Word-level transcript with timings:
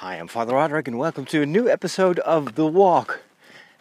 Hi, 0.00 0.16
I'm 0.16 0.28
Father 0.28 0.52
Roderick, 0.52 0.88
and 0.88 0.98
welcome 0.98 1.24
to 1.24 1.40
a 1.40 1.46
new 1.46 1.70
episode 1.70 2.18
of 2.18 2.54
The 2.54 2.66
Walk. 2.66 3.22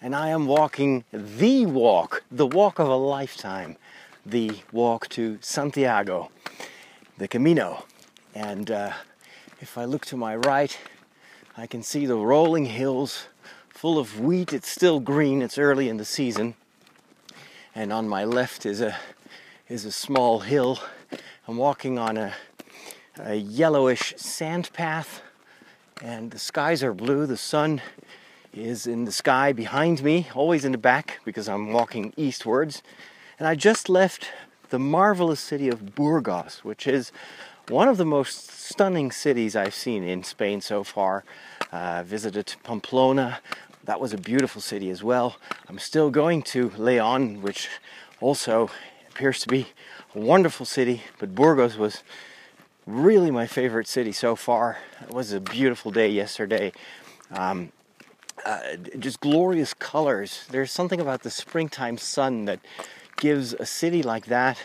And 0.01 0.15
I 0.15 0.29
am 0.29 0.45
walking 0.45 1.03
the 1.11 1.65
walk, 1.65 2.23
the 2.31 2.47
walk 2.47 2.79
of 2.79 2.87
a 2.87 2.95
lifetime, 2.95 3.75
the 4.25 4.59
walk 4.71 5.09
to 5.09 5.37
Santiago, 5.41 6.31
the 7.17 7.27
Camino. 7.27 7.83
And 8.33 8.71
uh, 8.71 8.93
if 9.59 9.77
I 9.77 9.83
look 9.83 10.05
to 10.05 10.15
my 10.15 10.37
right, 10.37 10.79
I 11.57 11.67
can 11.67 11.83
see 11.83 12.05
the 12.05 12.15
rolling 12.15 12.67
hills 12.67 13.27
full 13.67 13.99
of 13.99 14.17
wheat. 14.17 14.53
It's 14.53 14.69
still 14.69 15.01
green, 15.01 15.41
it's 15.41 15.57
early 15.57 15.89
in 15.89 15.97
the 15.97 16.05
season. 16.05 16.55
And 17.75 17.91
on 17.91 18.07
my 18.07 18.23
left 18.23 18.65
is 18.65 18.79
a, 18.79 18.95
is 19.67 19.83
a 19.83 19.91
small 19.91 20.39
hill. 20.39 20.79
I'm 21.45 21.57
walking 21.57 21.99
on 21.99 22.15
a, 22.15 22.35
a 23.19 23.35
yellowish 23.35 24.13
sand 24.15 24.69
path 24.71 25.21
and 26.01 26.31
the 26.31 26.39
skies 26.39 26.83
are 26.83 26.93
blue. 26.93 27.25
The 27.25 27.37
sun 27.37 27.81
is 28.53 28.87
in 28.87 29.05
the 29.05 29.11
sky 29.11 29.53
behind 29.53 30.03
me, 30.03 30.27
always 30.33 30.65
in 30.65 30.71
the 30.71 30.77
back 30.77 31.19
because 31.25 31.47
I'm 31.47 31.71
walking 31.71 32.13
eastwards. 32.17 32.81
And 33.39 33.47
I 33.47 33.55
just 33.55 33.89
left 33.89 34.31
the 34.69 34.79
marvelous 34.79 35.39
city 35.39 35.69
of 35.69 35.95
Burgos, 35.95 36.59
which 36.63 36.87
is 36.87 37.11
one 37.69 37.87
of 37.87 37.97
the 37.97 38.05
most 38.05 38.49
stunning 38.49 39.11
cities 39.11 39.55
I've 39.55 39.73
seen 39.73 40.03
in 40.03 40.23
Spain 40.23 40.61
so 40.61 40.83
far. 40.83 41.23
Uh, 41.71 42.03
visited 42.03 42.55
Pamplona, 42.63 43.39
that 43.83 43.99
was 43.99 44.13
a 44.13 44.17
beautiful 44.17 44.61
city 44.61 44.89
as 44.89 45.03
well. 45.03 45.37
I'm 45.67 45.79
still 45.79 46.09
going 46.09 46.41
to 46.43 46.71
Leon, 46.77 47.41
which 47.41 47.69
also 48.19 48.69
appears 49.09 49.39
to 49.41 49.47
be 49.47 49.67
a 50.13 50.19
wonderful 50.19 50.65
city, 50.65 51.03
but 51.19 51.35
Burgos 51.35 51.77
was 51.77 52.03
really 52.85 53.31
my 53.31 53.47
favorite 53.47 53.87
city 53.87 54.11
so 54.11 54.35
far. 54.35 54.77
It 55.01 55.13
was 55.13 55.31
a 55.31 55.39
beautiful 55.39 55.91
day 55.91 56.09
yesterday. 56.09 56.71
Um, 57.31 57.71
uh, 58.45 58.75
just 58.99 59.19
glorious 59.19 59.73
colors. 59.73 60.45
There's 60.51 60.71
something 60.71 61.01
about 61.01 61.23
the 61.23 61.31
springtime 61.31 61.97
sun 61.97 62.45
that 62.45 62.59
gives 63.17 63.53
a 63.53 63.65
city 63.65 64.03
like 64.03 64.27
that 64.27 64.57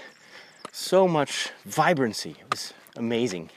so 0.72 1.08
much 1.08 1.50
vibrancy. 1.64 2.36
It 2.40 2.50
was 2.50 2.74
amazing. 2.96 3.50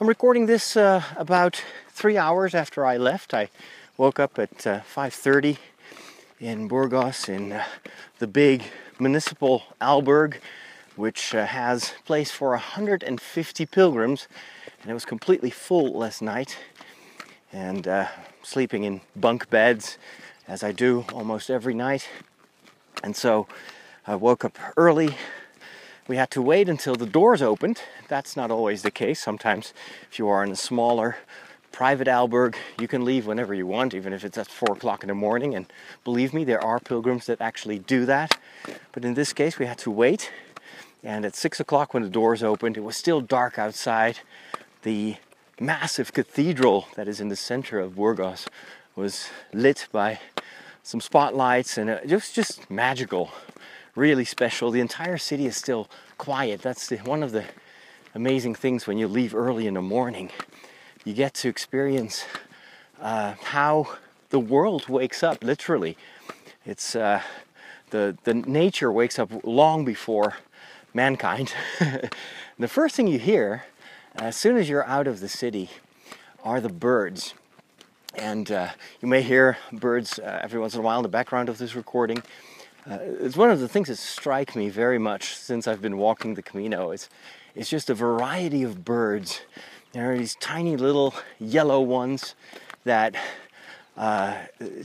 I'm 0.00 0.08
recording 0.08 0.46
this 0.46 0.76
uh, 0.76 1.02
about 1.16 1.62
three 1.90 2.16
hours 2.16 2.54
after 2.54 2.84
I 2.84 2.96
left. 2.96 3.34
I 3.34 3.50
woke 3.96 4.18
up 4.18 4.38
at 4.38 4.66
uh, 4.66 4.80
5:30 4.80 5.58
in 6.40 6.68
Burgos 6.68 7.28
in 7.28 7.52
uh, 7.52 7.64
the 8.18 8.26
big 8.26 8.64
municipal 8.98 9.62
albergue 9.80 10.38
which 10.96 11.34
uh, 11.34 11.46
has 11.46 11.92
place 12.04 12.30
for 12.30 12.50
150 12.50 13.66
pilgrims, 13.66 14.28
and 14.82 14.90
it 14.90 14.94
was 14.94 15.04
completely 15.04 15.50
full 15.50 15.92
last 15.98 16.22
night. 16.22 16.56
And 17.52 17.86
uh, 17.86 18.08
sleeping 18.42 18.84
in 18.84 19.00
bunk 19.14 19.48
beds, 19.50 19.98
as 20.46 20.62
I 20.62 20.72
do 20.72 21.04
almost 21.12 21.50
every 21.50 21.74
night. 21.74 22.08
And 23.02 23.16
so 23.16 23.46
I 24.06 24.16
woke 24.16 24.44
up 24.44 24.58
early. 24.76 25.16
We 26.06 26.16
had 26.16 26.30
to 26.32 26.42
wait 26.42 26.68
until 26.68 26.94
the 26.94 27.06
doors 27.06 27.40
opened. 27.40 27.80
That's 28.08 28.36
not 28.36 28.50
always 28.50 28.82
the 28.82 28.90
case. 28.90 29.20
Sometimes, 29.20 29.72
if 30.10 30.18
you 30.18 30.28
are 30.28 30.44
in 30.44 30.50
a 30.50 30.56
smaller 30.56 31.16
private 31.72 32.06
albergue, 32.06 32.56
you 32.78 32.86
can 32.86 33.04
leave 33.04 33.26
whenever 33.26 33.52
you 33.52 33.66
want, 33.66 33.94
even 33.94 34.12
if 34.12 34.24
it's 34.24 34.38
at 34.38 34.46
four 34.46 34.76
o'clock 34.76 35.02
in 35.02 35.08
the 35.08 35.14
morning. 35.14 35.54
And 35.54 35.66
believe 36.04 36.32
me, 36.32 36.44
there 36.44 36.62
are 36.62 36.78
pilgrims 36.78 37.26
that 37.26 37.40
actually 37.40 37.78
do 37.78 38.04
that. 38.06 38.38
But 38.92 39.04
in 39.04 39.14
this 39.14 39.32
case, 39.32 39.58
we 39.58 39.66
had 39.66 39.78
to 39.78 39.90
wait 39.90 40.30
and 41.04 41.26
at 41.26 41.36
six 41.36 41.60
o'clock, 41.60 41.92
when 41.92 42.02
the 42.02 42.08
doors 42.08 42.42
opened, 42.42 42.78
it 42.78 42.82
was 42.82 42.96
still 42.96 43.20
dark 43.20 43.58
outside. 43.58 44.20
The 44.82 45.16
massive 45.60 46.14
cathedral 46.14 46.88
that 46.96 47.06
is 47.06 47.20
in 47.20 47.28
the 47.28 47.36
center 47.36 47.78
of 47.78 47.94
Burgos 47.94 48.46
was 48.96 49.28
lit 49.52 49.86
by 49.92 50.18
some 50.82 51.02
spotlights, 51.02 51.76
and 51.76 51.90
it 51.90 52.10
was 52.10 52.32
just 52.32 52.70
magical, 52.70 53.30
really 53.94 54.24
special. 54.24 54.70
The 54.70 54.80
entire 54.80 55.18
city 55.18 55.44
is 55.46 55.56
still 55.58 55.90
quiet. 56.16 56.62
That's 56.62 56.88
the, 56.88 56.96
one 56.98 57.22
of 57.22 57.32
the 57.32 57.44
amazing 58.14 58.54
things 58.54 58.86
when 58.86 58.96
you 58.96 59.06
leave 59.06 59.34
early 59.34 59.66
in 59.66 59.74
the 59.74 59.82
morning. 59.82 60.30
You 61.04 61.12
get 61.12 61.34
to 61.34 61.48
experience 61.48 62.24
uh, 62.98 63.34
how 63.42 63.98
the 64.30 64.40
world 64.40 64.88
wakes 64.88 65.22
up, 65.22 65.44
literally. 65.44 65.98
It's 66.64 66.96
uh, 66.96 67.20
the, 67.90 68.16
the 68.24 68.32
nature 68.32 68.90
wakes 68.90 69.18
up 69.18 69.30
long 69.44 69.84
before 69.84 70.36
mankind, 70.94 71.52
the 72.58 72.68
first 72.68 72.94
thing 72.94 73.08
you 73.08 73.18
hear 73.18 73.64
as 74.14 74.36
soon 74.36 74.56
as 74.56 74.68
you're 74.68 74.86
out 74.86 75.08
of 75.08 75.18
the 75.18 75.28
city 75.28 75.68
are 76.44 76.60
the 76.60 76.68
birds. 76.68 77.34
And 78.14 78.50
uh, 78.52 78.68
you 79.02 79.08
may 79.08 79.22
hear 79.22 79.58
birds 79.72 80.20
uh, 80.20 80.40
every 80.42 80.60
once 80.60 80.74
in 80.74 80.80
a 80.80 80.82
while 80.84 81.00
in 81.00 81.02
the 81.02 81.08
background 81.08 81.48
of 81.48 81.58
this 81.58 81.74
recording. 81.74 82.22
Uh, 82.88 82.98
it's 83.00 83.36
one 83.36 83.50
of 83.50 83.58
the 83.58 83.68
things 83.68 83.88
that 83.88 83.96
strike 83.96 84.54
me 84.54 84.68
very 84.68 84.98
much 84.98 85.34
since 85.34 85.66
I've 85.66 85.82
been 85.82 85.98
walking 85.98 86.34
the 86.34 86.42
Camino. 86.42 86.92
It's, 86.92 87.08
it's 87.56 87.68
just 87.68 87.90
a 87.90 87.94
variety 87.94 88.62
of 88.62 88.84
birds. 88.84 89.40
There 89.92 90.12
are 90.12 90.16
these 90.16 90.36
tiny 90.36 90.76
little 90.76 91.12
yellow 91.40 91.80
ones 91.80 92.36
that 92.84 93.16
uh, 93.96 94.34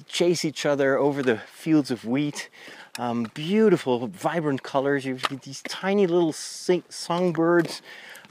chase 0.08 0.44
each 0.44 0.66
other 0.66 0.98
over 0.98 1.22
the 1.22 1.38
fields 1.38 1.92
of 1.92 2.06
wheat. 2.06 2.50
Um, 3.00 3.32
beautiful, 3.34 4.08
vibrant 4.08 4.62
colors. 4.62 5.06
You 5.06 5.14
get 5.14 5.44
these 5.44 5.62
tiny 5.62 6.06
little 6.06 6.34
sing- 6.34 6.84
songbirds. 6.90 7.82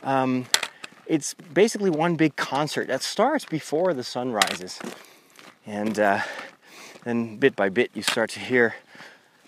Um, 0.03 0.45
it's 1.07 1.33
basically 1.33 1.89
one 1.89 2.17
big 2.17 2.37
concert 2.37 2.87
that 2.89 3.03
starts 3.03 3.47
before 3.47 3.95
the 3.95 4.05
sun 4.05 4.31
rises. 4.31 4.79
And 5.65 5.99
uh, 5.99 6.21
then 7.05 7.39
bit 7.39 7.57
by 7.57 7.71
bit, 7.71 7.93
you 7.95 8.03
start 8.03 8.29
to 8.33 8.41
hear, 8.41 8.75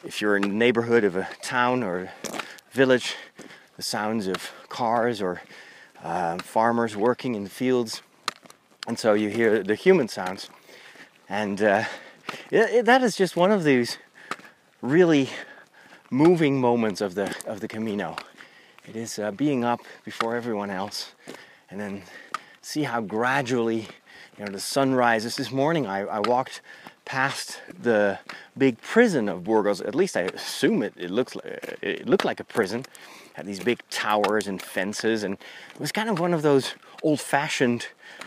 if 0.04 0.22
you're 0.22 0.36
in 0.36 0.42
the 0.42 0.48
neighborhood 0.48 1.04
of 1.04 1.16
a 1.16 1.28
town 1.42 1.82
or 1.82 2.10
village, 2.72 3.14
the 3.76 3.82
sounds 3.82 4.26
of 4.26 4.50
cars 4.70 5.20
or 5.20 5.42
uh, 6.02 6.38
farmers 6.38 6.96
working 6.96 7.34
in 7.34 7.44
the 7.44 7.50
fields. 7.50 8.00
And 8.88 8.98
so 8.98 9.12
you 9.12 9.28
hear 9.28 9.62
the 9.62 9.74
human 9.74 10.08
sounds. 10.08 10.48
And 11.28 11.60
uh, 11.60 11.84
it, 12.50 12.70
it, 12.70 12.84
that 12.86 13.02
is 13.02 13.16
just 13.16 13.36
one 13.36 13.52
of 13.52 13.64
these 13.64 13.98
really 14.82 15.28
moving 16.10 16.60
moments 16.60 17.00
of 17.00 17.14
the 17.14 17.34
of 17.46 17.60
the 17.60 17.68
Camino. 17.68 18.16
It 18.88 18.96
is 18.96 19.18
uh, 19.18 19.30
being 19.30 19.64
up 19.64 19.80
before 20.04 20.36
everyone 20.36 20.70
else, 20.70 21.12
and 21.70 21.78
then 21.78 22.02
see 22.62 22.82
how 22.82 23.00
gradually, 23.00 23.86
you 24.38 24.44
know, 24.44 24.50
the 24.50 24.60
sun 24.60 24.94
rises. 24.94 25.36
This 25.36 25.50
morning, 25.50 25.86
I, 25.86 26.00
I 26.00 26.20
walked 26.20 26.62
past 27.04 27.60
the 27.82 28.18
big 28.56 28.80
prison 28.80 29.28
of 29.28 29.44
Burgos. 29.44 29.80
At 29.80 29.94
least 29.94 30.16
I 30.16 30.22
assume 30.22 30.82
it. 30.82 30.94
It 30.96 31.10
looks 31.10 31.34
like 31.34 31.78
it 31.82 32.08
looked 32.08 32.24
like 32.24 32.40
a 32.40 32.44
prison. 32.44 32.84
Had 33.34 33.46
these 33.46 33.60
big 33.60 33.80
towers 33.90 34.48
and 34.48 34.60
fences, 34.60 35.22
and 35.22 35.34
it 35.34 35.80
was 35.80 35.92
kind 35.92 36.08
of 36.08 36.18
one 36.18 36.34
of 36.34 36.42
those 36.42 36.74
old-fashioned, 37.02 37.86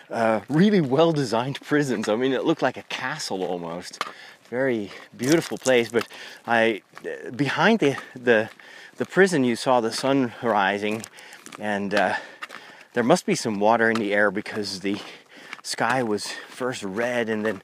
uh, 0.10 0.40
really 0.50 0.82
well-designed 0.82 1.60
prisons. 1.70 2.08
I 2.08 2.16
mean, 2.16 2.32
it 2.32 2.46
looked 2.46 2.62
like 2.62 2.78
a 2.78 2.84
castle 2.84 3.44
almost 3.44 4.04
very 4.54 4.92
beautiful 5.18 5.58
place. 5.58 5.90
But 5.90 6.08
I, 6.46 6.84
behind 7.36 7.80
the 7.80 7.98
the, 8.14 8.52
the 8.98 9.06
prison, 9.06 9.44
you 9.44 9.56
saw 9.56 9.82
the 9.82 9.92
sun 9.92 10.32
rising, 10.44 11.02
and 11.58 11.92
uh, 11.96 12.16
there 12.94 13.04
must 13.04 13.26
be 13.26 13.34
some 13.34 13.60
water 13.60 13.90
in 13.90 13.98
the 13.98 14.14
air 14.14 14.30
because 14.30 14.82
the 14.82 14.98
sky 15.64 16.04
was 16.04 16.28
first 16.50 16.84
red 16.84 17.30
and 17.30 17.44
then 17.44 17.64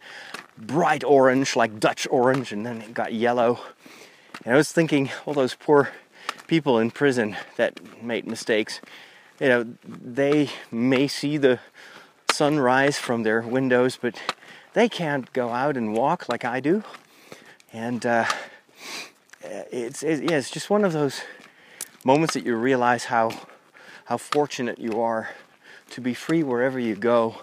bright 0.58 1.04
orange, 1.04 1.56
like 1.56 1.80
Dutch 1.80 2.08
orange, 2.10 2.52
and 2.52 2.66
then 2.66 2.82
it 2.82 2.96
got 2.96 3.14
yellow. 3.14 3.60
And 4.44 4.56
I 4.56 4.58
was 4.58 4.72
thinking, 4.72 5.12
all 5.28 5.36
those 5.36 5.54
poor 5.54 5.90
people 6.48 6.80
in 6.80 6.90
prison 6.90 7.38
that 7.58 7.80
made 8.02 8.26
mistakes, 8.26 8.82
you 9.40 9.48
know, 9.48 9.66
they 9.86 10.50
may 10.72 11.08
see 11.08 11.38
the 11.38 11.60
sunrise 12.32 12.98
from 12.98 13.22
their 13.22 13.42
windows, 13.42 14.00
but 14.02 14.20
they 14.74 14.90
can't 14.90 15.32
go 15.34 15.50
out 15.50 15.78
and 15.78 15.94
walk 15.94 16.30
like 16.30 16.46
I 16.46 16.60
do. 16.60 16.84
And 17.74 18.06
uh, 18.06 18.26
it's, 19.42 20.04
it, 20.04 20.24
yeah, 20.24 20.38
it's 20.38 20.50
just 20.50 20.70
one 20.70 20.84
of 20.84 20.94
those 20.94 21.22
moments 22.04 22.34
that 22.34 22.46
you 22.46 22.56
realize 22.56 23.06
how, 23.06 23.32
how 24.06 24.18
fortunate 24.18 24.80
you 24.80 25.02
are 25.02 25.30
to 25.92 26.02
be 26.02 26.14
free 26.14 26.44
wherever 26.44 26.80
you 26.80 26.96
go, 26.96 27.42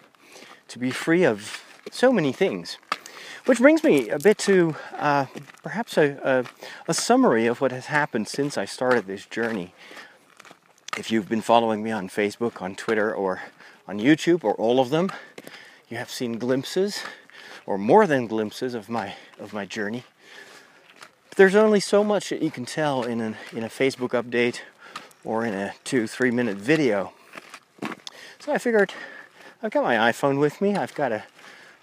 to 0.68 0.78
be 0.78 0.90
free 0.90 1.24
of 1.24 1.62
so 1.90 2.12
many 2.12 2.32
things. 2.32 2.78
Which 3.44 3.60
brings 3.60 3.84
me 3.84 4.08
a 4.08 4.18
bit 4.18 4.38
to 4.38 4.74
uh, 4.96 5.26
perhaps 5.62 5.96
a, 5.96 6.18
a, 6.24 6.90
a, 6.90 6.94
summary 6.94 7.46
of 7.46 7.60
what 7.60 7.70
has 7.70 7.86
happened 7.86 8.26
since 8.26 8.58
I 8.58 8.64
started 8.64 9.06
this 9.06 9.24
journey. 9.24 9.72
If 10.98 11.12
you've 11.12 11.28
been 11.28 11.42
following 11.42 11.82
me 11.84 11.92
on 11.92 12.08
Facebook, 12.08 12.60
on 12.60 12.74
Twitter, 12.74 13.14
or 13.14 13.42
on 13.86 14.00
YouTube, 14.00 14.42
or 14.42 14.54
all 14.54 14.80
of 14.80 14.90
them, 14.90 15.12
you 15.88 15.96
have 15.96 16.10
seen 16.10 16.38
glimpses 16.38 17.02
or 17.64 17.78
more 17.78 18.06
than 18.06 18.26
glimpses 18.26 18.74
of 18.74 18.88
my 18.88 19.14
of 19.38 19.52
my 19.52 19.64
journey. 19.64 20.04
But 21.28 21.38
there's 21.38 21.54
only 21.54 21.80
so 21.80 22.02
much 22.02 22.30
that 22.30 22.42
you 22.42 22.50
can 22.50 22.64
tell 22.64 23.02
in 23.02 23.20
a 23.20 23.34
in 23.52 23.64
a 23.64 23.68
Facebook 23.68 24.10
update 24.10 24.60
or 25.24 25.44
in 25.44 25.54
a 25.54 25.74
two 25.84 26.06
three 26.06 26.30
minute 26.30 26.56
video. 26.56 27.12
So 28.38 28.52
I 28.52 28.58
figured 28.58 28.92
I've 29.62 29.72
got 29.72 29.82
my 29.82 29.96
iPhone 30.12 30.38
with 30.38 30.60
me. 30.60 30.76
I've 30.76 30.94
got 30.94 31.12
a, 31.12 31.24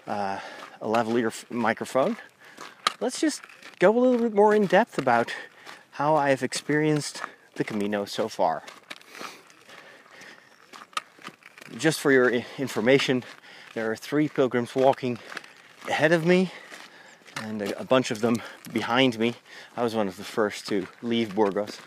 uh, 0.06 0.38
a 0.80 0.86
lavalier 0.86 1.32
microphone. 1.50 2.16
Let's 3.00 3.20
just 3.20 3.42
go 3.78 3.90
a 3.90 3.98
little 3.98 4.18
bit 4.18 4.32
more 4.32 4.54
in 4.54 4.66
depth 4.66 4.96
about 4.96 5.34
how 5.90 6.14
I've 6.14 6.42
experienced 6.42 7.20
the 7.56 7.64
Camino 7.64 8.04
so 8.04 8.28
far. 8.28 8.62
Just 11.76 12.00
for 12.00 12.12
your 12.12 12.30
information, 12.58 13.24
there 13.74 13.90
are 13.90 13.96
three 13.96 14.28
pilgrims 14.28 14.76
walking 14.76 15.18
ahead 15.88 16.12
of 16.12 16.24
me 16.24 16.52
and 17.42 17.60
a, 17.60 17.84
bunch 17.84 18.12
of 18.12 18.20
them 18.20 18.40
behind 18.72 19.18
me. 19.18 19.34
I 19.76 19.82
was 19.82 19.96
one 19.96 20.06
of 20.06 20.16
the 20.16 20.22
first 20.22 20.68
to 20.68 20.86
leave 21.02 21.34
Burgos, 21.34 21.80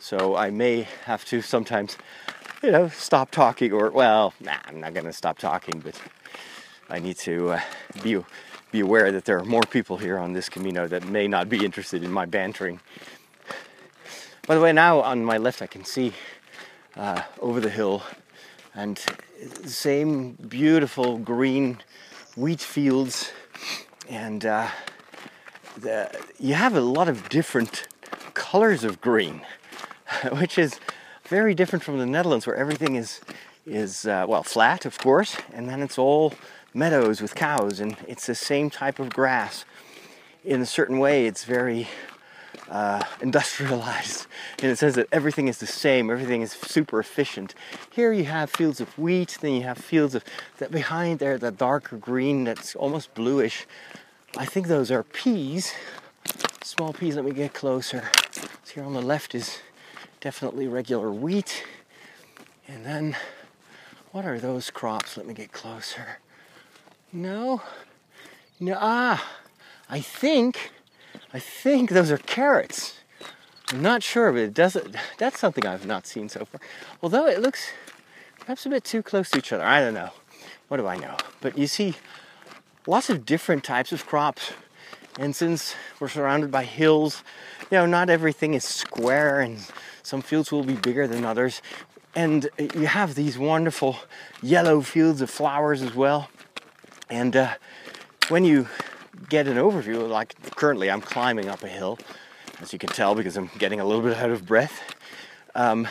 so 0.00 0.34
I 0.34 0.50
may 0.50 0.88
have 1.04 1.24
to 1.26 1.40
sometimes, 1.40 1.96
you 2.60 2.72
know, 2.72 2.88
stop 2.88 3.30
talking 3.30 3.72
or, 3.72 3.90
well, 3.90 4.34
nah, 4.40 4.56
I'm 4.66 4.80
not 4.80 4.94
gonna 4.94 5.12
stop 5.12 5.38
talking, 5.38 5.78
but 5.78 6.00
I 6.90 6.98
need 6.98 7.18
to 7.18 7.52
uh, 7.52 7.60
be, 8.02 8.20
be 8.72 8.80
aware 8.80 9.12
that 9.12 9.24
there 9.24 9.38
are 9.38 9.44
more 9.44 9.62
people 9.62 9.96
here 9.96 10.18
on 10.18 10.32
this 10.32 10.48
Camino 10.48 10.88
that 10.88 11.06
may 11.06 11.28
not 11.28 11.48
be 11.48 11.64
interested 11.64 12.02
in 12.02 12.10
my 12.10 12.26
bantering. 12.26 12.80
By 14.48 14.56
the 14.56 14.60
way, 14.60 14.72
now 14.72 15.02
on 15.02 15.24
my 15.24 15.38
left 15.38 15.62
I 15.62 15.68
can 15.68 15.84
see 15.84 16.14
uh, 16.96 17.22
over 17.40 17.60
the 17.60 17.70
hill 17.70 18.02
and 18.74 19.00
same 19.64 20.32
beautiful 20.32 21.18
green 21.18 21.78
wheat 22.36 22.60
fields 22.60 23.32
and 24.08 24.44
uh, 24.44 24.68
the, 25.76 26.10
you 26.38 26.54
have 26.54 26.74
a 26.74 26.80
lot 26.80 27.08
of 27.08 27.28
different 27.28 27.86
colors 28.34 28.84
of 28.84 29.00
green, 29.00 29.42
which 30.32 30.58
is 30.58 30.80
very 31.28 31.54
different 31.54 31.84
from 31.84 31.98
the 31.98 32.06
Netherlands, 32.06 32.46
where 32.46 32.56
everything 32.56 32.96
is 32.96 33.20
is 33.66 34.06
uh, 34.06 34.24
well 34.26 34.42
flat, 34.42 34.86
of 34.86 34.96
course, 34.98 35.36
and 35.52 35.68
then 35.68 35.82
it's 35.82 35.98
all 35.98 36.32
meadows 36.72 37.20
with 37.20 37.34
cows, 37.34 37.80
and 37.80 37.96
it's 38.06 38.26
the 38.26 38.34
same 38.34 38.70
type 38.70 38.98
of 38.98 39.10
grass. 39.10 39.66
In 40.42 40.62
a 40.62 40.66
certain 40.66 40.98
way, 40.98 41.26
it's 41.26 41.44
very 41.44 41.88
uh, 42.70 43.02
industrialized 43.20 44.26
in 44.62 44.70
the 44.70 44.76
sense 44.76 44.94
that 44.94 45.08
everything 45.12 45.48
is 45.48 45.58
the 45.58 45.66
same, 45.66 46.10
everything 46.10 46.42
is 46.42 46.52
super 46.52 47.00
efficient. 47.00 47.54
Here 47.90 48.12
you 48.12 48.24
have 48.24 48.50
fields 48.50 48.80
of 48.80 48.96
wheat, 48.98 49.38
then 49.40 49.54
you 49.54 49.62
have 49.62 49.78
fields 49.78 50.14
of 50.14 50.24
that 50.58 50.70
behind 50.70 51.18
there, 51.18 51.38
that 51.38 51.56
darker 51.56 51.96
green 51.96 52.44
that's 52.44 52.76
almost 52.76 53.14
bluish, 53.14 53.66
I 54.36 54.44
think 54.44 54.66
those 54.66 54.90
are 54.90 55.02
peas, 55.02 55.72
small 56.62 56.92
peas. 56.92 57.16
Let 57.16 57.24
me 57.24 57.32
get 57.32 57.54
closer. 57.54 58.10
So 58.62 58.74
here 58.74 58.84
on 58.84 58.92
the 58.92 59.00
left 59.00 59.34
is 59.34 59.58
definitely 60.20 60.68
regular 60.68 61.10
wheat. 61.10 61.64
And 62.66 62.84
then, 62.84 63.16
what 64.12 64.26
are 64.26 64.38
those 64.38 64.70
crops? 64.70 65.16
Let 65.16 65.26
me 65.26 65.32
get 65.32 65.50
closer. 65.50 66.18
No, 67.10 67.62
no, 68.60 68.76
ah, 68.78 69.26
I 69.88 70.00
think, 70.00 70.72
I 71.32 71.38
think 71.38 71.90
those 71.90 72.10
are 72.10 72.18
carrots. 72.18 72.98
I'm 73.70 73.82
not 73.82 74.02
sure, 74.02 74.32
but 74.32 74.40
it 74.40 74.54
doesn't, 74.54 74.96
that's 75.18 75.38
something 75.38 75.66
I've 75.66 75.86
not 75.86 76.06
seen 76.06 76.28
so 76.28 76.46
far. 76.46 76.60
Although 77.02 77.26
it 77.26 77.40
looks 77.40 77.70
perhaps 78.40 78.64
a 78.64 78.70
bit 78.70 78.84
too 78.84 79.02
close 79.02 79.28
to 79.30 79.38
each 79.38 79.52
other. 79.52 79.64
I 79.64 79.80
don't 79.80 79.92
know. 79.92 80.10
What 80.68 80.78
do 80.78 80.86
I 80.86 80.96
know? 80.96 81.16
But 81.42 81.58
you 81.58 81.66
see 81.66 81.96
lots 82.86 83.10
of 83.10 83.26
different 83.26 83.62
types 83.62 83.92
of 83.92 84.06
crops. 84.06 84.52
And 85.18 85.36
since 85.36 85.74
we're 86.00 86.08
surrounded 86.08 86.50
by 86.50 86.64
hills, 86.64 87.22
you 87.70 87.76
know, 87.76 87.84
not 87.84 88.08
everything 88.08 88.54
is 88.54 88.64
square 88.64 89.40
and 89.40 89.58
some 90.02 90.22
fields 90.22 90.50
will 90.50 90.64
be 90.64 90.76
bigger 90.76 91.06
than 91.06 91.26
others. 91.26 91.60
And 92.14 92.48
you 92.58 92.86
have 92.86 93.14
these 93.14 93.36
wonderful 93.38 93.98
yellow 94.42 94.80
fields 94.80 95.20
of 95.20 95.28
flowers 95.28 95.82
as 95.82 95.94
well. 95.94 96.30
And 97.10 97.36
uh, 97.36 97.54
when 98.28 98.46
you 98.46 98.68
get 99.28 99.46
an 99.46 99.56
overview, 99.56 100.08
like 100.08 100.34
currently 100.56 100.90
I'm 100.90 101.00
climbing 101.00 101.48
up 101.48 101.62
a 101.62 101.68
hill, 101.68 101.98
as 102.60 102.72
you 102.72 102.78
can 102.78 102.90
tell 102.90 103.14
because 103.14 103.36
I'm 103.36 103.50
getting 103.58 103.80
a 103.80 103.84
little 103.84 104.02
bit 104.02 104.16
out 104.16 104.30
of 104.30 104.46
breath. 104.46 104.94
Um, 105.54 105.88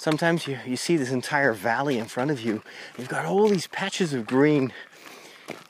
sometimes 0.00 0.46
you, 0.46 0.58
you 0.66 0.76
see 0.76 0.96
this 0.96 1.10
entire 1.10 1.52
valley 1.52 1.98
in 1.98 2.06
front 2.06 2.30
of 2.30 2.40
you. 2.40 2.62
You've 2.98 3.08
got 3.08 3.26
all 3.26 3.48
these 3.48 3.66
patches 3.66 4.12
of 4.14 4.26
green 4.26 4.72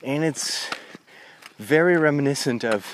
and 0.03 0.23
it's 0.23 0.69
very 1.57 1.97
reminiscent 1.97 2.63
of 2.63 2.85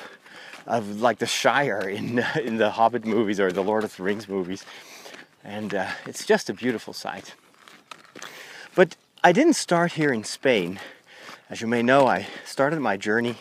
of 0.65 0.99
like 0.99 1.19
the 1.19 1.25
Shire 1.25 1.87
in 1.87 2.19
in 2.41 2.57
the 2.57 2.71
Hobbit 2.71 3.05
movies 3.05 3.39
or 3.39 3.51
the 3.51 3.63
Lord 3.63 3.83
of 3.83 3.95
the 3.95 4.03
Rings 4.03 4.27
movies, 4.27 4.65
and 5.43 5.73
uh, 5.73 5.89
it's 6.05 6.25
just 6.25 6.49
a 6.49 6.53
beautiful 6.53 6.93
sight. 6.93 7.33
But 8.75 8.95
I 9.23 9.31
didn't 9.31 9.53
start 9.53 9.93
here 9.93 10.11
in 10.11 10.23
Spain, 10.23 10.79
as 11.49 11.61
you 11.61 11.67
may 11.67 11.81
know. 11.81 12.07
I 12.07 12.27
started 12.45 12.79
my 12.79 12.97
journey 12.97 13.37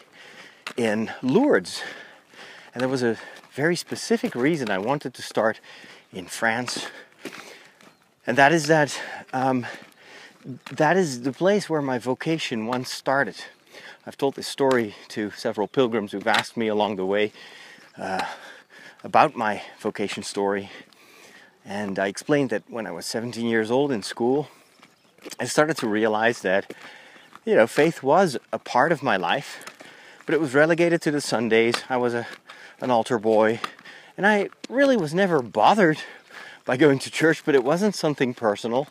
in 0.76 1.12
Lourdes, 1.22 1.82
and 2.72 2.80
there 2.80 2.88
was 2.88 3.02
a 3.02 3.16
very 3.52 3.76
specific 3.76 4.34
reason 4.34 4.70
I 4.70 4.78
wanted 4.78 5.14
to 5.14 5.22
start 5.22 5.60
in 6.12 6.26
France, 6.26 6.86
and 8.26 8.36
that 8.38 8.52
is 8.52 8.66
that. 8.66 9.00
Um, 9.32 9.66
that 10.70 10.96
is 10.96 11.22
the 11.22 11.32
place 11.32 11.68
where 11.68 11.82
my 11.82 11.98
vocation 11.98 12.66
once 12.66 12.92
started. 12.92 13.34
I've 14.06 14.16
told 14.16 14.36
this 14.36 14.46
story 14.46 14.94
to 15.08 15.32
several 15.32 15.66
pilgrims 15.66 16.12
who've 16.12 16.26
asked 16.26 16.56
me 16.56 16.68
along 16.68 16.94
the 16.94 17.04
way 17.04 17.32
uh, 17.98 18.24
about 19.02 19.34
my 19.34 19.62
vocation 19.80 20.22
story. 20.22 20.70
And 21.64 21.98
I 21.98 22.06
explained 22.06 22.50
that 22.50 22.62
when 22.68 22.86
I 22.86 22.92
was 22.92 23.06
17 23.06 23.44
years 23.46 23.72
old 23.72 23.90
in 23.90 24.04
school, 24.04 24.48
I 25.40 25.46
started 25.46 25.76
to 25.78 25.88
realize 25.88 26.42
that, 26.42 26.72
you 27.44 27.56
know, 27.56 27.66
faith 27.66 28.04
was 28.04 28.38
a 28.52 28.60
part 28.60 28.92
of 28.92 29.02
my 29.02 29.16
life, 29.16 29.64
but 30.26 30.34
it 30.34 30.40
was 30.40 30.54
relegated 30.54 31.00
to 31.02 31.12
the 31.12 31.20
Sundays. 31.20 31.76
I 31.88 31.96
was 31.96 32.12
a, 32.12 32.26
an 32.80 32.90
altar 32.90 33.18
boy, 33.18 33.60
and 34.16 34.26
I 34.26 34.48
really 34.68 34.96
was 34.96 35.14
never 35.14 35.40
bothered 35.40 35.98
by 36.64 36.76
going 36.76 36.98
to 36.98 37.10
church, 37.10 37.44
but 37.44 37.54
it 37.54 37.62
wasn't 37.62 37.94
something 37.94 38.34
personal. 38.34 38.88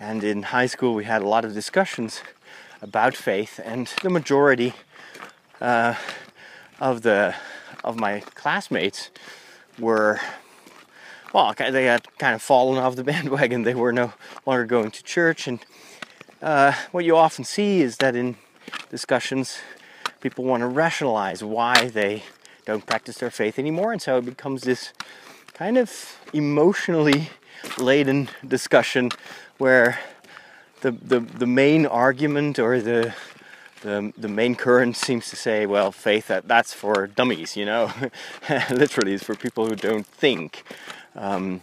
And 0.00 0.24
in 0.24 0.44
high 0.44 0.66
school, 0.66 0.94
we 0.94 1.04
had 1.04 1.20
a 1.20 1.28
lot 1.28 1.44
of 1.44 1.52
discussions 1.52 2.22
about 2.80 3.14
faith, 3.14 3.60
and 3.62 3.86
the 4.02 4.10
majority 4.10 4.72
uh, 5.60 5.94
of 6.80 7.02
the 7.02 7.34
of 7.84 8.00
my 8.00 8.20
classmates 8.34 9.10
were 9.78 10.20
well, 11.32 11.54
they 11.54 11.84
had 11.84 12.06
kind 12.18 12.34
of 12.34 12.40
fallen 12.40 12.78
off 12.78 12.96
the 12.96 13.04
bandwagon. 13.12 13.62
They 13.62 13.74
were 13.74 13.92
no 13.92 14.14
longer 14.46 14.64
going 14.64 14.90
to 14.90 15.02
church, 15.02 15.46
and 15.46 15.64
uh, 16.40 16.72
what 16.92 17.04
you 17.04 17.16
often 17.16 17.44
see 17.44 17.82
is 17.82 17.98
that 17.98 18.16
in 18.16 18.36
discussions, 18.90 19.58
people 20.26 20.44
want 20.44 20.60
to 20.60 20.66
rationalize 20.66 21.44
why 21.44 21.86
they 21.86 22.24
don't 22.64 22.84
practice 22.84 23.18
their 23.18 23.30
faith 23.30 23.60
anymore, 23.60 23.92
and 23.92 24.02
so 24.02 24.18
it 24.18 24.24
becomes 24.24 24.62
this 24.62 24.92
kind 25.54 25.78
of 25.78 26.18
emotionally 26.32 27.30
laden 27.78 28.28
discussion 28.44 29.08
where 29.58 30.00
the, 30.80 30.90
the, 30.90 31.20
the 31.20 31.46
main 31.46 31.86
argument 31.86 32.58
or 32.58 32.80
the, 32.80 33.14
the, 33.82 34.12
the 34.18 34.26
main 34.26 34.56
current 34.56 34.96
seems 34.96 35.30
to 35.30 35.36
say, 35.36 35.64
well, 35.64 35.92
faith, 35.92 36.26
that, 36.26 36.48
that's 36.48 36.74
for 36.74 37.06
dummies, 37.06 37.56
you 37.56 37.64
know. 37.64 37.92
Literally, 38.70 39.14
it's 39.14 39.22
for 39.22 39.36
people 39.36 39.68
who 39.68 39.76
don't 39.76 40.08
think. 40.08 40.64
Um, 41.14 41.60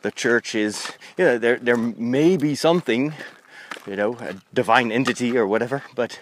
the 0.00 0.10
church 0.10 0.54
is, 0.54 0.90
you 1.18 1.24
know, 1.26 1.36
there, 1.36 1.58
there 1.58 1.76
may 1.76 2.38
be 2.38 2.54
something, 2.54 3.12
you 3.86 3.94
know, 3.94 4.16
a 4.20 4.36
divine 4.54 4.90
entity 4.90 5.36
or 5.36 5.46
whatever, 5.46 5.82
but 5.94 6.18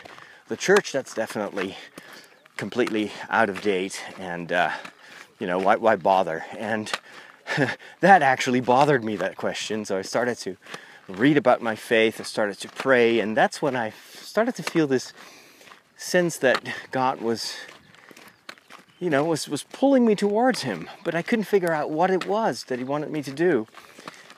the 0.49 0.57
church, 0.57 0.93
that's 0.93 1.15
definitely 1.15 1.77
completely 2.57 3.13
out 3.31 3.49
of 3.49 3.63
date 3.63 4.03
and, 4.19 4.53
uh, 4.53 4.71
you 5.39 5.47
know, 5.47 5.59
why, 5.59 5.77
why 5.77 5.97
bother? 5.97 6.45
And 6.57 6.93
that 8.01 8.23
actually 8.23 8.61
bothered 8.61 9.03
me, 9.03 9.17
that 9.17 9.37
question, 9.37 9.85
so 9.85 9.97
I 9.99 10.03
started 10.03 10.37
to 10.39 10.57
read 11.09 11.37
about 11.37 11.63
my 11.63 11.75
faith, 11.75 12.21
I 12.21 12.25
started 12.25 12.59
to 12.61 12.69
pray, 12.69 13.21
and 13.21 13.37
that's 13.37 13.61
when 13.61 13.75
I 13.75 13.93
started 14.13 14.55
to 14.57 14.63
feel 14.63 14.87
this 14.87 15.13
sense 15.97 16.37
that 16.39 16.63
God 16.91 17.21
was, 17.21 17.55
you 18.99 19.11
know, 19.11 19.25
was, 19.25 19.49
was 19.49 19.63
pulling 19.65 20.05
me 20.05 20.15
towards 20.15 20.63
Him, 20.63 20.89
but 21.05 21.15
I 21.15 21.23
couldn't 21.23 21.45
figure 21.47 21.73
out 21.73 21.91
what 21.91 22.11
it 22.11 22.27
was 22.27 22.65
that 22.65 22.79
He 22.79 22.85
wanted 22.85 23.11
me 23.11 23.23
to 23.23 23.33
do. 23.33 23.67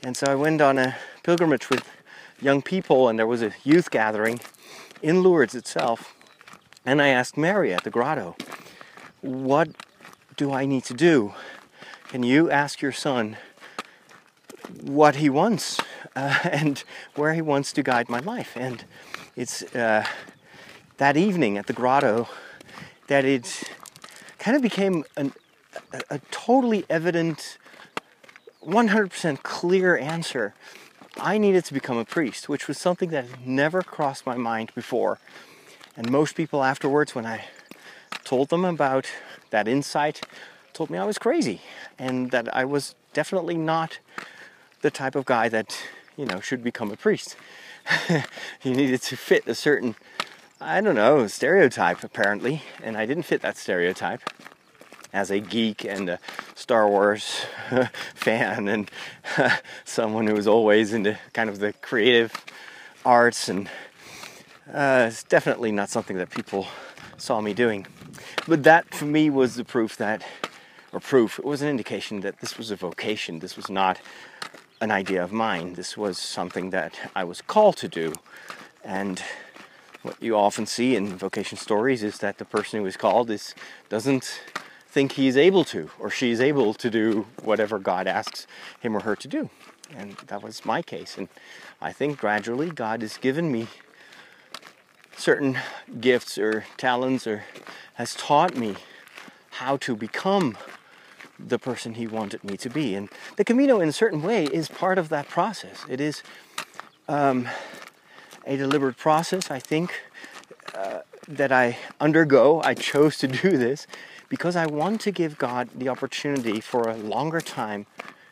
And 0.02 0.16
so 0.16 0.26
I 0.30 0.34
went 0.34 0.60
on 0.60 0.78
a 0.78 0.96
pilgrimage 1.24 1.68
with 1.68 1.88
young 2.40 2.62
people, 2.62 3.08
and 3.08 3.18
there 3.18 3.26
was 3.26 3.42
a 3.42 3.52
youth 3.64 3.90
gathering 3.90 4.40
in 5.02 5.22
Lourdes 5.22 5.54
itself. 5.54 6.14
And 6.84 7.02
I 7.02 7.08
asked 7.08 7.36
Mary 7.36 7.72
at 7.72 7.84
the 7.84 7.90
grotto, 7.90 8.36
What 9.20 9.70
do 10.36 10.52
I 10.52 10.66
need 10.66 10.84
to 10.84 10.94
do? 10.94 11.34
Can 12.08 12.22
you 12.22 12.50
ask 12.50 12.80
your 12.80 12.92
son 12.92 13.36
what 14.82 15.16
he 15.16 15.28
wants 15.28 15.80
uh, 16.14 16.38
and 16.44 16.82
where 17.14 17.34
he 17.34 17.42
wants 17.42 17.72
to 17.74 17.82
guide 17.82 18.08
my 18.08 18.20
life. 18.20 18.56
And 18.56 18.84
it's 19.36 19.62
uh, 19.74 20.04
that 20.96 21.16
evening 21.16 21.58
at 21.58 21.66
the 21.66 21.72
grotto 21.72 22.28
that 23.08 23.24
it 23.24 23.62
kind 24.38 24.56
of 24.56 24.62
became 24.62 25.04
an, 25.16 25.32
a, 25.92 26.02
a 26.10 26.18
totally 26.30 26.84
evident, 26.88 27.58
100% 28.64 29.42
clear 29.42 29.96
answer 29.96 30.54
I 31.18 31.38
needed 31.38 31.64
to 31.66 31.74
become 31.74 31.96
a 31.96 32.04
priest, 32.04 32.48
which 32.48 32.68
was 32.68 32.76
something 32.78 33.10
that 33.10 33.26
had 33.26 33.46
never 33.46 33.82
crossed 33.82 34.26
my 34.26 34.36
mind 34.36 34.70
before. 34.74 35.18
And 35.96 36.10
most 36.10 36.36
people 36.36 36.62
afterwards, 36.62 37.14
when 37.14 37.24
I 37.24 37.46
told 38.24 38.50
them 38.50 38.64
about 38.64 39.06
that 39.50 39.66
insight, 39.66 40.20
told 40.74 40.90
me 40.90 40.98
I 40.98 41.04
was 41.04 41.16
crazy 41.16 41.62
and 41.98 42.30
that 42.32 42.54
I 42.54 42.66
was 42.66 42.94
definitely 43.14 43.56
not 43.56 43.98
the 44.82 44.90
type 44.90 45.14
of 45.14 45.24
guy 45.24 45.48
that, 45.48 45.76
you 46.16 46.26
know, 46.26 46.40
should 46.40 46.62
become 46.62 46.90
a 46.90 46.96
priest. 46.96 47.34
you 48.62 48.74
needed 48.74 49.00
to 49.02 49.16
fit 49.16 49.48
a 49.48 49.54
certain, 49.54 49.96
I 50.60 50.82
don't 50.82 50.94
know, 50.94 51.26
stereotype 51.28 52.04
apparently, 52.04 52.62
and 52.82 52.96
I 52.96 53.06
didn't 53.06 53.24
fit 53.24 53.40
that 53.40 53.56
stereotype 53.56 54.20
as 55.12 55.30
a 55.30 55.40
geek 55.40 55.84
and 55.84 56.08
a 56.08 56.18
Star 56.54 56.88
Wars 56.88 57.46
fan 58.14 58.68
and 58.68 58.90
someone 59.84 60.26
who 60.26 60.34
was 60.34 60.46
always 60.46 60.92
into 60.92 61.18
kind 61.32 61.48
of 61.48 61.58
the 61.58 61.72
creative 61.74 62.32
arts 63.04 63.48
and 63.48 63.68
uh, 64.72 65.06
it's 65.08 65.22
definitely 65.22 65.70
not 65.70 65.88
something 65.88 66.16
that 66.16 66.30
people 66.30 66.66
saw 67.18 67.40
me 67.40 67.54
doing. 67.54 67.86
But 68.48 68.64
that 68.64 68.92
for 68.92 69.04
me 69.04 69.30
was 69.30 69.54
the 69.54 69.64
proof 69.64 69.96
that, 69.96 70.24
or 70.92 71.00
proof, 71.00 71.38
it 71.38 71.44
was 71.44 71.62
an 71.62 71.68
indication 71.68 72.20
that 72.20 72.40
this 72.40 72.58
was 72.58 72.70
a 72.70 72.76
vocation. 72.76 73.38
This 73.38 73.56
was 73.56 73.70
not 73.70 73.98
an 74.80 74.90
idea 74.90 75.22
of 75.22 75.32
mine. 75.32 75.74
This 75.74 75.96
was 75.96 76.18
something 76.18 76.70
that 76.70 76.98
I 77.14 77.24
was 77.24 77.40
called 77.40 77.76
to 77.78 77.88
do. 77.88 78.14
And 78.84 79.22
what 80.02 80.20
you 80.22 80.36
often 80.36 80.66
see 80.66 80.94
in 80.94 81.16
vocation 81.16 81.58
stories 81.58 82.02
is 82.02 82.18
that 82.18 82.38
the 82.38 82.44
person 82.44 82.80
who 82.80 82.86
is 82.86 82.96
called 82.96 83.30
is 83.30 83.54
doesn't 83.88 84.40
think 84.96 85.12
he's 85.12 85.36
able 85.36 85.62
to 85.62 85.90
or 85.98 86.08
she's 86.08 86.40
able 86.40 86.72
to 86.72 86.88
do 86.88 87.26
whatever 87.42 87.78
God 87.78 88.06
asks 88.06 88.46
him 88.80 88.96
or 88.96 89.00
her 89.00 89.14
to 89.14 89.28
do. 89.28 89.50
And 89.94 90.12
that 90.28 90.42
was 90.42 90.64
my 90.64 90.80
case. 90.80 91.18
And 91.18 91.28
I 91.82 91.92
think 91.92 92.18
gradually 92.18 92.70
God 92.70 93.02
has 93.02 93.18
given 93.18 93.52
me 93.52 93.66
certain 95.14 95.58
gifts 96.00 96.38
or 96.38 96.64
talents 96.78 97.26
or 97.26 97.44
has 97.96 98.14
taught 98.14 98.56
me 98.56 98.76
how 99.50 99.76
to 99.76 99.94
become 99.94 100.56
the 101.38 101.58
person 101.58 101.92
he 101.92 102.06
wanted 102.06 102.42
me 102.42 102.56
to 102.56 102.70
be. 102.70 102.94
And 102.94 103.10
the 103.36 103.44
Camino, 103.44 103.80
in 103.80 103.90
a 103.90 103.92
certain 103.92 104.22
way, 104.22 104.44
is 104.46 104.66
part 104.66 104.96
of 104.96 105.10
that 105.10 105.28
process. 105.28 105.84
It 105.90 106.00
is 106.00 106.22
um, 107.06 107.46
a 108.46 108.56
deliberate 108.56 108.96
process, 108.96 109.50
I 109.50 109.58
think, 109.58 109.92
uh, 110.74 111.00
that 111.28 111.52
I 111.52 111.76
undergo. 112.00 112.62
I 112.62 112.72
chose 112.72 113.18
to 113.18 113.28
do 113.28 113.58
this 113.58 113.86
because 114.28 114.56
I 114.56 114.66
want 114.66 115.00
to 115.02 115.10
give 115.10 115.38
God 115.38 115.68
the 115.74 115.88
opportunity 115.88 116.60
for 116.60 116.88
a 116.88 116.96
longer 116.96 117.40
time 117.40 117.86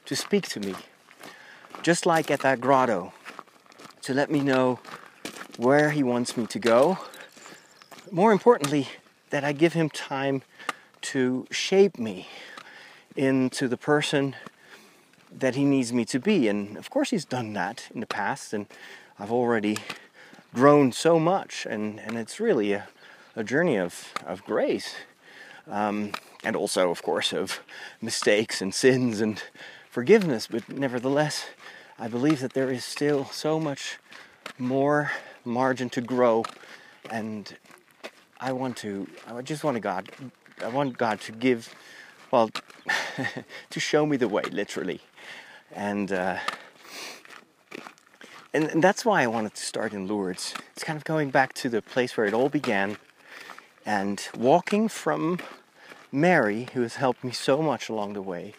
to 0.06 0.16
speak 0.16 0.48
to 0.48 0.60
me. 0.60 0.74
Just 1.82 2.06
like 2.06 2.30
at 2.30 2.40
that 2.40 2.60
grotto, 2.60 3.12
to 4.02 4.14
let 4.14 4.30
me 4.30 4.40
know 4.40 4.80
where 5.56 5.90
He 5.90 6.02
wants 6.02 6.36
me 6.36 6.46
to 6.46 6.58
go. 6.58 6.98
More 8.10 8.32
importantly, 8.32 8.88
that 9.30 9.44
I 9.44 9.52
give 9.52 9.72
Him 9.72 9.90
time 9.90 10.42
to 11.02 11.46
shape 11.50 11.98
me 11.98 12.28
into 13.16 13.68
the 13.68 13.76
person 13.76 14.34
that 15.30 15.54
He 15.54 15.64
needs 15.64 15.92
me 15.92 16.04
to 16.06 16.18
be. 16.18 16.48
And 16.48 16.76
of 16.76 16.90
course, 16.90 17.10
He's 17.10 17.24
done 17.24 17.52
that 17.52 17.88
in 17.94 18.00
the 18.00 18.06
past, 18.06 18.52
and 18.52 18.66
I've 19.18 19.32
already 19.32 19.78
grown 20.54 20.92
so 20.92 21.18
much, 21.18 21.66
and, 21.68 22.00
and 22.00 22.16
it's 22.16 22.40
really 22.40 22.72
a, 22.72 22.88
a 23.36 23.44
journey 23.44 23.76
of, 23.76 24.12
of 24.24 24.44
grace. 24.44 24.94
Um, 25.68 26.12
and 26.42 26.56
also, 26.56 26.90
of 26.90 27.02
course, 27.02 27.32
of 27.32 27.60
mistakes 28.00 28.60
and 28.60 28.74
sins 28.74 29.20
and 29.20 29.42
forgiveness. 29.88 30.46
But 30.46 30.68
nevertheless, 30.68 31.46
I 31.98 32.08
believe 32.08 32.40
that 32.40 32.52
there 32.52 32.70
is 32.70 32.84
still 32.84 33.24
so 33.26 33.58
much 33.58 33.98
more 34.58 35.12
margin 35.44 35.88
to 35.90 36.00
grow, 36.00 36.44
and 37.10 37.56
I 38.40 38.52
want 38.52 38.76
to. 38.78 39.06
I 39.26 39.40
just 39.42 39.64
want 39.64 39.76
to 39.76 39.80
God. 39.80 40.10
I 40.62 40.68
want 40.68 40.98
God 40.98 41.20
to 41.22 41.32
give, 41.32 41.74
well, 42.30 42.50
to 43.70 43.80
show 43.80 44.06
me 44.06 44.16
the 44.16 44.28
way, 44.28 44.42
literally, 44.50 45.00
and. 45.72 46.12
Uh, 46.12 46.38
and, 48.52 48.66
and 48.66 48.84
that's 48.84 49.04
why 49.04 49.20
I 49.20 49.26
wanted 49.26 49.54
to 49.54 49.62
start 49.62 49.92
in 49.92 50.06
Lourdes. 50.06 50.54
It's 50.74 50.84
kind 50.84 50.96
of 50.96 51.02
going 51.02 51.30
back 51.30 51.54
to 51.54 51.68
the 51.68 51.82
place 51.82 52.16
where 52.16 52.24
it 52.24 52.32
all 52.32 52.48
began 52.48 52.98
and 53.86 54.28
walking 54.36 54.88
from 54.88 55.38
Mary, 56.10 56.68
who 56.74 56.82
has 56.82 56.96
helped 56.96 57.24
me 57.24 57.32
so 57.32 57.60
much 57.60 57.88
along 57.88 58.12
the 58.14 58.22
way, 58.22 58.54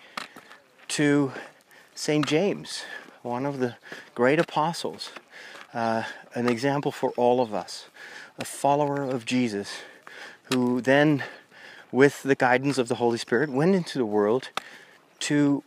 to 0.87 1.31
St. 1.95 2.25
James, 2.25 2.83
one 3.21 3.45
of 3.45 3.59
the 3.59 3.75
great 4.13 4.39
apostles, 4.39 5.11
uh, 5.73 6.03
an 6.33 6.47
example 6.47 6.91
for 6.91 7.11
all 7.11 7.41
of 7.41 7.53
us, 7.53 7.87
a 8.37 8.45
follower 8.45 9.01
of 9.01 9.25
Jesus, 9.25 9.79
who 10.51 10.81
then, 10.81 11.23
with 11.91 12.23
the 12.23 12.35
guidance 12.35 12.77
of 12.77 12.87
the 12.87 12.95
Holy 12.95 13.17
Spirit, 13.17 13.49
went 13.49 13.75
into 13.75 13.97
the 13.97 14.05
world 14.05 14.49
to 15.19 15.63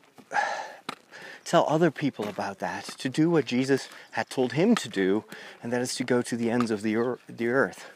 tell 1.44 1.64
other 1.66 1.90
people 1.90 2.28
about 2.28 2.58
that, 2.58 2.84
to 2.84 3.08
do 3.08 3.30
what 3.30 3.46
Jesus 3.46 3.88
had 4.12 4.28
told 4.28 4.52
him 4.52 4.74
to 4.74 4.88
do, 4.88 5.24
and 5.62 5.72
that 5.72 5.80
is 5.80 5.94
to 5.94 6.04
go 6.04 6.20
to 6.20 6.36
the 6.36 6.50
ends 6.50 6.70
of 6.70 6.82
the, 6.82 6.94
earth, 6.94 7.90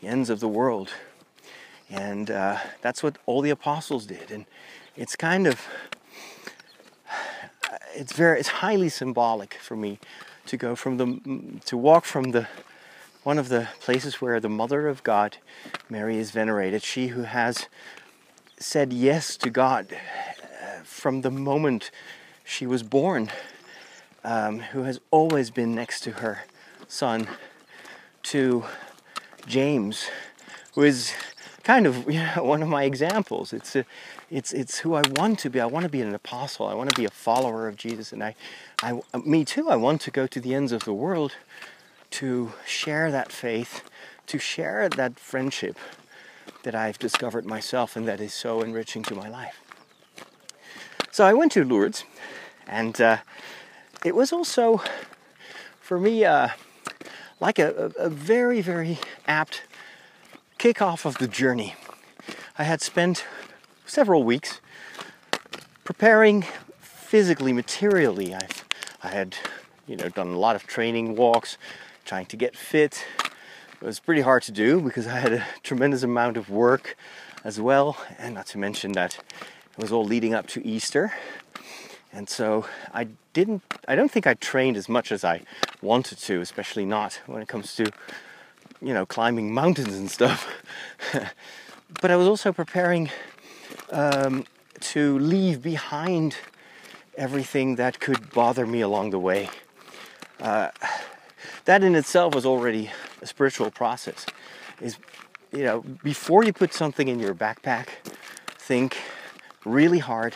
the 0.00 0.08
ends 0.08 0.30
of 0.30 0.40
the 0.40 0.48
world. 0.48 0.90
And 1.88 2.30
uh, 2.30 2.58
that's 2.82 3.02
what 3.02 3.18
all 3.26 3.40
the 3.40 3.50
apostles 3.50 4.06
did. 4.06 4.30
And 4.30 4.46
it's 4.96 5.16
kind 5.16 5.46
of, 5.46 5.66
it's 7.94 8.12
very, 8.12 8.40
it's 8.40 8.48
highly 8.48 8.88
symbolic 8.88 9.54
for 9.54 9.76
me 9.76 9.98
to 10.46 10.56
go 10.56 10.76
from 10.76 10.96
the 10.96 11.60
to 11.66 11.76
walk 11.76 12.04
from 12.04 12.30
the 12.30 12.46
one 13.24 13.38
of 13.38 13.48
the 13.48 13.68
places 13.80 14.20
where 14.20 14.38
the 14.38 14.48
mother 14.48 14.86
of 14.86 15.02
God 15.02 15.38
Mary 15.90 16.18
is 16.18 16.30
venerated 16.30 16.82
she 16.82 17.08
who 17.08 17.22
has 17.22 17.66
said 18.58 18.92
yes 18.92 19.36
to 19.38 19.50
God 19.50 19.88
uh, 19.92 20.82
from 20.84 21.22
the 21.22 21.30
moment 21.30 21.90
she 22.44 22.66
was 22.66 22.84
born 22.84 23.30
um, 24.22 24.60
who 24.60 24.84
has 24.84 25.00
always 25.10 25.50
been 25.50 25.74
next 25.74 26.00
to 26.04 26.12
her 26.12 26.44
son 26.86 27.26
to 28.22 28.64
James 29.46 30.08
was 30.74 31.12
kind 31.64 31.86
of 31.86 32.10
you 32.10 32.20
know, 32.20 32.44
one 32.44 32.62
of 32.62 32.68
my 32.68 32.84
examples. 32.84 33.52
It's 33.52 33.76
a, 33.76 33.84
it's 34.30 34.52
it's 34.52 34.78
who 34.78 34.94
I 34.94 35.02
want 35.16 35.38
to 35.40 35.50
be. 35.50 35.60
I 35.60 35.66
want 35.66 35.84
to 35.84 35.90
be 35.90 36.02
an 36.02 36.14
apostle. 36.14 36.66
I 36.66 36.74
want 36.74 36.90
to 36.90 36.96
be 36.96 37.04
a 37.04 37.10
follower 37.10 37.68
of 37.68 37.76
Jesus. 37.76 38.12
And 38.12 38.22
I 38.22 38.34
I, 38.82 39.00
me 39.24 39.44
too, 39.44 39.68
I 39.68 39.76
want 39.76 40.00
to 40.02 40.10
go 40.10 40.26
to 40.26 40.40
the 40.40 40.54
ends 40.54 40.72
of 40.72 40.84
the 40.84 40.92
world 40.92 41.36
to 42.10 42.52
share 42.64 43.10
that 43.10 43.32
faith, 43.32 43.82
to 44.26 44.38
share 44.38 44.88
that 44.88 45.18
friendship 45.18 45.76
that 46.62 46.74
I've 46.74 46.98
discovered 46.98 47.46
myself 47.46 47.96
and 47.96 48.08
that 48.08 48.20
is 48.20 48.34
so 48.34 48.60
enriching 48.60 49.02
to 49.04 49.14
my 49.14 49.28
life. 49.28 49.60
So 51.10 51.24
I 51.24 51.32
went 51.32 51.52
to 51.52 51.64
Lourdes, 51.64 52.04
and 52.66 53.00
uh, 53.00 53.18
it 54.04 54.14
was 54.14 54.32
also, 54.32 54.82
for 55.80 55.98
me, 55.98 56.24
uh, 56.24 56.48
like 57.40 57.58
a, 57.58 57.92
a 57.98 58.08
very, 58.08 58.60
very 58.60 58.98
apt 59.26 59.62
kickoff 60.58 61.04
of 61.04 61.18
the 61.18 61.28
journey. 61.28 61.74
I 62.58 62.64
had 62.64 62.80
spent 62.80 63.24
several 63.84 64.22
weeks 64.22 64.60
preparing 65.84 66.44
physically, 66.80 67.52
materially. 67.52 68.34
I've 68.34 68.64
I 69.02 69.08
had, 69.08 69.36
you 69.86 69.96
know, 69.96 70.08
done 70.08 70.28
a 70.28 70.38
lot 70.38 70.56
of 70.56 70.66
training 70.66 71.14
walks, 71.14 71.58
trying 72.04 72.26
to 72.26 72.36
get 72.36 72.56
fit. 72.56 73.04
It 73.80 73.84
was 73.84 74.00
pretty 74.00 74.22
hard 74.22 74.42
to 74.44 74.52
do 74.52 74.80
because 74.80 75.06
I 75.06 75.20
had 75.20 75.32
a 75.32 75.46
tremendous 75.62 76.02
amount 76.02 76.36
of 76.36 76.50
work 76.50 76.96
as 77.44 77.60
well, 77.60 77.96
and 78.18 78.34
not 78.34 78.46
to 78.48 78.58
mention 78.58 78.92
that 78.92 79.18
it 79.18 79.78
was 79.78 79.92
all 79.92 80.04
leading 80.04 80.34
up 80.34 80.48
to 80.48 80.66
Easter. 80.66 81.12
And 82.12 82.28
so 82.28 82.66
I 82.94 83.08
didn't, 83.32 83.62
I 83.86 83.94
don't 83.94 84.10
think 84.10 84.26
I 84.26 84.34
trained 84.34 84.76
as 84.76 84.88
much 84.88 85.12
as 85.12 85.24
I 85.24 85.42
wanted 85.82 86.18
to, 86.18 86.40
especially 86.40 86.84
not 86.84 87.20
when 87.26 87.42
it 87.42 87.48
comes 87.48 87.74
to, 87.76 87.90
you 88.80 88.94
know, 88.94 89.04
climbing 89.04 89.52
mountains 89.52 89.96
and 89.96 90.10
stuff. 90.10 90.48
but 92.00 92.10
I 92.10 92.16
was 92.16 92.26
also 92.26 92.52
preparing 92.52 93.10
um, 93.90 94.44
to 94.80 95.18
leave 95.18 95.62
behind 95.62 96.36
everything 97.16 97.76
that 97.76 98.00
could 98.00 98.30
bother 98.30 98.66
me 98.66 98.80
along 98.80 99.10
the 99.10 99.18
way. 99.18 99.48
Uh, 100.40 100.70
that 101.64 101.82
in 101.82 101.94
itself 101.94 102.34
was 102.34 102.46
already 102.46 102.90
a 103.22 103.26
spiritual 103.26 103.70
process. 103.70 104.26
Is 104.80 104.98
you 105.52 105.64
know, 105.64 105.80
before 106.02 106.44
you 106.44 106.52
put 106.52 106.72
something 106.72 107.08
in 107.08 107.18
your 107.18 107.34
backpack, 107.34 107.88
think 108.58 108.96
really 109.64 109.98
hard. 109.98 110.34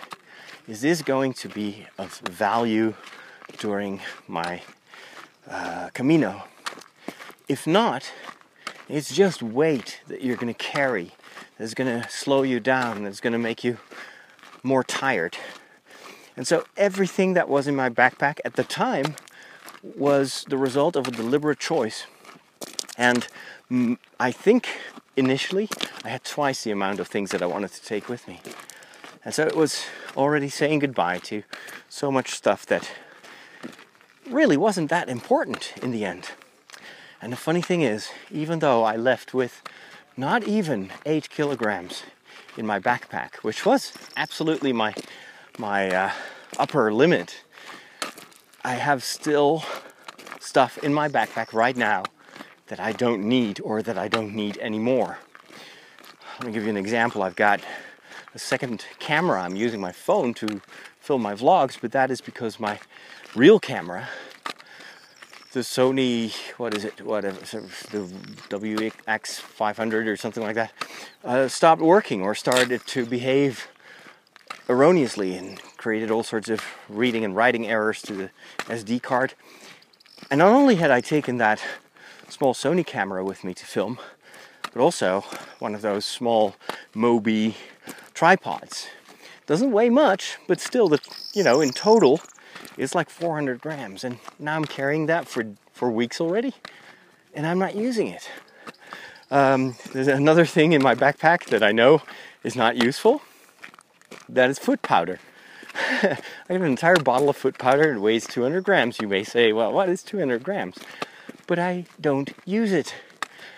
Is 0.70 0.82
this 0.82 1.02
going 1.02 1.32
to 1.32 1.48
be 1.48 1.88
of 1.98 2.20
value 2.20 2.94
during 3.58 4.00
my 4.28 4.62
uh, 5.50 5.88
Camino? 5.94 6.44
If 7.48 7.66
not, 7.66 8.12
it's 8.88 9.12
just 9.12 9.42
weight 9.42 10.00
that 10.06 10.22
you're 10.22 10.36
going 10.36 10.54
to 10.54 10.56
carry 10.56 11.10
that's 11.58 11.74
going 11.74 12.00
to 12.00 12.08
slow 12.08 12.42
you 12.42 12.60
down, 12.60 13.02
that's 13.02 13.18
going 13.18 13.32
to 13.32 13.38
make 13.38 13.64
you 13.64 13.78
more 14.62 14.84
tired. 14.84 15.36
And 16.36 16.46
so 16.46 16.64
everything 16.76 17.34
that 17.34 17.48
was 17.48 17.66
in 17.66 17.74
my 17.74 17.90
backpack 17.90 18.38
at 18.44 18.54
the 18.54 18.62
time 18.62 19.16
was 19.82 20.44
the 20.48 20.56
result 20.56 20.94
of 20.94 21.08
a 21.08 21.10
deliberate 21.10 21.58
choice. 21.58 22.06
And 22.96 23.26
mm, 23.68 23.98
I 24.20 24.30
think 24.30 24.68
initially 25.16 25.68
I 26.04 26.10
had 26.10 26.22
twice 26.22 26.62
the 26.62 26.70
amount 26.70 27.00
of 27.00 27.08
things 27.08 27.32
that 27.32 27.42
I 27.42 27.46
wanted 27.46 27.72
to 27.72 27.82
take 27.82 28.08
with 28.08 28.28
me. 28.28 28.38
And 29.24 29.34
so 29.34 29.46
it 29.46 29.54
was 29.54 29.84
already 30.16 30.48
saying 30.48 30.78
goodbye 30.78 31.18
to 31.18 31.42
so 31.88 32.10
much 32.10 32.30
stuff 32.30 32.64
that 32.66 32.90
really 34.28 34.56
wasn't 34.56 34.88
that 34.90 35.08
important 35.08 35.74
in 35.82 35.90
the 35.90 36.04
end. 36.04 36.30
And 37.20 37.32
the 37.32 37.36
funny 37.36 37.60
thing 37.60 37.82
is, 37.82 38.10
even 38.30 38.60
though 38.60 38.82
I 38.82 38.96
left 38.96 39.34
with 39.34 39.62
not 40.16 40.44
even 40.44 40.90
eight 41.04 41.28
kilograms 41.28 42.04
in 42.56 42.66
my 42.66 42.80
backpack, 42.80 43.36
which 43.36 43.66
was 43.66 43.92
absolutely 44.16 44.72
my 44.72 44.94
my 45.58 45.90
uh, 45.90 46.12
upper 46.58 46.92
limit, 46.92 47.44
I 48.64 48.74
have 48.74 49.04
still 49.04 49.64
stuff 50.40 50.78
in 50.78 50.94
my 50.94 51.08
backpack 51.08 51.52
right 51.52 51.76
now 51.76 52.04
that 52.68 52.80
I 52.80 52.92
don't 52.92 53.24
need 53.24 53.60
or 53.62 53.82
that 53.82 53.98
I 53.98 54.08
don't 54.08 54.34
need 54.34 54.56
anymore. 54.58 55.18
Let 56.38 56.46
me 56.46 56.52
give 56.52 56.62
you 56.62 56.70
an 56.70 56.78
example. 56.78 57.22
I've 57.22 57.36
got 57.36 57.60
a 58.34 58.38
second 58.38 58.84
camera. 58.98 59.42
I'm 59.42 59.56
using 59.56 59.80
my 59.80 59.92
phone 59.92 60.34
to 60.34 60.60
film 61.00 61.22
my 61.22 61.34
vlogs, 61.34 61.78
but 61.80 61.92
that 61.92 62.10
is 62.10 62.20
because 62.20 62.60
my 62.60 62.78
real 63.34 63.58
camera 63.60 64.08
the 65.52 65.60
Sony, 65.60 66.32
what 66.58 66.76
is 66.76 66.84
it, 66.84 67.02
whatever, 67.02 67.40
the 67.40 68.08
WX500 68.50 70.06
or 70.06 70.16
something 70.16 70.44
like 70.44 70.54
that, 70.54 70.72
uh, 71.24 71.48
stopped 71.48 71.82
working 71.82 72.22
or 72.22 72.36
started 72.36 72.86
to 72.86 73.04
behave 73.04 73.66
erroneously 74.68 75.36
and 75.36 75.60
created 75.76 76.08
all 76.08 76.22
sorts 76.22 76.48
of 76.48 76.62
reading 76.88 77.24
and 77.24 77.34
writing 77.34 77.66
errors 77.66 78.00
to 78.02 78.12
the 78.12 78.30
SD 78.66 79.02
card. 79.02 79.34
And 80.30 80.38
not 80.38 80.52
only 80.52 80.76
had 80.76 80.92
I 80.92 81.00
taken 81.00 81.38
that 81.38 81.60
small 82.28 82.54
Sony 82.54 82.86
camera 82.86 83.24
with 83.24 83.42
me 83.42 83.52
to 83.54 83.66
film, 83.66 83.98
but 84.72 84.80
also 84.80 85.24
one 85.58 85.74
of 85.74 85.82
those 85.82 86.06
small 86.06 86.54
Mobi 86.94 87.56
tripods. 88.20 88.86
Doesn't 89.46 89.72
weigh 89.72 89.88
much, 89.88 90.36
but 90.46 90.60
still, 90.60 90.90
the 90.90 90.98
you 91.32 91.42
know, 91.42 91.62
in 91.62 91.70
total, 91.70 92.20
it's 92.76 92.94
like 92.94 93.08
400 93.08 93.62
grams. 93.62 94.04
And 94.04 94.18
now 94.38 94.56
I'm 94.56 94.66
carrying 94.66 95.06
that 95.06 95.26
for, 95.26 95.42
for 95.72 95.90
weeks 95.90 96.20
already, 96.20 96.52
and 97.32 97.46
I'm 97.46 97.58
not 97.58 97.74
using 97.74 98.08
it. 98.08 98.28
Um, 99.30 99.74
there's 99.94 100.06
another 100.06 100.44
thing 100.44 100.72
in 100.72 100.82
my 100.82 100.94
backpack 100.94 101.46
that 101.46 101.62
I 101.62 101.72
know 101.72 102.02
is 102.44 102.54
not 102.54 102.76
useful. 102.76 103.22
That 104.28 104.50
is 104.50 104.58
foot 104.58 104.82
powder. 104.82 105.18
I 105.74 106.18
have 106.50 106.60
an 106.60 106.64
entire 106.64 106.96
bottle 106.96 107.30
of 107.30 107.38
foot 107.38 107.56
powder. 107.56 107.88
And 107.88 107.96
it 107.96 108.00
weighs 108.02 108.26
200 108.26 108.62
grams. 108.62 109.00
You 109.00 109.08
may 109.08 109.24
say, 109.24 109.54
well, 109.54 109.72
what 109.72 109.88
is 109.88 110.02
200 110.02 110.44
grams? 110.44 110.76
But 111.46 111.58
I 111.58 111.86
don't 111.98 112.34
use 112.44 112.70
it 112.70 112.94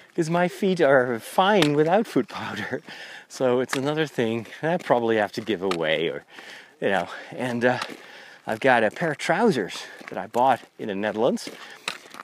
because 0.06 0.30
my 0.30 0.46
feet 0.46 0.80
are 0.80 1.18
fine 1.18 1.74
without 1.74 2.06
foot 2.06 2.28
powder. 2.28 2.80
So 3.32 3.60
it's 3.60 3.74
another 3.76 4.06
thing 4.06 4.46
I 4.62 4.76
probably 4.76 5.16
have 5.16 5.32
to 5.32 5.40
give 5.40 5.62
away, 5.62 6.08
or 6.08 6.26
you 6.82 6.90
know. 6.90 7.08
And 7.30 7.64
uh, 7.64 7.78
I've 8.46 8.60
got 8.60 8.84
a 8.84 8.90
pair 8.90 9.12
of 9.12 9.16
trousers 9.16 9.84
that 10.10 10.18
I 10.18 10.26
bought 10.26 10.60
in 10.78 10.88
the 10.88 10.94
Netherlands, 10.94 11.48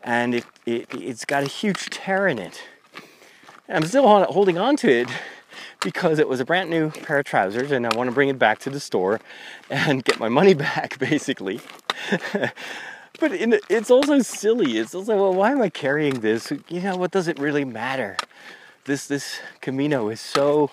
and 0.05 0.35
it, 0.35 0.45
it 0.67 0.87
it's 0.93 1.25
got 1.25 1.43
a 1.45 1.47
huge 1.47 1.89
tear 1.89 2.29
in 2.29 2.39
it. 2.39 2.63
And 3.69 3.83
I'm 3.83 3.89
still 3.89 4.07
holding 4.27 4.59
on 4.59 4.77
to 4.77 4.91
it 4.91 5.09
because 5.81 6.19
it 6.19 6.29
was 6.29 6.41
a 6.41 6.45
brand 6.45 6.69
new 6.69 6.91
pair 6.91 7.21
of 7.21 7.25
trousers, 7.25 7.73
and 7.73 7.87
I 7.87 7.97
want 7.97 8.11
to 8.11 8.15
bring 8.15 8.29
it 8.29 8.39
back 8.39 8.59
to 8.59 8.71
the 8.71 8.79
store 8.79 9.19
and 9.71 10.05
get 10.05 10.21
my 10.21 10.29
money 10.29 10.53
back, 10.69 10.99
basically. 10.99 11.63
but 13.19 13.33
it's 13.33 13.91
also 13.91 14.19
silly. 14.19 14.77
It's 14.77 14.95
also 14.95 15.17
well, 15.17 15.33
why 15.33 15.53
am 15.53 15.63
I 15.63 15.71
carrying 15.71 16.21
this? 16.21 16.53
You 16.69 16.83
know, 16.83 16.99
what 16.99 17.13
does 17.13 17.29
it 17.29 17.39
really 17.39 17.65
matter? 17.65 18.19
This 18.89 19.07
this 19.07 19.41
Camino 19.61 20.09
is 20.09 20.19
so 20.19 20.71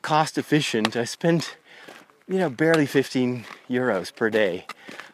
cost 0.00 0.38
efficient. 0.38 0.94
I 0.94 1.02
spend 1.02 1.56
you 2.28 2.38
know, 2.38 2.48
barely 2.48 2.86
15 2.86 3.44
euros 3.68 4.14
per 4.14 4.30
day. 4.30 4.64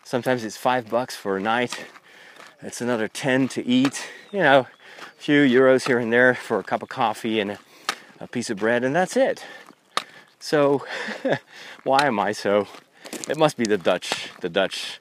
Sometimes 0.05 0.44
it's 0.44 0.59
five 0.59 0.90
bucks 0.90 1.16
for 1.16 1.38
a 1.38 1.40
night. 1.40 1.87
It's 2.61 2.83
another 2.83 3.09
10 3.09 3.48
to 3.48 3.66
eat. 3.66 4.11
You 4.31 4.40
know, 4.40 4.59
a 5.01 5.22
few 5.22 5.40
euros 5.40 5.87
here 5.87 5.98
and 5.98 6.12
there 6.12 6.35
for 6.35 6.59
a 6.59 6.62
cup 6.62 6.83
of 6.83 6.90
coffee 6.90 7.40
and 7.40 7.53
a, 7.53 7.59
a 8.20 8.27
piece 8.27 8.51
of 8.51 8.59
bread, 8.59 8.85
and 8.85 8.94
that's 8.94 9.16
it. 9.16 9.46
So, 10.38 10.85
why 11.83 12.05
am 12.05 12.20
I 12.20 12.33
so? 12.33 12.68
It 13.27 13.38
must 13.38 13.57
be 13.57 13.64
the 13.64 13.79
Dutch, 13.79 14.29
the 14.42 14.51
Dutch 14.51 15.01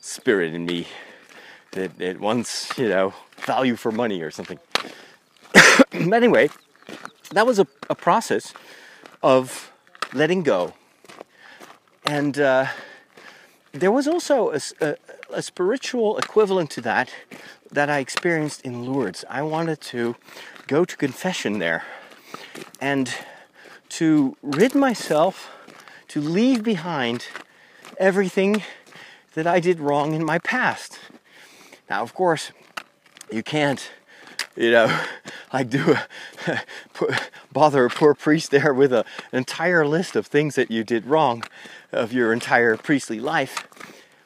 spirit 0.00 0.52
in 0.54 0.66
me 0.66 0.88
that 1.70 2.00
it 2.00 2.18
wants, 2.18 2.76
you 2.76 2.88
know, 2.88 3.14
value 3.46 3.76
for 3.76 3.92
money 3.92 4.22
or 4.22 4.32
something. 4.32 4.58
but 5.54 6.14
anyway, 6.14 6.48
that 7.30 7.46
was 7.46 7.58
a, 7.58 7.66
a 7.90 7.94
process 7.94 8.54
of 9.22 9.72
letting 10.12 10.42
go. 10.42 10.74
And 12.06 12.38
uh, 12.38 12.66
there 13.72 13.92
was 13.92 14.08
also 14.08 14.50
a, 14.52 14.60
a, 14.80 14.96
a, 15.30 15.42
spiritual 15.42 16.16
equivalent 16.16 16.70
to 16.70 16.80
that 16.82 17.10
that 17.70 17.90
I 17.90 17.98
experienced 17.98 18.62
in 18.62 18.86
Lourdes. 18.86 19.24
I 19.28 19.42
wanted 19.42 19.80
to 19.92 20.16
go 20.66 20.84
to 20.84 20.96
confession 20.96 21.58
there 21.58 21.84
and 22.80 23.12
to 23.90 24.36
rid 24.42 24.74
myself, 24.74 25.50
to 26.08 26.20
leave 26.20 26.62
behind 26.62 27.26
everything 27.98 28.62
that 29.34 29.46
I 29.46 29.60
did 29.60 29.80
wrong 29.80 30.14
in 30.14 30.24
my 30.24 30.38
past. 30.38 30.98
Now, 31.90 32.02
of 32.02 32.14
course, 32.14 32.52
you 33.30 33.42
can't 33.42 33.90
you 34.58 34.72
know, 34.72 35.00
like 35.52 35.70
do 35.70 35.94
uh, 36.48 36.58
a, 37.00 37.18
bother 37.52 37.84
a 37.84 37.90
poor 37.90 38.12
priest 38.12 38.50
there 38.50 38.74
with 38.74 38.92
a, 38.92 39.04
an 39.30 39.38
entire 39.38 39.86
list 39.86 40.16
of 40.16 40.26
things 40.26 40.56
that 40.56 40.70
you 40.70 40.82
did 40.82 41.06
wrong 41.06 41.44
of 41.92 42.12
your 42.12 42.32
entire 42.32 42.76
priestly 42.76 43.20
life. 43.20 43.68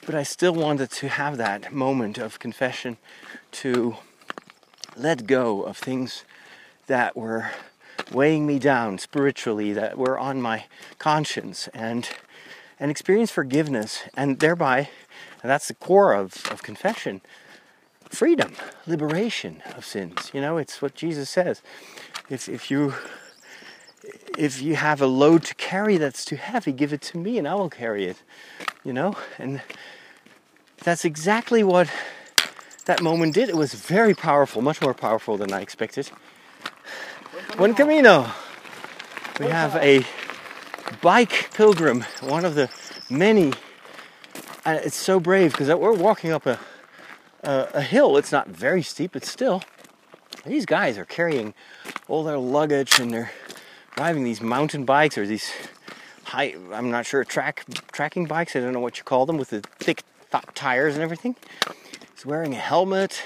But 0.07 0.15
I 0.15 0.23
still 0.23 0.55
wanted 0.55 0.91
to 0.91 1.09
have 1.09 1.37
that 1.37 1.73
moment 1.73 2.17
of 2.17 2.39
confession 2.39 2.97
to 3.53 3.97
let 4.97 5.27
go 5.27 5.63
of 5.63 5.77
things 5.77 6.25
that 6.87 7.15
were 7.15 7.51
weighing 8.11 8.47
me 8.47 8.59
down 8.59 8.99
spiritually, 8.99 9.73
that 9.75 9.99
were 9.99 10.19
on 10.19 10.41
my 10.41 10.65
conscience, 10.99 11.69
and 11.75 12.09
and 12.81 12.91
experience 12.91 13.31
forgiveness, 13.31 14.03
and 14.17 14.41
thereby, 14.41 14.89
and 15.43 15.51
that's 15.51 15.69
the 15.69 15.75
core 15.75 16.15
of, 16.15 16.45
of 16.51 16.65
confession, 16.65 17.21
freedom, 18.13 18.53
liberation 18.87 19.63
of 19.75 19.85
sins. 19.85 20.31
You 20.35 20.41
know, 20.41 20.59
it's 20.59 20.83
what 20.83 20.95
Jesus 20.95 21.31
says. 21.31 21.63
If, 22.29 22.49
if 22.49 22.71
you 22.71 22.95
if 24.37 24.61
you 24.61 24.75
have 24.75 25.01
a 25.01 25.07
load 25.07 25.45
to 25.45 25.55
carry 25.55 25.97
that's 25.97 26.25
too 26.25 26.37
heavy, 26.37 26.73
give 26.73 26.93
it 26.93 27.01
to 27.03 27.19
me 27.19 27.39
and 27.39 27.47
I 27.47 27.55
will 27.55 27.71
carry 27.71 28.07
it. 28.07 28.23
You 28.85 28.93
know? 28.93 29.17
And 29.39 29.63
that's 30.79 31.05
exactly 31.05 31.63
what 31.63 31.91
that 32.87 33.01
moment 33.01 33.35
did. 33.35 33.49
It 33.49 33.57
was 33.57 33.75
very 33.75 34.15
powerful, 34.15 34.61
much 34.61 34.81
more 34.81 34.95
powerful 34.95 35.37
than 35.37 35.53
I 35.53 35.61
expected. 35.61 36.11
Buen 37.57 37.75
Camino. 37.75 38.31
We 39.39 39.47
have 39.47 39.77
a 39.77 40.05
bike 41.01 41.51
pilgrim, 41.55 42.05
one 42.21 42.45
of 42.45 42.55
the 42.55 42.69
many. 43.09 43.53
And 44.65 44.79
it's 44.85 44.97
so 44.97 45.21
brave 45.21 45.53
because 45.53 45.69
we're 45.69 45.93
walking 45.93 46.33
up 46.33 46.47
a 46.47 46.59
uh, 47.43 47.67
a 47.75 47.83
hill. 47.83 48.17
It's 48.17 48.33
not 48.33 48.49
very 48.49 48.83
steep, 48.83 49.13
but 49.13 49.25
still, 49.25 49.63
these 50.45 50.67
guys 50.67 50.99
are 50.99 51.05
carrying 51.05 51.55
all 52.09 52.25
their 52.25 52.39
luggage 52.39 52.99
and 52.99 53.13
they're 53.13 53.33
driving 53.97 54.25
these 54.25 54.41
mountain 54.41 54.85
bikes 54.85 55.19
or 55.19 55.27
these 55.27 55.51
high, 56.25 56.55
I'm 56.73 56.91
not 56.91 57.07
sure, 57.07 57.25
track 57.25 57.65
tracking 57.93 58.27
bikes. 58.27 58.57
I 58.57 58.61
don't 58.61 58.73
know 58.73 58.81
what 58.81 58.99
you 58.99 59.05
call 59.05 59.27
them 59.27 59.37
with 59.37 59.51
the 59.51 59.61
thick 59.79 60.03
th- 60.31 60.45
tires 60.55 60.95
and 60.95 61.03
everything. 61.03 61.37
He's 62.15 62.27
wearing 62.27 62.55
a 62.55 62.59
helmet. 62.59 63.23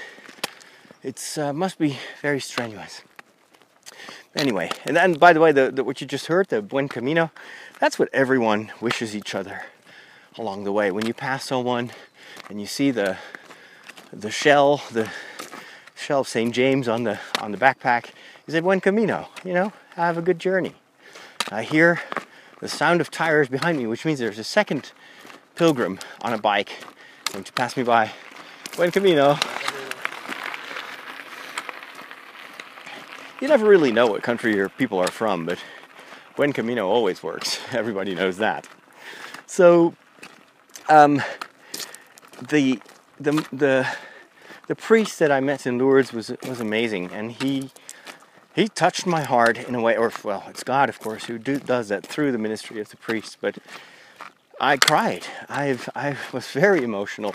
It 1.03 1.37
uh, 1.37 1.53
must 1.53 1.77
be 1.77 1.97
very 2.21 2.39
strenuous. 2.39 3.01
Anyway, 4.35 4.69
and 4.85 4.95
then 4.95 5.13
by 5.13 5.33
the 5.33 5.39
way, 5.39 5.51
the, 5.51 5.71
the, 5.71 5.83
what 5.83 6.01
you 6.01 6.05
just 6.05 6.27
heard, 6.27 6.49
the 6.49 6.61
Buen 6.61 6.89
Camino, 6.89 7.31
that's 7.79 7.97
what 7.97 8.09
everyone 8.13 8.71
wishes 8.81 9.15
each 9.15 9.33
other 9.33 9.63
along 10.37 10.63
the 10.63 10.71
way. 10.71 10.91
When 10.91 11.05
you 11.05 11.13
pass 11.13 11.45
someone 11.45 11.91
and 12.49 12.59
you 12.59 12.67
see 12.67 12.91
the 12.91 13.17
the 14.11 14.31
shell, 14.31 14.81
the 14.91 15.09
shell 15.95 16.21
of 16.21 16.27
St. 16.27 16.53
James 16.53 16.87
on 16.87 17.03
the 17.03 17.19
on 17.41 17.51
the 17.51 17.57
backpack. 17.57 18.07
He 18.45 18.51
said, 18.51 18.63
"Buen 18.63 18.81
camino." 18.81 19.29
You 19.43 19.53
know, 19.53 19.73
have 19.95 20.17
a 20.17 20.21
good 20.21 20.39
journey. 20.39 20.75
I 21.51 21.63
hear 21.63 22.01
the 22.59 22.67
sound 22.67 23.01
of 23.01 23.11
tires 23.11 23.47
behind 23.49 23.77
me, 23.77 23.87
which 23.87 24.05
means 24.05 24.19
there's 24.19 24.39
a 24.39 24.43
second 24.43 24.91
pilgrim 25.55 25.99
on 26.21 26.33
a 26.33 26.37
bike 26.37 26.71
going 27.31 27.43
to 27.43 27.53
pass 27.53 27.77
me 27.77 27.83
by. 27.83 28.11
Buen 28.75 28.91
camino. 28.91 29.37
You 33.39 33.47
never 33.47 33.67
really 33.67 33.91
know 33.91 34.07
what 34.07 34.23
country 34.23 34.55
your 34.55 34.69
people 34.69 34.97
are 34.97 35.11
from, 35.11 35.45
but 35.45 35.59
Buen 36.35 36.53
Camino 36.53 36.87
always 36.87 37.21
works. 37.21 37.59
Everybody 37.71 38.15
knows 38.15 38.37
that. 38.37 38.67
So, 39.45 39.93
um, 40.89 41.21
the 42.49 42.79
the 43.19 43.47
the 43.51 43.87
the 44.67 44.75
priest 44.75 45.19
that 45.19 45.31
I 45.31 45.39
met 45.39 45.65
in 45.65 45.77
Lourdes 45.77 46.13
was 46.13 46.31
was 46.47 46.59
amazing, 46.59 47.11
and 47.11 47.31
he 47.31 47.71
he 48.55 48.67
touched 48.67 49.05
my 49.05 49.21
heart 49.21 49.57
in 49.57 49.75
a 49.75 49.81
way, 49.81 49.95
or 49.95 50.11
well, 50.23 50.43
it's 50.49 50.63
God, 50.63 50.89
of 50.89 50.99
course, 50.99 51.25
who 51.25 51.37
do, 51.37 51.59
does 51.59 51.89
that 51.89 52.05
through 52.05 52.31
the 52.31 52.37
ministry 52.37 52.79
of 52.79 52.89
the 52.89 52.97
priest. 52.97 53.37
But 53.39 53.57
I 54.59 54.77
cried. 54.77 55.25
I've 55.47 55.89
I 55.95 56.17
was 56.33 56.47
very 56.47 56.83
emotional, 56.83 57.33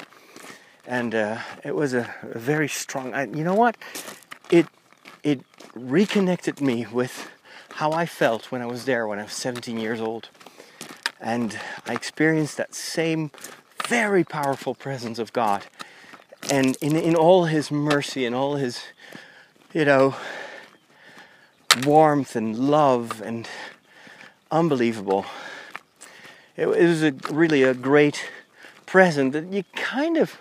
and 0.86 1.14
uh, 1.14 1.38
it 1.64 1.74
was 1.74 1.94
a, 1.94 2.12
a 2.22 2.38
very 2.38 2.68
strong. 2.68 3.14
I, 3.14 3.26
you 3.26 3.44
know 3.44 3.54
what? 3.54 3.76
It 4.50 4.66
it 5.22 5.40
reconnected 5.74 6.60
me 6.60 6.86
with 6.90 7.30
how 7.76 7.92
I 7.92 8.04
felt 8.06 8.52
when 8.52 8.60
I 8.60 8.66
was 8.66 8.84
there 8.84 9.06
when 9.06 9.18
I 9.18 9.22
was 9.22 9.32
17 9.32 9.78
years 9.78 10.00
old, 10.00 10.28
and 11.20 11.58
I 11.86 11.94
experienced 11.94 12.56
that 12.58 12.74
same 12.74 13.30
very 13.92 14.24
powerful 14.24 14.74
presence 14.74 15.18
of 15.18 15.34
God, 15.34 15.66
and 16.50 16.76
in 16.80 16.96
in 16.96 17.14
all 17.14 17.44
His 17.44 17.70
mercy 17.70 18.24
and 18.24 18.34
all 18.34 18.56
His, 18.56 18.80
you 19.74 19.84
know, 19.84 20.14
warmth 21.84 22.34
and 22.34 22.56
love 22.56 23.20
and 23.20 23.46
unbelievable. 24.50 25.26
It, 26.56 26.66
it 26.68 26.86
was 26.86 27.02
a, 27.02 27.12
really 27.30 27.62
a 27.62 27.74
great 27.74 28.30
present 28.86 29.34
that 29.34 29.52
you 29.52 29.62
kind 29.74 30.16
of 30.16 30.40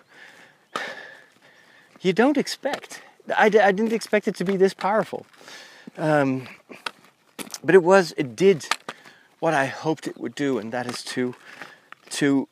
you 2.00 2.14
don't 2.14 2.38
expect. 2.38 3.02
I, 3.36 3.48
I 3.48 3.74
didn't 3.74 3.92
expect 3.92 4.30
it 4.30 4.36
to 4.36 4.46
be 4.46 4.56
this 4.56 4.74
powerful, 4.74 5.26
um, 5.98 6.48
but 7.62 7.76
it 7.76 7.84
was. 7.84 8.14
It 8.16 8.34
did 8.38 8.66
what 9.42 9.54
I 9.54 9.66
hoped 9.66 10.08
it 10.08 10.18
would 10.18 10.36
do, 10.36 10.58
and 10.58 10.72
that 10.72 10.88
is 10.88 11.04
to 11.16 11.36
to 12.12 12.48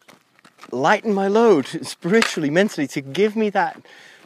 lighten 0.71 1.13
my 1.13 1.27
load 1.27 1.67
spiritually, 1.86 2.49
mentally, 2.49 2.88
to 2.88 3.01
give 3.01 3.36
me 3.36 3.49
that 3.51 3.82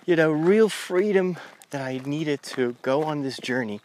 you 0.06 0.16
know 0.16 0.32
real 0.32 0.70
freedom 0.70 1.38
that 1.70 1.82
I 1.82 2.02
needed 2.06 2.44
to 2.44 2.76
go 2.82 3.04
on 3.04 3.24
this 3.24 3.38
journey 3.38 3.82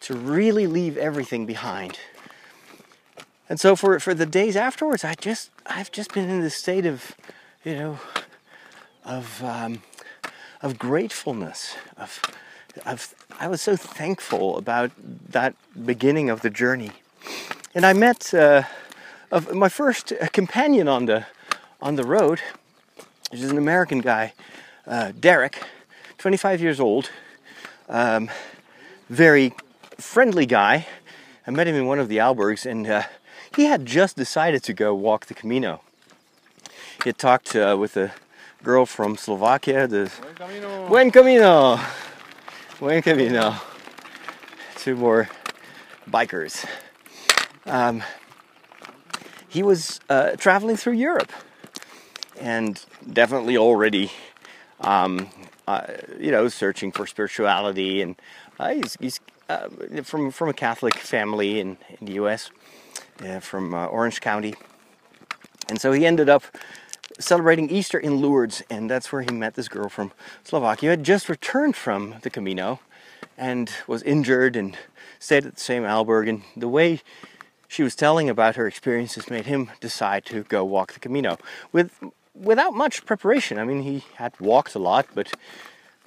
to 0.00 0.14
really 0.14 0.66
leave 0.66 0.96
everything 0.96 1.46
behind. 1.46 1.98
And 3.48 3.58
so 3.58 3.74
for, 3.74 3.98
for 3.98 4.14
the 4.14 4.26
days 4.26 4.56
afterwards, 4.56 5.04
I 5.04 5.14
just 5.14 5.50
I've 5.66 5.90
just 5.90 6.14
been 6.14 6.28
in 6.28 6.40
this 6.40 6.54
state 6.54 6.86
of, 6.86 7.16
you 7.64 7.74
know, 7.74 7.98
of 9.04 9.42
um, 9.42 9.82
of 10.62 10.78
gratefulness. 10.78 11.74
Of, 11.96 12.20
of 12.86 13.14
I 13.40 13.48
was 13.48 13.60
so 13.60 13.76
thankful 13.76 14.56
about 14.56 14.92
that 15.30 15.54
beginning 15.84 16.30
of 16.30 16.42
the 16.42 16.50
journey, 16.50 16.92
and 17.74 17.84
I 17.84 17.92
met 17.92 18.32
uh, 18.32 18.62
of 19.32 19.52
my 19.54 19.68
first 19.68 20.12
companion 20.32 20.86
on 20.86 21.06
the 21.06 21.26
on 21.82 21.96
the 21.96 22.04
road, 22.04 22.40
is 23.32 23.50
an 23.50 23.58
American 23.58 24.00
guy, 24.00 24.32
uh, 24.86 25.12
Derek, 25.18 25.62
25 26.18 26.60
years 26.60 26.80
old, 26.80 27.10
um, 27.88 28.30
very 29.08 29.54
friendly 29.98 30.46
guy. 30.46 30.86
I 31.46 31.50
met 31.50 31.66
him 31.66 31.74
in 31.74 31.86
one 31.86 31.98
of 31.98 32.08
the 32.08 32.18
albergs, 32.18 32.64
and 32.64 32.86
uh, 32.86 33.02
he 33.56 33.64
had 33.64 33.86
just 33.86 34.16
decided 34.16 34.62
to 34.64 34.72
go 34.72 34.94
walk 34.94 35.26
the 35.26 35.34
Camino. 35.34 35.82
He 37.02 37.08
had 37.08 37.18
talked 37.18 37.56
uh, 37.56 37.76
with 37.78 37.96
a 37.96 38.12
girl 38.62 38.86
from 38.86 39.16
Slovakia. 39.16 39.86
The 39.86 40.10
Buen 40.20 40.34
Camino. 40.34 40.88
Buen 40.88 41.10
Camino. 41.10 41.80
Buen 42.78 43.02
Camino. 43.02 43.54
Two 44.76 44.96
more 44.96 45.28
bikers. 46.08 46.66
Um, 47.66 48.02
he 49.48 49.62
was 49.62 50.00
uh, 50.08 50.36
traveling 50.36 50.76
through 50.76 50.94
Europe, 50.94 51.32
and 52.40 52.84
definitely 53.12 53.56
already, 53.56 54.10
um, 54.80 55.28
uh, 55.68 55.86
you 56.18 56.30
know, 56.30 56.48
searching 56.48 56.90
for 56.90 57.06
spirituality, 57.06 58.02
and 58.02 58.16
uh, 58.58 58.74
he's, 58.74 58.96
he's 59.00 59.20
uh, 59.48 59.68
from 60.02 60.30
from 60.30 60.48
a 60.48 60.54
Catholic 60.54 60.96
family 60.96 61.60
in, 61.60 61.76
in 62.00 62.06
the 62.06 62.12
U.S. 62.14 62.50
Uh, 63.24 63.40
from 63.40 63.74
uh, 63.74 63.86
Orange 63.86 64.20
County, 64.20 64.54
and 65.68 65.80
so 65.80 65.92
he 65.92 66.06
ended 66.06 66.28
up 66.28 66.44
celebrating 67.18 67.68
Easter 67.70 67.98
in 67.98 68.20
Lourdes, 68.20 68.62
and 68.70 68.90
that's 68.90 69.12
where 69.12 69.22
he 69.22 69.30
met 69.30 69.54
this 69.54 69.68
girl 69.68 69.88
from 69.88 70.12
Slovakia 70.42 70.88
who 70.88 70.90
had 70.90 71.04
just 71.04 71.28
returned 71.28 71.76
from 71.76 72.16
the 72.22 72.30
Camino 72.30 72.80
and 73.36 73.70
was 73.86 74.02
injured 74.02 74.56
and 74.56 74.76
stayed 75.18 75.46
at 75.46 75.54
the 75.54 75.60
same 75.60 75.82
alberg. 75.82 76.28
And 76.28 76.42
the 76.56 76.68
way 76.68 77.00
she 77.68 77.82
was 77.82 77.94
telling 77.94 78.28
about 78.28 78.56
her 78.56 78.66
experiences 78.66 79.30
made 79.30 79.46
him 79.46 79.70
decide 79.80 80.24
to 80.26 80.42
go 80.44 80.64
walk 80.64 80.92
the 80.92 81.00
Camino 81.00 81.38
with 81.72 81.92
without 82.40 82.74
much 82.74 83.04
preparation. 83.04 83.58
I 83.58 83.64
mean, 83.64 83.82
he 83.82 84.04
had 84.14 84.38
walked 84.40 84.74
a 84.74 84.78
lot, 84.78 85.06
but 85.14 85.32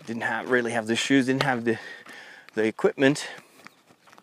didn't 0.05 0.23
have, 0.23 0.49
really 0.49 0.71
have 0.71 0.87
the 0.87 0.95
shoes, 0.95 1.27
didn't 1.27 1.43
have 1.43 1.63
the 1.63 1.77
the 2.55 2.65
equipment. 2.65 3.27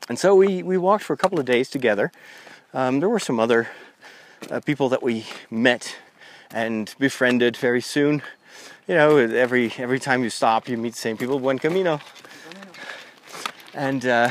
And 0.09 0.19
so 0.19 0.35
we, 0.35 0.63
we 0.63 0.79
walked 0.79 1.05
for 1.05 1.13
a 1.13 1.17
couple 1.17 1.39
of 1.39 1.47
days 1.47 1.69
together. 1.69 2.11
Um, 2.73 3.01
there 3.01 3.09
were 3.09 3.19
some 3.19 3.41
other 3.41 3.69
uh, 4.51 4.61
people 4.61 4.89
that 4.89 5.03
we 5.03 5.27
met 5.51 5.97
and 6.53 6.95
befriended 6.99 7.57
very 7.57 7.81
soon. 7.81 8.23
You 8.89 8.95
know, 8.95 9.17
every 9.19 9.73
every 9.79 10.01
time 10.01 10.23
you 10.25 10.31
stop, 10.31 10.69
you 10.69 10.77
meet 10.77 10.95
the 10.95 10.99
same 10.99 11.17
people. 11.17 11.39
Buen 11.39 11.59
camino. 11.59 12.01
And 13.75 14.05
uh, 14.05 14.31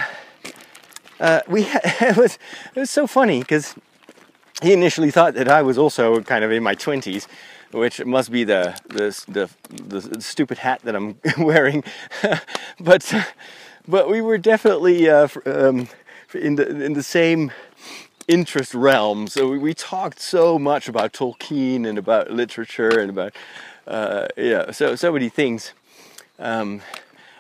uh, 1.20 1.42
we 1.48 1.62
it 2.02 2.18
was 2.18 2.38
it 2.76 2.80
was 2.80 2.90
so 2.90 3.08
funny 3.08 3.40
because 3.40 3.76
he 4.62 4.74
initially 4.74 5.12
thought 5.12 5.34
that 5.36 5.48
I 5.48 5.62
was 5.62 5.78
also 5.78 6.22
kind 6.22 6.44
of 6.44 6.52
in 6.52 6.64
my 6.64 6.76
twenties, 6.76 7.28
which 7.72 8.04
must 8.06 8.32
be 8.32 8.44
the 8.44 8.80
the 8.88 9.24
the, 9.28 10.00
the 10.00 10.22
stupid 10.22 10.60
hat 10.60 10.82
that 10.84 10.96
I'm 10.96 11.20
wearing. 11.38 11.84
but 12.80 13.14
but 13.88 14.10
we 14.10 14.22
were 14.22 14.38
definitely 14.38 15.10
uh, 15.10 15.28
um, 15.46 15.88
in 16.34 16.56
the 16.56 16.84
in 16.84 16.94
the 16.94 17.04
same 17.04 17.52
interest 18.28 18.74
realm. 18.76 19.28
So 19.28 19.48
we, 19.50 19.58
we, 19.58 19.74
talked 19.74 20.20
so 20.20 20.60
much 20.60 20.88
about 20.88 21.14
Tolkien 21.14 21.88
and 21.88 21.98
about 21.98 22.30
literature 22.30 23.00
and 23.00 23.10
about 23.10 23.34
uh, 23.88 24.28
yeah, 24.38 24.72
so 24.72 24.96
so 24.96 25.12
many 25.12 25.30
things. 25.30 25.74
Um, 26.38 26.82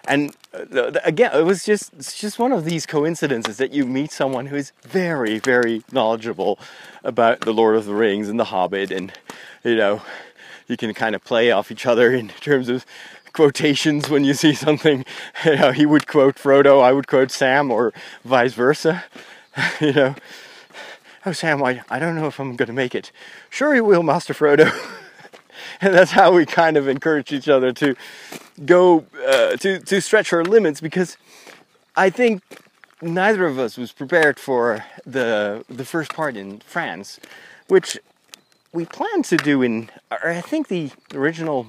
and 0.08 0.36
uh, 0.54 0.92
again, 1.04 1.32
it 1.34 1.44
was 1.44 1.64
just 1.64 1.94
it's 1.94 2.20
just 2.20 2.40
one 2.40 2.52
of 2.52 2.66
these 2.66 2.86
coincidences 2.86 3.58
that 3.58 3.72
you 3.72 3.86
meet 3.86 4.12
someone 4.12 4.48
who 4.48 4.56
is 4.56 4.72
very 4.82 5.40
very 5.40 5.84
knowledgeable 5.92 6.60
about 7.04 7.42
the 7.42 7.54
Lord 7.54 7.76
of 7.76 7.86
the 7.86 7.94
Rings 7.94 8.30
and 8.30 8.40
the 8.40 8.46
Hobbit, 8.46 8.92
and 8.92 9.12
you 9.64 9.76
know 9.76 10.02
you 10.68 10.78
can 10.78 10.94
kind 10.94 11.16
of 11.16 11.24
play 11.24 11.52
off 11.52 11.72
each 11.72 11.86
other 11.86 12.14
in 12.14 12.30
terms 12.42 12.70
of 12.70 12.86
quotations 13.34 14.10
when 14.10 14.24
you 14.24 14.34
see 14.34 14.54
something. 14.54 15.06
You 15.46 15.56
know, 15.56 15.72
he 15.72 15.86
would 15.86 16.06
quote 16.06 16.36
Frodo, 16.36 16.82
I 16.82 16.92
would 16.92 17.08
quote 17.08 17.32
Sam, 17.32 17.72
or 17.72 17.94
vice 18.26 18.54
versa. 18.54 19.06
you 19.80 19.94
know, 19.94 20.16
oh 21.26 21.32
Sam, 21.32 21.64
I, 21.64 21.82
I 21.90 21.98
don't 21.98 22.16
know 22.16 22.28
if 22.28 22.40
I'm 22.40 22.58
going 22.58 22.68
to 22.68 22.74
make 22.74 22.94
it. 22.94 23.12
Sure, 23.50 23.74
you 23.74 23.86
will, 23.86 24.04
Master 24.04 24.34
Frodo. 24.34 24.70
And 25.82 25.94
that's 25.94 26.12
how 26.12 26.34
we 26.34 26.46
kind 26.46 26.78
of 26.78 26.88
encourage 26.88 27.32
each 27.32 27.48
other 27.48 27.72
to 27.74 27.96
go 28.66 29.06
uh, 29.28 29.56
to 29.58 29.80
to 29.80 30.02
stretch 30.02 30.34
our 30.34 30.44
limits 30.44 30.82
because 30.82 31.18
I 31.96 32.10
think 32.10 32.42
neither 33.02 33.46
of 33.46 33.58
us 33.58 33.78
was 33.78 33.92
prepared 33.92 34.40
for 34.40 34.84
the 35.06 35.64
the 35.70 35.86
first 35.86 36.14
part 36.14 36.36
in 36.36 36.60
France, 36.60 37.20
which 37.68 37.98
we 38.74 38.86
planned 38.86 39.26
to 39.26 39.38
do 39.38 39.62
in. 39.62 39.90
I 40.12 40.42
think 40.42 40.68
the 40.68 40.92
original 41.14 41.68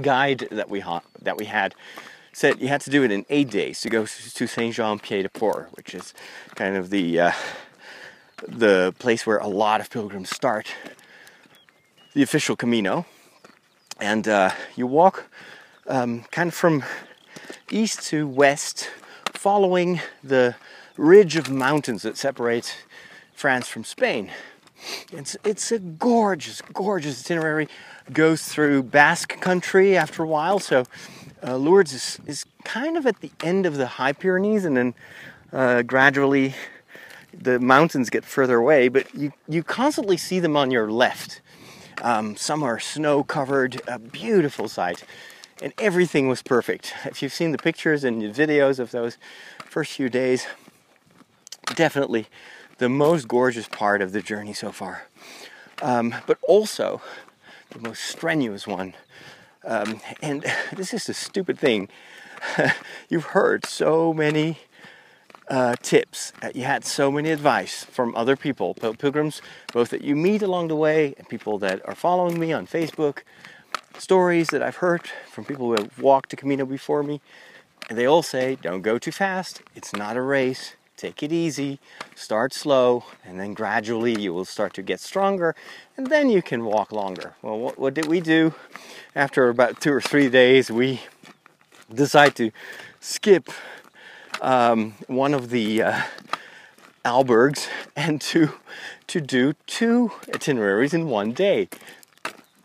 guide 0.00 0.48
that 0.50 0.68
we 0.68 0.80
ha- 0.80 1.02
that 1.22 1.36
we 1.36 1.46
had 1.46 1.74
said 2.32 2.60
you 2.60 2.68
had 2.68 2.80
to 2.82 2.90
do 2.90 3.02
it 3.02 3.10
in 3.10 3.24
eight 3.30 3.50
days 3.50 3.80
to 3.80 3.88
go 3.88 4.04
to 4.06 4.46
Saint 4.46 4.74
Jean 4.74 4.98
Pied 4.98 5.22
de 5.22 5.28
Port, 5.28 5.68
which 5.72 5.94
is 5.94 6.12
kind 6.54 6.76
of 6.76 6.90
the 6.90 7.20
uh, 7.20 7.32
the 8.46 8.94
place 8.98 9.26
where 9.26 9.38
a 9.38 9.48
lot 9.48 9.80
of 9.80 9.90
pilgrims 9.90 10.30
start 10.30 10.74
the 12.14 12.22
official 12.22 12.56
Camino, 12.56 13.04
and 13.98 14.28
uh, 14.28 14.50
you 14.74 14.86
walk 14.86 15.24
um, 15.86 16.24
kind 16.30 16.48
of 16.48 16.54
from 16.54 16.84
east 17.70 18.02
to 18.08 18.26
west, 18.26 18.90
following 19.32 20.00
the 20.22 20.56
ridge 20.96 21.36
of 21.36 21.50
mountains 21.50 22.02
that 22.02 22.16
separates 22.16 22.74
France 23.34 23.68
from 23.68 23.84
Spain. 23.84 24.30
It's 25.12 25.36
it's 25.44 25.72
a 25.72 25.78
gorgeous, 25.78 26.60
gorgeous 26.72 27.24
itinerary 27.24 27.68
goes 28.12 28.42
through 28.44 28.84
Basque 28.84 29.40
country 29.40 29.96
after 29.96 30.22
a 30.22 30.26
while. 30.26 30.58
So 30.58 30.84
uh, 31.42 31.56
Lourdes 31.56 31.92
is, 31.92 32.20
is 32.26 32.46
kind 32.64 32.96
of 32.96 33.06
at 33.06 33.20
the 33.20 33.30
end 33.42 33.66
of 33.66 33.76
the 33.76 33.86
High 33.86 34.12
Pyrenees, 34.12 34.64
and 34.64 34.76
then 34.76 34.94
uh, 35.52 35.82
gradually 35.82 36.54
the 37.32 37.58
mountains 37.58 38.10
get 38.10 38.24
further 38.24 38.56
away. 38.56 38.88
But 38.88 39.14
you 39.14 39.32
you 39.48 39.62
constantly 39.62 40.16
see 40.16 40.40
them 40.40 40.56
on 40.56 40.70
your 40.70 40.90
left. 40.90 41.40
Um, 42.02 42.36
some 42.36 42.62
are 42.62 42.78
snow 42.78 43.24
covered, 43.24 43.80
a 43.88 43.98
beautiful 43.98 44.68
sight, 44.68 45.04
and 45.62 45.72
everything 45.78 46.28
was 46.28 46.42
perfect. 46.42 46.94
If 47.04 47.22
you've 47.22 47.32
seen 47.32 47.52
the 47.52 47.58
pictures 47.58 48.04
and 48.04 48.20
the 48.20 48.28
videos 48.28 48.78
of 48.78 48.90
those 48.90 49.16
first 49.64 49.92
few 49.92 50.08
days, 50.08 50.46
definitely 51.74 52.26
the 52.78 52.88
most 52.88 53.28
gorgeous 53.28 53.68
part 53.68 54.02
of 54.02 54.12
the 54.12 54.20
journey 54.20 54.52
so 54.52 54.70
far. 54.72 55.06
Um, 55.82 56.14
but 56.26 56.38
also, 56.46 57.00
the 57.70 57.80
most 57.80 58.02
strenuous 58.02 58.66
one 58.66 58.94
Um, 59.64 60.00
and 60.22 60.44
this 60.72 60.94
is 60.94 61.08
a 61.08 61.14
stupid 61.14 61.58
thing. 61.58 61.88
You've 63.08 63.26
heard 63.26 63.66
so 63.66 64.12
many 64.14 64.58
uh, 65.48 65.76
tips. 65.82 66.32
Uh, 66.42 66.50
you 66.54 66.64
had 66.64 66.84
so 66.84 67.10
many 67.10 67.30
advice 67.30 67.84
from 67.84 68.14
other 68.16 68.36
people, 68.36 68.74
pilgrims, 68.74 69.42
both 69.72 69.90
that 69.90 70.02
you 70.02 70.16
meet 70.16 70.42
along 70.42 70.68
the 70.68 70.76
way 70.76 71.14
and 71.18 71.28
people 71.28 71.58
that 71.58 71.86
are 71.88 71.94
following 71.94 72.38
me 72.38 72.52
on 72.52 72.66
Facebook, 72.66 73.18
stories 73.98 74.48
that 74.48 74.62
I've 74.62 74.76
heard 74.76 75.02
from 75.30 75.44
people 75.44 75.66
who 75.66 75.82
have 75.82 75.98
walked 75.98 76.30
the 76.30 76.36
Camino 76.36 76.66
before 76.66 77.02
me. 77.02 77.20
And 77.88 77.96
they 77.96 78.06
all 78.06 78.22
say, 78.22 78.56
don't 78.60 78.82
go 78.82 78.98
too 78.98 79.12
fast. 79.12 79.62
It's 79.74 79.92
not 79.92 80.16
a 80.16 80.22
race. 80.22 80.74
Take 80.96 81.22
it 81.22 81.30
easy, 81.30 81.78
start 82.14 82.54
slow, 82.54 83.04
and 83.22 83.38
then 83.38 83.52
gradually 83.52 84.18
you 84.18 84.32
will 84.32 84.46
start 84.46 84.72
to 84.74 84.82
get 84.82 84.98
stronger, 84.98 85.54
and 85.94 86.06
then 86.06 86.30
you 86.30 86.40
can 86.40 86.64
walk 86.64 86.90
longer. 86.90 87.34
Well, 87.42 87.58
what, 87.58 87.78
what 87.78 87.92
did 87.92 88.06
we 88.06 88.20
do? 88.20 88.54
After 89.14 89.50
about 89.50 89.78
two 89.78 89.92
or 89.92 90.00
three 90.00 90.30
days, 90.30 90.70
we 90.70 91.02
decide 91.92 92.34
to 92.36 92.50
skip 92.98 93.50
um, 94.40 94.94
one 95.06 95.34
of 95.34 95.50
the 95.50 95.82
uh, 95.82 96.02
albergs 97.04 97.68
and 97.96 98.20
to 98.20 98.52
to 99.06 99.20
do 99.20 99.54
two 99.66 100.10
itineraries 100.34 100.92
in 100.92 101.08
one 101.08 101.32
day. 101.32 101.68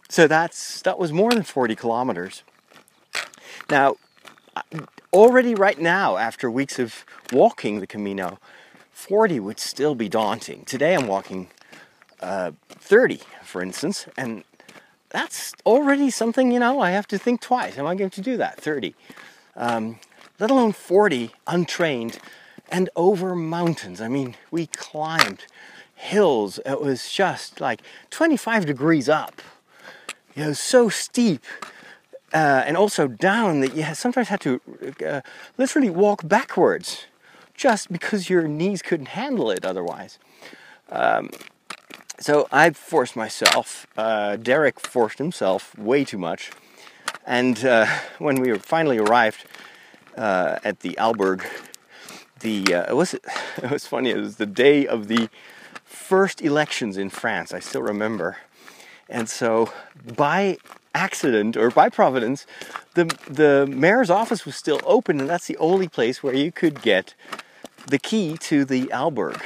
So 0.09 0.27
that's 0.27 0.81
that 0.81 0.99
was 0.99 1.11
more 1.11 1.31
than 1.31 1.43
40 1.43 1.75
kilometers. 1.75 2.43
Now, 3.69 3.95
already 5.13 5.55
right 5.55 5.79
now, 5.79 6.17
after 6.17 6.51
weeks 6.51 6.79
of 6.79 7.05
walking 7.31 7.79
the 7.79 7.87
Camino, 7.87 8.39
40 8.91 9.39
would 9.39 9.59
still 9.59 9.95
be 9.95 10.09
daunting. 10.09 10.65
Today 10.65 10.95
I'm 10.95 11.07
walking 11.07 11.47
uh, 12.19 12.51
30, 12.69 13.21
for 13.43 13.61
instance, 13.61 14.07
and 14.17 14.43
that's 15.09 15.53
already 15.65 16.09
something, 16.09 16.51
you 16.51 16.59
know, 16.59 16.79
I 16.79 16.91
have 16.91 17.07
to 17.07 17.17
think 17.17 17.41
twice. 17.41 17.77
Am 17.77 17.85
I 17.85 17.95
going 17.95 18.09
to 18.11 18.21
do 18.21 18.37
that? 18.37 18.59
30. 18.59 18.95
Um, 19.55 19.99
let 20.41 20.49
alone 20.49 20.71
40 20.71 21.31
untrained 21.45 22.17
and 22.69 22.89
over 22.95 23.35
mountains. 23.35 24.01
I 24.01 24.07
mean, 24.07 24.35
we 24.49 24.65
climbed 24.65 25.45
hills. 25.93 26.59
It 26.65 26.81
was 26.81 27.11
just 27.11 27.61
like 27.61 27.81
25 28.09 28.65
degrees 28.65 29.07
up. 29.07 29.39
You 30.35 30.45
know, 30.45 30.53
so 30.53 30.89
steep 30.89 31.45
uh, 32.33 32.63
and 32.65 32.75
also 32.75 33.07
down 33.07 33.59
that 33.59 33.75
you 33.75 33.83
sometimes 33.93 34.29
had 34.29 34.41
to 34.41 34.59
uh, 35.05 35.21
literally 35.59 35.91
walk 35.91 36.27
backwards 36.27 37.05
just 37.53 37.91
because 37.91 38.27
your 38.27 38.47
knees 38.47 38.81
couldn't 38.81 39.09
handle 39.09 39.51
it 39.51 39.63
otherwise. 39.63 40.17
Um, 40.89 41.29
so 42.19 42.47
I 42.51 42.71
forced 42.71 43.15
myself. 43.15 43.85
Uh, 43.95 44.37
Derek 44.37 44.79
forced 44.79 45.19
himself 45.19 45.77
way 45.77 46.03
too 46.03 46.17
much. 46.17 46.51
And 47.27 47.63
uh, 47.63 47.85
when 48.17 48.41
we 48.41 48.57
finally 48.57 48.97
arrived 48.97 49.45
uh, 50.17 50.59
at 50.63 50.81
the 50.81 50.91
Alberg, 50.99 51.43
the 52.39 52.73
uh, 52.73 52.89
it 52.89 52.95
was 52.95 53.13
it 53.63 53.71
was 53.71 53.85
funny. 53.85 54.11
It 54.11 54.17
was 54.17 54.37
the 54.37 54.45
day 54.45 54.87
of 54.87 55.07
the 55.07 55.29
first 55.85 56.41
elections 56.41 56.97
in 56.97 57.09
France. 57.09 57.53
I 57.53 57.59
still 57.59 57.81
remember. 57.81 58.37
And 59.09 59.29
so 59.29 59.71
by 60.15 60.57
accident 60.95 61.57
or 61.57 61.69
by 61.69 61.89
providence, 61.89 62.45
the 62.93 63.05
the 63.27 63.67
mayor's 63.67 64.09
office 64.09 64.45
was 64.45 64.55
still 64.55 64.79
open, 64.85 65.19
and 65.19 65.29
that's 65.29 65.47
the 65.47 65.57
only 65.57 65.87
place 65.87 66.23
where 66.23 66.33
you 66.33 66.51
could 66.51 66.81
get 66.81 67.13
the 67.87 67.99
key 67.99 68.37
to 68.37 68.65
the 68.65 68.87
alberg. 68.87 69.41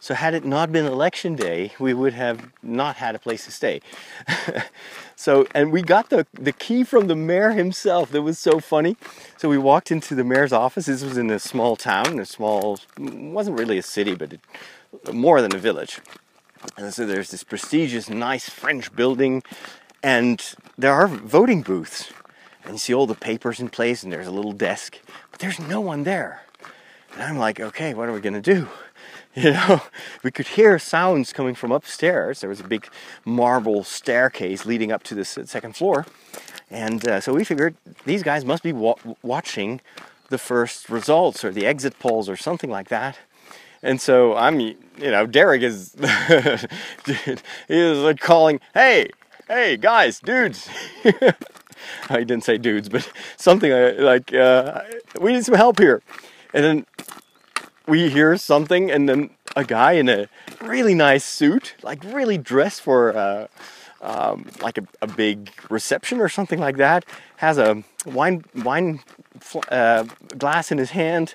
So 0.00 0.12
had 0.12 0.34
it 0.34 0.44
not 0.44 0.70
been 0.70 0.84
election 0.84 1.34
day, 1.34 1.72
we 1.78 1.94
would 1.94 2.12
have 2.12 2.50
not 2.62 2.96
had 2.96 3.14
a 3.14 3.18
place 3.18 3.46
to 3.46 3.50
stay. 3.50 3.80
so 5.16 5.46
and 5.54 5.72
we 5.72 5.82
got 5.82 6.10
the 6.10 6.26
the 6.32 6.52
key 6.52 6.84
from 6.84 7.06
the 7.06 7.16
mayor 7.16 7.50
himself. 7.50 8.10
That 8.10 8.22
was 8.22 8.38
so 8.38 8.60
funny. 8.60 8.96
So 9.36 9.48
we 9.48 9.58
walked 9.58 9.90
into 9.90 10.14
the 10.14 10.24
mayor's 10.24 10.52
office. 10.52 10.86
This 10.86 11.02
was 11.02 11.16
in 11.16 11.30
a 11.30 11.38
small 11.38 11.76
town, 11.76 12.18
a 12.18 12.24
small 12.24 12.78
wasn't 12.98 13.58
really 13.58 13.78
a 13.78 13.82
city, 13.82 14.14
but 14.14 14.34
it, 14.34 14.40
more 15.12 15.40
than 15.40 15.54
a 15.54 15.58
village. 15.58 16.00
And 16.76 16.92
so 16.92 17.06
there's 17.06 17.30
this 17.30 17.44
prestigious, 17.44 18.08
nice 18.08 18.48
French 18.48 18.94
building, 18.94 19.42
and 20.02 20.42
there 20.78 20.92
are 20.92 21.06
voting 21.06 21.62
booths. 21.62 22.10
And 22.64 22.72
you 22.72 22.78
see 22.78 22.94
all 22.94 23.06
the 23.06 23.14
papers 23.14 23.60
in 23.60 23.68
place, 23.68 24.02
and 24.02 24.12
there's 24.12 24.26
a 24.26 24.30
little 24.30 24.52
desk, 24.52 24.98
but 25.30 25.40
there's 25.40 25.60
no 25.60 25.80
one 25.80 26.04
there. 26.04 26.42
And 27.12 27.22
I'm 27.22 27.36
like, 27.36 27.60
okay, 27.60 27.92
what 27.92 28.08
are 28.08 28.12
we 28.12 28.20
gonna 28.20 28.40
do? 28.40 28.68
You 29.36 29.50
know, 29.50 29.82
we 30.22 30.30
could 30.30 30.46
hear 30.46 30.78
sounds 30.78 31.32
coming 31.32 31.56
from 31.56 31.72
upstairs. 31.72 32.40
There 32.40 32.48
was 32.48 32.60
a 32.60 32.68
big 32.68 32.86
marble 33.24 33.82
staircase 33.82 34.64
leading 34.64 34.92
up 34.92 35.02
to 35.04 35.14
the 35.16 35.24
second 35.24 35.74
floor. 35.74 36.06
And 36.70 37.06
uh, 37.08 37.20
so 37.20 37.34
we 37.34 37.42
figured 37.42 37.74
these 38.04 38.22
guys 38.22 38.44
must 38.44 38.62
be 38.62 38.72
wa- 38.72 38.94
watching 39.22 39.80
the 40.28 40.38
first 40.38 40.88
results 40.88 41.44
or 41.44 41.50
the 41.50 41.66
exit 41.66 41.98
polls 41.98 42.28
or 42.28 42.36
something 42.36 42.70
like 42.70 42.88
that. 42.90 43.18
And 43.82 44.00
so 44.00 44.36
I'm, 44.36 44.60
you 44.60 44.76
know, 44.98 45.26
Derek 45.26 45.62
is, 45.62 45.96
he 47.06 47.36
is 47.68 47.98
like 47.98 48.20
calling, 48.20 48.60
hey, 48.72 49.10
hey, 49.48 49.76
guys, 49.76 50.20
dudes. 50.20 50.68
I 52.08 52.18
didn't 52.18 52.44
say 52.44 52.56
dudes, 52.56 52.88
but 52.88 53.10
something 53.36 53.72
like, 53.98 54.32
uh, 54.32 54.82
we 55.20 55.32
need 55.32 55.44
some 55.44 55.56
help 55.56 55.80
here. 55.80 56.02
And 56.54 56.64
then 56.64 56.86
we 57.86 58.08
hear 58.08 58.36
something, 58.36 58.90
and 58.90 59.08
then 59.08 59.30
a 59.56 59.64
guy 59.64 59.92
in 59.92 60.08
a 60.08 60.28
really 60.62 60.94
nice 60.94 61.24
suit, 61.24 61.74
like 61.82 62.02
really 62.04 62.38
dressed 62.38 62.80
for 62.80 63.16
uh, 63.16 63.46
um, 64.00 64.46
like 64.60 64.78
a, 64.78 64.86
a, 65.02 65.06
big 65.06 65.50
reception 65.70 66.20
or 66.20 66.28
something 66.28 66.58
like 66.58 66.76
that, 66.76 67.04
has 67.36 67.58
a 67.58 67.82
wine 68.06 68.44
wine 68.54 69.00
uh, 69.70 70.04
glass 70.36 70.70
in 70.70 70.78
his 70.78 70.90
hand, 70.90 71.34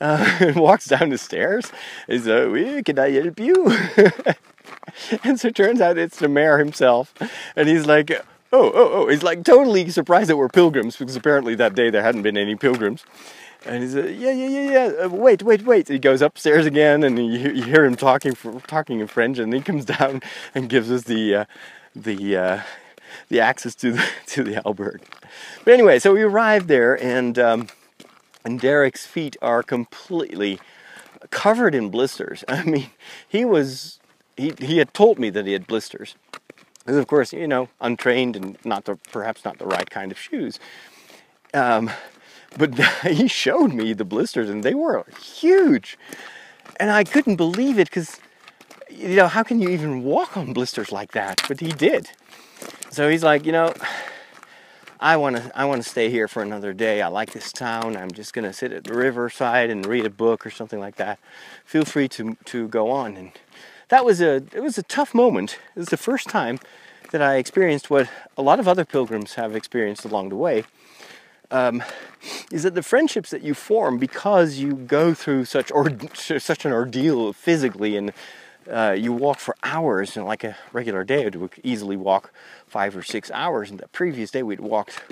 uh, 0.00 0.36
and 0.40 0.56
walks 0.56 0.86
down 0.86 1.10
the 1.10 1.18
stairs. 1.18 1.72
He's 2.06 2.26
like, 2.26 2.48
uh, 2.48 2.82
"Can 2.82 2.98
I 2.98 3.10
help 3.10 3.40
you?" 3.40 3.76
and 5.24 5.38
so 5.38 5.48
it 5.48 5.56
turns 5.56 5.80
out 5.80 5.98
it's 5.98 6.18
the 6.18 6.28
mayor 6.28 6.58
himself, 6.58 7.14
and 7.56 7.68
he's 7.68 7.86
like. 7.86 8.10
Oh, 8.56 8.70
oh, 8.72 8.90
oh, 8.92 9.08
he's 9.08 9.24
like 9.24 9.42
totally 9.42 9.90
surprised 9.90 10.30
that 10.30 10.36
we're 10.36 10.48
pilgrims 10.48 10.96
because 10.96 11.16
apparently 11.16 11.56
that 11.56 11.74
day 11.74 11.90
there 11.90 12.04
hadn't 12.04 12.22
been 12.22 12.36
any 12.36 12.54
pilgrims. 12.54 13.04
And 13.66 13.82
he's 13.82 13.94
like, 13.94 14.18
yeah, 14.18 14.32
yeah, 14.32 14.48
yeah, 14.48 14.70
yeah. 14.70 15.04
Uh, 15.04 15.08
wait, 15.08 15.42
wait, 15.42 15.62
wait. 15.64 15.88
He 15.88 15.98
goes 15.98 16.20
upstairs 16.20 16.66
again, 16.66 17.02
and 17.02 17.18
you, 17.18 17.50
you 17.50 17.62
hear 17.62 17.84
him 17.84 17.96
talking 17.96 18.34
for, 18.34 18.60
talking 18.66 19.00
in 19.00 19.06
French, 19.06 19.38
and 19.38 19.52
he 19.52 19.60
comes 19.60 19.84
down 19.96 20.22
and 20.54 20.68
gives 20.68 20.90
us 20.90 21.04
the 21.04 21.34
uh, 21.34 21.44
the 21.96 22.36
uh, 22.36 22.62
the 23.28 23.40
access 23.40 23.74
to 23.76 23.92
the 23.92 24.04
to 24.26 24.42
the 24.42 24.62
alberg. 24.62 25.00
But 25.64 25.74
anyway, 25.74 25.98
so 25.98 26.12
we 26.12 26.22
arrived 26.22 26.68
there, 26.68 27.02
and 27.02 27.38
um, 27.38 27.68
and 28.44 28.60
Derek's 28.60 29.06
feet 29.06 29.36
are 29.40 29.62
completely 29.62 30.60
covered 31.30 31.74
in 31.74 31.88
blisters. 31.88 32.44
I 32.48 32.62
mean, 32.64 32.90
he 33.26 33.44
was 33.44 33.98
he 34.36 34.52
he 34.58 34.78
had 34.78 34.92
told 34.92 35.18
me 35.18 35.30
that 35.30 35.46
he 35.46 35.52
had 35.52 35.66
blisters. 35.66 36.16
Because 36.80 36.98
of 36.98 37.06
course, 37.06 37.32
you 37.32 37.48
know, 37.48 37.68
untrained 37.80 38.36
and 38.36 38.58
not 38.62 38.84
the 38.84 38.96
perhaps 39.10 39.42
not 39.42 39.56
the 39.56 39.64
right 39.64 39.88
kind 39.88 40.12
of 40.12 40.18
shoes. 40.18 40.60
Um, 41.54 41.90
but 42.56 42.78
he 43.02 43.28
showed 43.28 43.72
me 43.72 43.92
the 43.92 44.04
blisters 44.04 44.48
and 44.48 44.62
they 44.62 44.74
were 44.74 45.04
huge. 45.20 45.98
And 46.80 46.90
I 46.90 47.04
couldn't 47.04 47.36
believe 47.36 47.78
it 47.78 47.88
because, 47.88 48.18
you 48.90 49.16
know, 49.16 49.28
how 49.28 49.42
can 49.42 49.60
you 49.60 49.68
even 49.68 50.02
walk 50.02 50.36
on 50.36 50.52
blisters 50.52 50.90
like 50.90 51.12
that? 51.12 51.42
But 51.46 51.60
he 51.60 51.72
did. 51.72 52.10
So 52.90 53.08
he's 53.08 53.22
like, 53.22 53.46
you 53.46 53.52
know, 53.52 53.74
I 55.00 55.16
want 55.16 55.36
to 55.36 55.52
I 55.54 55.66
want 55.66 55.82
to 55.82 55.88
stay 55.88 56.08
here 56.08 56.28
for 56.28 56.42
another 56.42 56.72
day. 56.72 57.02
I 57.02 57.08
like 57.08 57.32
this 57.32 57.52
town. 57.52 57.96
I'm 57.96 58.10
just 58.10 58.32
going 58.32 58.46
to 58.46 58.54
sit 58.54 58.72
at 58.72 58.84
the 58.84 58.94
riverside 58.94 59.68
and 59.68 59.84
read 59.84 60.06
a 60.06 60.10
book 60.10 60.46
or 60.46 60.50
something 60.50 60.80
like 60.80 60.96
that. 60.96 61.18
Feel 61.64 61.84
free 61.84 62.08
to 62.08 62.36
to 62.46 62.68
go 62.68 62.90
on 62.90 63.16
and 63.16 63.32
that 63.88 64.04
was 64.04 64.20
a 64.20 64.42
it 64.52 64.62
was 64.62 64.78
a 64.78 64.82
tough 64.82 65.14
moment. 65.14 65.58
It 65.74 65.78
was 65.78 65.88
the 65.88 65.96
first 65.96 66.28
time 66.28 66.58
that 67.10 67.22
I 67.22 67.36
experienced 67.36 67.90
what 67.90 68.08
a 68.36 68.42
lot 68.42 68.58
of 68.58 68.66
other 68.66 68.84
pilgrims 68.84 69.34
have 69.34 69.54
experienced 69.54 70.04
along 70.04 70.30
the 70.30 70.36
way, 70.36 70.64
um, 71.50 71.82
is 72.50 72.62
that 72.62 72.74
the 72.74 72.82
friendships 72.82 73.30
that 73.30 73.42
you 73.42 73.54
form 73.54 73.98
because 73.98 74.56
you 74.56 74.74
go 74.74 75.14
through 75.14 75.44
such 75.44 75.70
or 75.70 75.90
such 76.14 76.64
an 76.64 76.72
ordeal 76.72 77.32
physically 77.32 77.96
and 77.96 78.12
uh, 78.70 78.96
you 78.98 79.12
walk 79.12 79.38
for 79.38 79.54
hours 79.62 80.16
and 80.16 80.24
like 80.24 80.42
a 80.42 80.56
regular 80.72 81.04
day 81.04 81.28
would 81.28 81.52
easily 81.62 81.96
walk 81.96 82.32
five 82.66 82.96
or 82.96 83.02
six 83.02 83.30
hours 83.32 83.70
and 83.70 83.78
the 83.78 83.88
previous 83.88 84.30
day 84.30 84.42
we'd 84.42 84.60
walked 84.60 85.02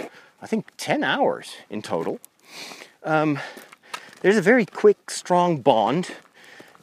i 0.40 0.47
think 0.47 0.66
10 0.77 1.05
hours 1.05 1.55
in 1.71 1.83
total. 1.83 2.18
Um, 3.05 3.38
there's 4.21 4.37
a 4.37 4.42
very 4.42 4.64
quick 4.64 5.11
strong 5.11 5.61
bond 5.61 6.12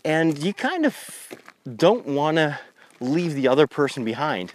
and 0.04 0.38
you 0.38 0.54
kind 0.54 0.86
of 0.86 1.30
don't 1.76 2.06
want 2.06 2.38
to 2.38 2.60
leave 3.00 3.34
the 3.34 3.48
other 3.48 3.68
person 3.68 4.04
behind 4.04 4.54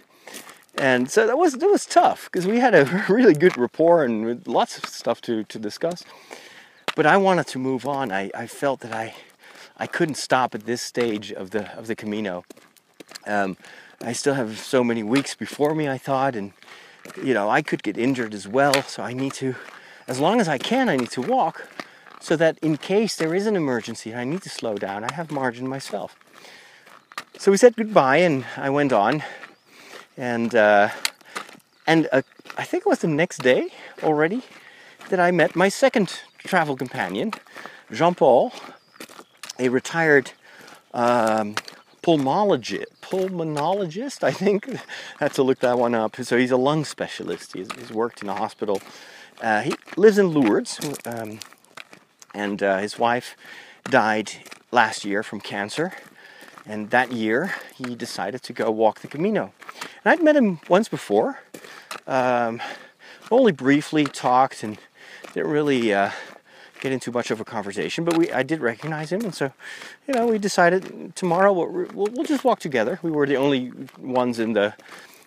and 0.77 1.09
so 1.09 1.25
that 1.27 1.37
was 1.37 1.53
that 1.53 1.69
was 1.69 1.85
tough 1.85 2.25
because 2.25 2.45
we 2.45 2.59
had 2.59 2.75
a 2.75 3.05
really 3.09 3.33
good 3.33 3.57
rapport 3.57 4.03
and 4.03 4.45
lots 4.47 4.77
of 4.77 4.85
stuff 4.85 5.21
to, 5.21 5.43
to 5.45 5.59
discuss. 5.59 6.03
But 6.95 7.05
I 7.05 7.17
wanted 7.17 7.47
to 7.47 7.59
move 7.59 7.85
on. 7.85 8.11
I, 8.11 8.31
I 8.33 8.47
felt 8.47 8.81
that 8.81 8.93
I 8.93 9.15
I 9.77 9.87
couldn't 9.87 10.15
stop 10.15 10.55
at 10.55 10.65
this 10.65 10.81
stage 10.81 11.31
of 11.31 11.51
the 11.51 11.71
of 11.77 11.87
the 11.87 11.95
Camino. 11.95 12.43
Um, 13.25 13.57
I 14.01 14.13
still 14.13 14.33
have 14.33 14.59
so 14.59 14.83
many 14.83 15.03
weeks 15.03 15.35
before 15.35 15.73
me. 15.73 15.87
I 15.87 15.97
thought, 15.97 16.35
and 16.35 16.53
you 17.21 17.33
know, 17.33 17.49
I 17.49 17.61
could 17.61 17.83
get 17.83 17.97
injured 17.97 18.33
as 18.33 18.47
well. 18.47 18.83
So 18.83 19.03
I 19.03 19.13
need 19.13 19.33
to, 19.33 19.55
as 20.07 20.19
long 20.19 20.39
as 20.39 20.47
I 20.47 20.57
can, 20.57 20.89
I 20.89 20.97
need 20.97 21.11
to 21.11 21.21
walk 21.21 21.67
so 22.19 22.35
that 22.35 22.57
in 22.59 22.77
case 22.77 23.15
there 23.15 23.35
is 23.35 23.45
an 23.45 23.55
emergency 23.55 24.13
I 24.13 24.23
need 24.23 24.41
to 24.43 24.49
slow 24.49 24.75
down, 24.75 25.03
I 25.03 25.13
have 25.13 25.31
margin 25.31 25.67
myself. 25.67 26.15
So 27.37 27.51
we 27.51 27.57
said 27.57 27.75
goodbye 27.75 28.17
and 28.17 28.45
I 28.57 28.69
went 28.69 28.91
on. 28.91 29.23
And, 30.17 30.55
uh, 30.55 30.89
and 31.85 32.07
uh, 32.11 32.21
I 32.57 32.63
think 32.63 32.85
it 32.85 32.89
was 32.89 32.99
the 32.99 33.07
next 33.07 33.39
day 33.41 33.69
already 34.03 34.41
that 35.09 35.19
I 35.19 35.31
met 35.31 35.55
my 35.55 35.69
second 35.69 36.21
travel 36.39 36.75
companion, 36.75 37.33
Jean 37.91 38.15
Paul, 38.15 38.53
a 39.59 39.69
retired 39.69 40.31
um, 40.93 41.55
pulmonologist, 42.01 42.85
pulmonologist, 43.01 44.23
I 44.23 44.31
think. 44.31 44.69
I 44.69 44.79
had 45.19 45.33
to 45.33 45.43
look 45.43 45.59
that 45.59 45.77
one 45.77 45.93
up. 45.93 46.15
So 46.17 46.37
he's 46.37 46.51
a 46.51 46.57
lung 46.57 46.85
specialist. 46.85 47.53
He's, 47.53 47.67
he's 47.77 47.91
worked 47.91 48.21
in 48.21 48.29
a 48.29 48.35
hospital. 48.35 48.81
Uh, 49.41 49.61
he 49.61 49.75
lives 49.97 50.17
in 50.17 50.33
Lourdes, 50.33 50.79
um, 51.05 51.39
and 52.33 52.63
uh, 52.63 52.77
his 52.77 52.97
wife 52.97 53.35
died 53.83 54.31
last 54.71 55.03
year 55.03 55.23
from 55.23 55.41
cancer. 55.41 55.91
And 56.67 56.89
that 56.89 57.11
year, 57.11 57.53
he 57.75 57.95
decided 57.95 58.41
to 58.43 58.53
go 58.53 58.71
walk 58.71 59.01
the 59.01 59.07
Camino. 59.07 59.53
And 60.03 60.11
I'd 60.11 60.23
met 60.23 60.35
him 60.35 60.59
once 60.67 60.89
before, 60.89 61.39
um, 62.07 62.61
only 63.29 63.51
briefly 63.51 64.05
talked 64.05 64.63
and 64.63 64.77
didn't 65.33 65.51
really 65.51 65.93
uh, 65.93 66.11
get 66.79 66.91
into 66.91 67.11
much 67.11 67.31
of 67.31 67.39
a 67.39 67.45
conversation, 67.45 68.03
but 68.03 68.17
we 68.17 68.31
I 68.31 68.43
did 68.43 68.61
recognize 68.61 69.11
him, 69.11 69.21
and 69.21 69.33
so 69.33 69.51
you 70.07 70.13
know 70.13 70.27
we 70.27 70.37
decided 70.37 71.15
tomorrow 71.15 71.51
we'll, 71.51 71.87
we'll, 71.93 72.07
we'll 72.13 72.23
just 72.23 72.43
walk 72.43 72.59
together. 72.59 72.99
We 73.01 73.11
were 73.11 73.25
the 73.25 73.37
only 73.37 73.71
ones 73.99 74.39
in 74.39 74.53
the 74.53 74.73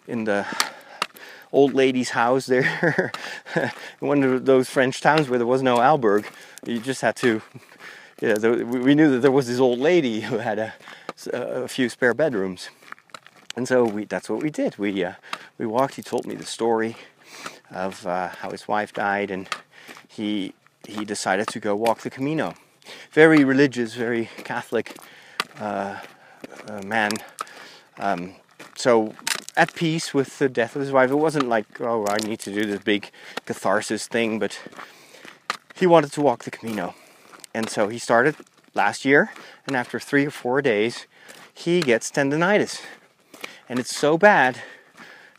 in 0.06 0.24
the 0.24 0.46
old 1.52 1.74
lady's 1.74 2.10
house 2.10 2.46
there, 2.46 3.12
one 4.00 4.22
of 4.22 4.44
those 4.44 4.68
French 4.68 5.00
towns 5.00 5.28
where 5.28 5.38
there 5.38 5.46
was 5.46 5.62
no 5.62 5.78
alberg. 5.78 6.26
You 6.64 6.78
just 6.78 7.00
had 7.00 7.16
to. 7.16 7.42
Yeah, 8.20 8.36
we 8.38 8.94
knew 8.96 9.10
that 9.12 9.20
there 9.20 9.30
was 9.30 9.46
this 9.46 9.60
old 9.60 9.78
lady 9.78 10.22
who 10.22 10.38
had 10.38 10.58
a, 10.58 10.74
a 11.26 11.68
few 11.68 11.88
spare 11.88 12.14
bedrooms, 12.14 12.70
and 13.56 13.66
so 13.66 13.84
we, 13.84 14.04
that's 14.04 14.28
what 14.30 14.42
we 14.42 14.50
did. 14.50 14.78
We 14.78 15.04
uh, 15.04 15.14
we 15.58 15.66
walked. 15.66 15.96
He 15.96 16.02
told 16.02 16.26
me 16.26 16.34
the 16.34 16.46
story 16.46 16.96
of 17.70 18.06
uh, 18.06 18.28
how 18.28 18.50
his 18.50 18.68
wife 18.68 18.92
died, 18.92 19.30
and 19.30 19.48
he 20.08 20.54
he 20.86 21.04
decided 21.04 21.48
to 21.48 21.60
go 21.60 21.74
walk 21.74 22.00
the 22.00 22.10
Camino. 22.10 22.54
Very 23.12 23.44
religious, 23.44 23.94
very 23.94 24.30
Catholic 24.44 24.96
uh, 25.60 25.98
uh, 26.68 26.82
man. 26.82 27.12
Um, 27.98 28.34
so 28.76 29.14
at 29.58 29.74
peace 29.74 30.14
with 30.14 30.38
the 30.38 30.48
death 30.48 30.76
of 30.76 30.80
his 30.80 30.92
wife. 30.92 31.10
It 31.10 31.16
wasn't 31.16 31.48
like, 31.48 31.80
oh, 31.80 32.06
I 32.06 32.16
need 32.18 32.38
to 32.40 32.52
do 32.52 32.64
this 32.64 32.80
big 32.80 33.10
catharsis 33.44 34.06
thing, 34.06 34.38
but 34.38 34.58
he 35.74 35.86
wanted 35.86 36.12
to 36.12 36.20
walk 36.22 36.44
the 36.44 36.52
Camino. 36.52 36.94
And 37.52 37.68
so 37.68 37.88
he 37.88 37.98
started 37.98 38.36
last 38.74 39.04
year, 39.04 39.32
and 39.68 39.76
after 39.76 40.00
three 40.00 40.26
or 40.26 40.30
four 40.30 40.60
days, 40.60 41.06
he 41.54 41.80
gets 41.80 42.10
tendonitis. 42.10 42.82
And 43.68 43.78
it's 43.78 43.94
so 43.94 44.18
bad 44.18 44.60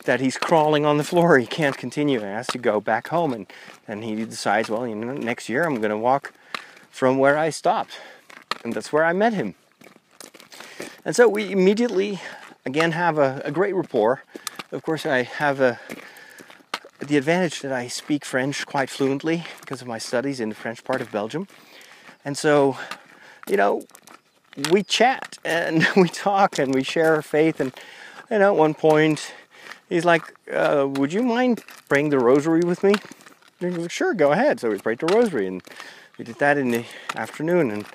that 0.05 0.21
he's 0.21 0.37
crawling 0.37 0.85
on 0.85 0.97
the 0.97 1.03
floor. 1.03 1.39
He 1.39 1.47
can't 1.47 1.77
continue. 1.77 2.19
He 2.19 2.25
has 2.25 2.47
to 2.47 2.57
go 2.57 2.79
back 2.79 3.09
home, 3.09 3.33
and 3.33 3.47
and 3.87 4.03
he 4.03 4.23
decides, 4.23 4.69
well, 4.69 4.87
you 4.87 4.95
know, 4.95 5.13
next 5.13 5.49
year 5.49 5.65
I'm 5.65 5.75
going 5.75 5.89
to 5.89 5.97
walk 5.97 6.33
from 6.89 7.17
where 7.17 7.37
I 7.37 7.49
stopped, 7.49 7.99
and 8.63 8.73
that's 8.73 8.93
where 8.93 9.03
I 9.03 9.13
met 9.13 9.33
him. 9.33 9.55
And 11.03 11.15
so 11.15 11.27
we 11.27 11.51
immediately, 11.51 12.19
again, 12.65 12.91
have 12.91 13.17
a, 13.17 13.41
a 13.43 13.51
great 13.51 13.75
rapport. 13.75 14.23
Of 14.71 14.83
course, 14.83 15.05
I 15.05 15.23
have 15.23 15.59
a 15.59 15.79
the 16.99 17.17
advantage 17.17 17.61
that 17.61 17.71
I 17.71 17.87
speak 17.87 18.25
French 18.25 18.65
quite 18.65 18.89
fluently 18.89 19.45
because 19.61 19.81
of 19.81 19.87
my 19.87 19.97
studies 19.97 20.39
in 20.39 20.49
the 20.49 20.55
French 20.55 20.83
part 20.83 21.01
of 21.01 21.11
Belgium, 21.11 21.47
and 22.23 22.37
so, 22.37 22.77
you 23.49 23.57
know, 23.57 23.81
we 24.71 24.83
chat 24.83 25.37
and 25.43 25.87
we 25.95 26.09
talk 26.09 26.59
and 26.59 26.73
we 26.73 26.83
share 26.83 27.15
our 27.15 27.21
faith 27.21 27.59
and. 27.59 27.73
Know, 28.31 28.53
at 28.53 28.59
one 28.59 28.75
point, 28.75 29.33
he's 29.89 30.05
like, 30.05 30.21
uh, 30.53 30.87
"Would 30.87 31.11
you 31.11 31.23
mind 31.23 31.63
praying 31.87 32.09
the 32.09 32.19
rosary 32.19 32.61
with 32.61 32.83
me?" 32.83 32.93
And 33.59 33.91
"Sure, 33.91 34.13
go 34.13 34.31
ahead." 34.31 34.59
So 34.59 34.69
we 34.69 34.77
prayed 34.77 34.99
the 34.99 35.07
rosary, 35.07 35.47
and 35.47 35.63
we 36.19 36.25
did 36.25 36.37
that 36.37 36.55
in 36.55 36.69
the 36.69 36.85
afternoon, 37.15 37.71
and 37.71 37.85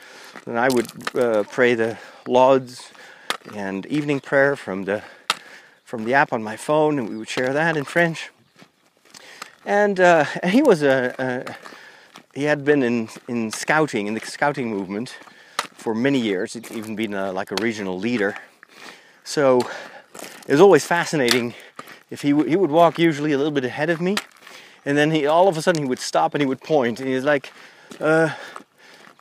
then 0.44 0.56
I 0.56 0.68
would 0.70 1.16
uh, 1.16 1.44
pray 1.44 1.74
the 1.74 1.98
lauds 2.26 2.90
and 3.54 3.86
evening 3.86 4.18
prayer 4.18 4.56
from 4.56 4.86
the 4.86 5.04
from 5.84 6.04
the 6.04 6.14
app 6.14 6.32
on 6.32 6.42
my 6.42 6.56
phone, 6.56 6.98
and 6.98 7.08
we 7.08 7.16
would 7.16 7.28
share 7.28 7.52
that 7.52 7.76
in 7.76 7.84
French. 7.84 8.30
And, 9.64 10.00
uh, 10.00 10.24
and 10.42 10.50
he 10.50 10.62
was 10.62 10.82
a, 10.82 11.14
a 11.18 11.56
he 12.34 12.44
had 12.44 12.64
been 12.64 12.82
in 12.82 13.08
in 13.28 13.52
scouting 13.52 14.08
in 14.08 14.14
the 14.14 14.20
scouting 14.20 14.68
movement 14.68 15.16
for 15.72 15.94
many 15.94 16.18
years. 16.18 16.54
He'd 16.54 16.70
even 16.72 16.96
been 16.96 17.14
a, 17.14 17.32
like 17.32 17.50
a 17.50 17.56
regional 17.62 17.98
leader. 17.98 18.36
So 19.24 19.60
it 20.46 20.52
was 20.52 20.60
always 20.60 20.84
fascinating 20.84 21.54
if 22.10 22.22
he, 22.22 22.28
he 22.28 22.56
would 22.56 22.70
walk 22.70 22.98
usually 22.98 23.32
a 23.32 23.36
little 23.36 23.52
bit 23.52 23.64
ahead 23.64 23.90
of 23.90 24.00
me, 24.00 24.16
and 24.84 24.96
then 24.96 25.10
he 25.10 25.26
all 25.26 25.48
of 25.48 25.56
a 25.56 25.62
sudden 25.62 25.82
he 25.82 25.88
would 25.88 25.98
stop 25.98 26.34
and 26.34 26.42
he 26.42 26.46
would 26.46 26.60
point, 26.60 27.00
and 27.00 27.08
he 27.08 27.14
was 27.14 27.24
like, 27.24 27.52
uh, 28.00 28.30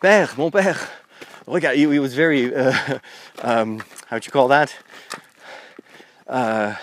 "Père, 0.01 0.37
mon 0.37 0.51
père." 0.51 0.89
Regarde, 1.45 1.75
he, 1.75 1.89
he 1.89 1.99
was 1.99 2.13
very, 2.13 2.55
uh, 2.55 2.99
um, 3.41 3.83
how'd 4.07 4.25
you 4.25 4.31
call 4.31 4.47
that? 4.47 4.75
Uh, 6.27 6.75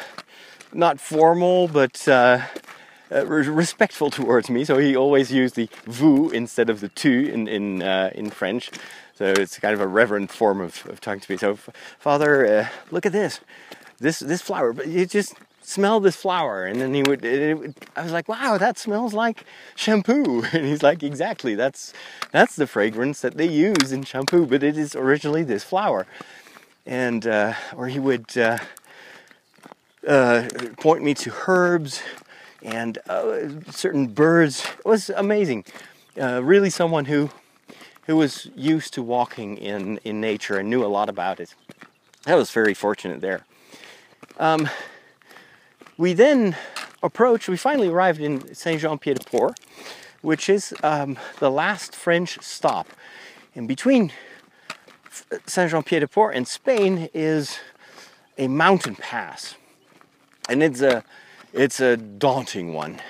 not 0.73 1.01
formal, 1.01 1.66
but 1.66 2.07
uh, 2.09 2.42
uh, 3.12 3.27
respectful 3.27 4.11
towards 4.11 4.51
me. 4.51 4.64
So 4.64 4.79
he 4.79 4.96
always 4.96 5.33
used 5.33 5.57
the 5.57 5.68
vous 5.87 6.31
instead 6.31 6.70
of 6.70 6.81
the 6.81 6.88
tu 6.88 7.31
in 7.33 7.49
in 7.49 7.83
uh, 7.83 8.11
in 8.14 8.31
French. 8.31 8.70
So 9.21 9.27
it's 9.37 9.59
kind 9.59 9.75
of 9.75 9.83
a 9.83 9.87
reverent 9.87 10.31
form 10.31 10.63
of, 10.63 10.87
of 10.87 10.99
talking 10.99 11.21
to 11.21 11.31
me. 11.31 11.37
So, 11.37 11.55
Father, 11.99 12.47
uh, 12.47 12.69
look 12.91 13.05
at 13.05 13.13
this, 13.13 13.41
this 13.99 14.19
this 14.19 14.41
flower. 14.41 14.73
But 14.73 14.87
you 14.87 15.05
just 15.05 15.35
smell 15.61 16.01
this 16.01 16.17
flower. 16.17 16.65
And 16.65 16.81
then 16.81 16.95
he 16.95 17.03
would, 17.03 17.23
i 17.97 18.03
was 18.03 18.13
like 18.13 18.31
wow 18.31 18.57
that 18.57 18.79
smells 18.79 19.13
like 19.13 19.45
shampoo. 19.77 20.43
And 20.55 20.65
he's 20.65 20.83
like 20.83 21.03
exactly. 21.03 21.55
That's 21.55 21.93
that's 22.33 22.57
the 22.57 22.67
fragrance 22.67 23.21
that 23.21 23.37
they 23.37 23.47
use 23.47 23.93
in 23.93 24.05
shampoo 24.05 24.47
but 24.47 24.63
it 24.63 24.79
is 24.79 24.97
originally 24.97 25.43
this 25.43 25.65
flower. 25.65 26.07
And 26.87 27.27
uh, 27.27 27.53
or 27.77 27.89
he 27.89 27.99
would 27.99 28.35
uh, 28.39 28.57
uh, 30.09 30.49
point 30.79 31.05
me 31.05 31.13
to 31.13 31.33
herbs 31.47 32.03
and 32.63 32.97
uh, 33.07 33.51
certain 33.71 34.07
birds. 34.07 34.65
It 34.79 34.87
was 34.87 35.11
amazing. 35.11 35.67
Uh, 36.19 36.43
really 36.43 36.71
someone 36.71 37.05
who 37.05 37.31
who 38.07 38.17
was 38.17 38.49
used 38.57 38.95
to 38.95 39.03
walking 39.03 39.57
in 39.57 39.99
in 39.99 40.21
nature 40.21 40.59
and 40.59 40.69
knew 40.71 40.85
a 40.85 40.89
lot 40.89 41.09
about 41.09 41.41
it 41.41 41.55
i 42.27 42.35
was 42.35 42.51
very 42.51 42.75
fortunate 42.75 43.21
there 43.21 43.45
um, 44.39 44.69
we 45.99 46.15
then 46.15 46.57
approached, 47.03 47.49
we 47.49 47.59
finally 47.59 47.89
arrived 47.89 48.21
in 48.21 48.55
Saint 48.55 48.81
Jean 48.81 48.99
Pied 48.99 49.19
de 49.19 49.25
Port, 49.25 49.59
which 50.23 50.49
is 50.49 50.75
um, 50.83 51.19
the 51.39 51.51
last 51.51 51.95
French 51.95 52.41
stop. 52.41 52.89
In 53.55 53.67
between 53.67 54.13
Saint 55.47 55.71
Jean 55.71 55.83
Pied 55.83 56.01
de 56.01 56.09
Port 56.09 56.35
and 56.35 56.49
Spain 56.49 57.11
is 57.13 57.59
a 58.39 58.49
mountain 58.49 58.97
pass. 58.97 59.57
And 60.49 60.63
it's 60.63 60.81
a, 60.81 61.05
it's 61.53 61.81
a 61.81 61.97
daunting 61.97 62.73
one. 62.73 63.01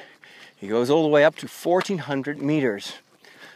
It 0.61 0.66
goes 0.66 0.90
all 0.90 1.03
the 1.03 1.09
way 1.09 1.24
up 1.24 1.37
to 1.37 1.46
1400 1.46 2.42
meters. 2.42 2.94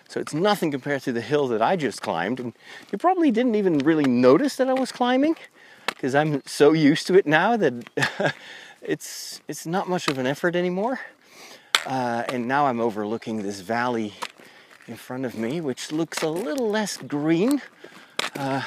So 0.08 0.20
it's 0.20 0.34
nothing 0.34 0.70
compared 0.70 1.02
to 1.02 1.12
the 1.12 1.20
hill 1.20 1.48
that 1.48 1.62
I 1.62 1.76
just 1.76 2.02
climbed. 2.02 2.40
And 2.40 2.52
you 2.92 2.98
probably 2.98 3.30
didn't 3.30 3.54
even 3.54 3.78
really 3.78 4.04
notice 4.04 4.56
that 4.56 4.68
I 4.68 4.74
was 4.74 4.92
climbing 4.92 5.36
because 5.86 6.14
I'm 6.14 6.42
so 6.46 6.72
used 6.72 7.06
to 7.08 7.14
it 7.14 7.26
now 7.26 7.56
that 7.56 8.34
it's 8.82 9.40
it's 9.48 9.66
not 9.66 9.88
much 9.88 10.08
of 10.08 10.18
an 10.18 10.26
effort 10.26 10.54
anymore. 10.54 11.00
Uh, 11.86 12.24
and 12.28 12.48
now 12.48 12.66
I'm 12.66 12.80
overlooking 12.80 13.42
this 13.42 13.60
valley 13.60 14.14
in 14.86 14.96
front 14.96 15.24
of 15.24 15.36
me, 15.36 15.60
which 15.60 15.92
looks 15.92 16.22
a 16.22 16.28
little 16.28 16.70
less 16.70 16.96
green. 16.96 17.60
Uh, 18.36 18.62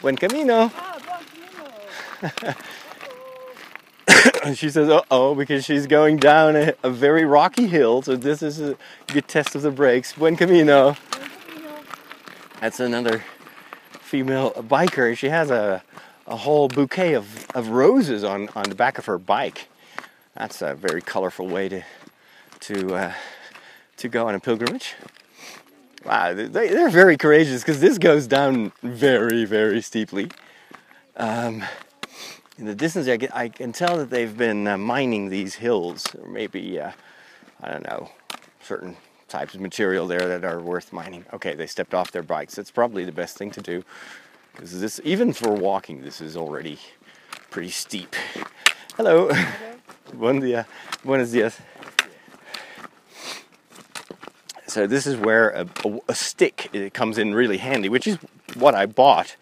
buen 0.00 0.16
camino. 0.16 0.70
Ah, 0.74 0.98
she 4.54 4.70
says, 4.70 4.88
"Uh 4.88 5.02
oh," 5.10 5.34
because 5.34 5.64
she's 5.64 5.86
going 5.86 6.16
down 6.16 6.56
a, 6.56 6.74
a, 6.82 6.90
very 6.90 7.24
rocky 7.24 7.66
hill. 7.66 8.02
So 8.02 8.16
this 8.16 8.42
is 8.42 8.60
a 8.60 8.76
good 9.08 9.28
test 9.28 9.54
of 9.54 9.62
the 9.62 9.70
brakes. 9.70 10.12
Buen 10.12 10.36
camino. 10.36 10.96
That's 12.60 12.80
another 12.80 13.24
female 14.00 14.52
biker. 14.52 15.16
She 15.16 15.28
has 15.28 15.50
a 15.50 15.82
a 16.26 16.36
whole 16.36 16.68
bouquet 16.68 17.14
of, 17.14 17.46
of 17.54 17.68
roses 17.68 18.22
on, 18.22 18.48
on 18.54 18.62
the 18.64 18.74
back 18.74 18.98
of 18.98 19.06
her 19.06 19.18
bike. 19.18 19.68
That's 20.36 20.62
a 20.62 20.74
very 20.74 21.02
colorful 21.02 21.48
way 21.48 21.68
to 21.68 21.82
to 22.60 22.94
uh, 22.94 23.12
to 23.96 24.08
go 24.08 24.28
on 24.28 24.34
a 24.34 24.40
pilgrimage. 24.40 24.94
Wow, 26.04 26.32
they, 26.32 26.46
they're 26.46 26.88
very 26.88 27.16
courageous 27.16 27.62
because 27.62 27.80
this 27.80 27.98
goes 27.98 28.26
down 28.26 28.72
very 28.82 29.44
very 29.44 29.82
steeply. 29.82 30.30
Um, 31.16 31.64
in 32.60 32.66
the 32.66 32.74
distance, 32.74 33.08
I 33.08 33.16
can, 33.16 33.32
I 33.32 33.48
can 33.48 33.72
tell 33.72 33.96
that 33.96 34.10
they've 34.10 34.36
been 34.36 34.68
uh, 34.68 34.76
mining 34.76 35.30
these 35.30 35.54
hills, 35.54 36.06
or 36.14 36.28
maybe 36.28 36.78
uh, 36.78 36.92
I 37.62 37.70
don't 37.70 37.84
know, 37.84 38.10
certain 38.60 38.98
types 39.28 39.54
of 39.54 39.62
material 39.62 40.06
there 40.06 40.28
that 40.28 40.44
are 40.44 40.60
worth 40.60 40.92
mining. 40.92 41.24
Okay, 41.32 41.54
they 41.54 41.66
stepped 41.66 41.94
off 41.94 42.12
their 42.12 42.22
bikes. 42.22 42.54
That's 42.54 42.70
probably 42.70 43.04
the 43.06 43.12
best 43.12 43.38
thing 43.38 43.50
to 43.52 43.62
do, 43.62 43.82
because 44.52 44.78
this, 44.78 45.00
even 45.04 45.32
for 45.32 45.52
walking, 45.52 46.02
this 46.02 46.20
is 46.20 46.36
already 46.36 46.78
pretty 47.50 47.70
steep. 47.70 48.14
Hello. 48.96 49.28
Hello. 49.32 49.76
Buen 50.12 50.40
dia. 50.40 50.66
Buenos 51.02 51.30
dias. 51.30 51.58
So 54.66 54.86
this 54.86 55.06
is 55.06 55.16
where 55.16 55.48
a, 55.50 55.66
a, 55.84 55.98
a 56.10 56.14
stick 56.14 56.90
comes 56.92 57.16
in 57.16 57.34
really 57.34 57.56
handy, 57.56 57.88
which 57.88 58.06
is 58.06 58.18
what 58.54 58.74
I 58.74 58.84
bought 58.84 59.36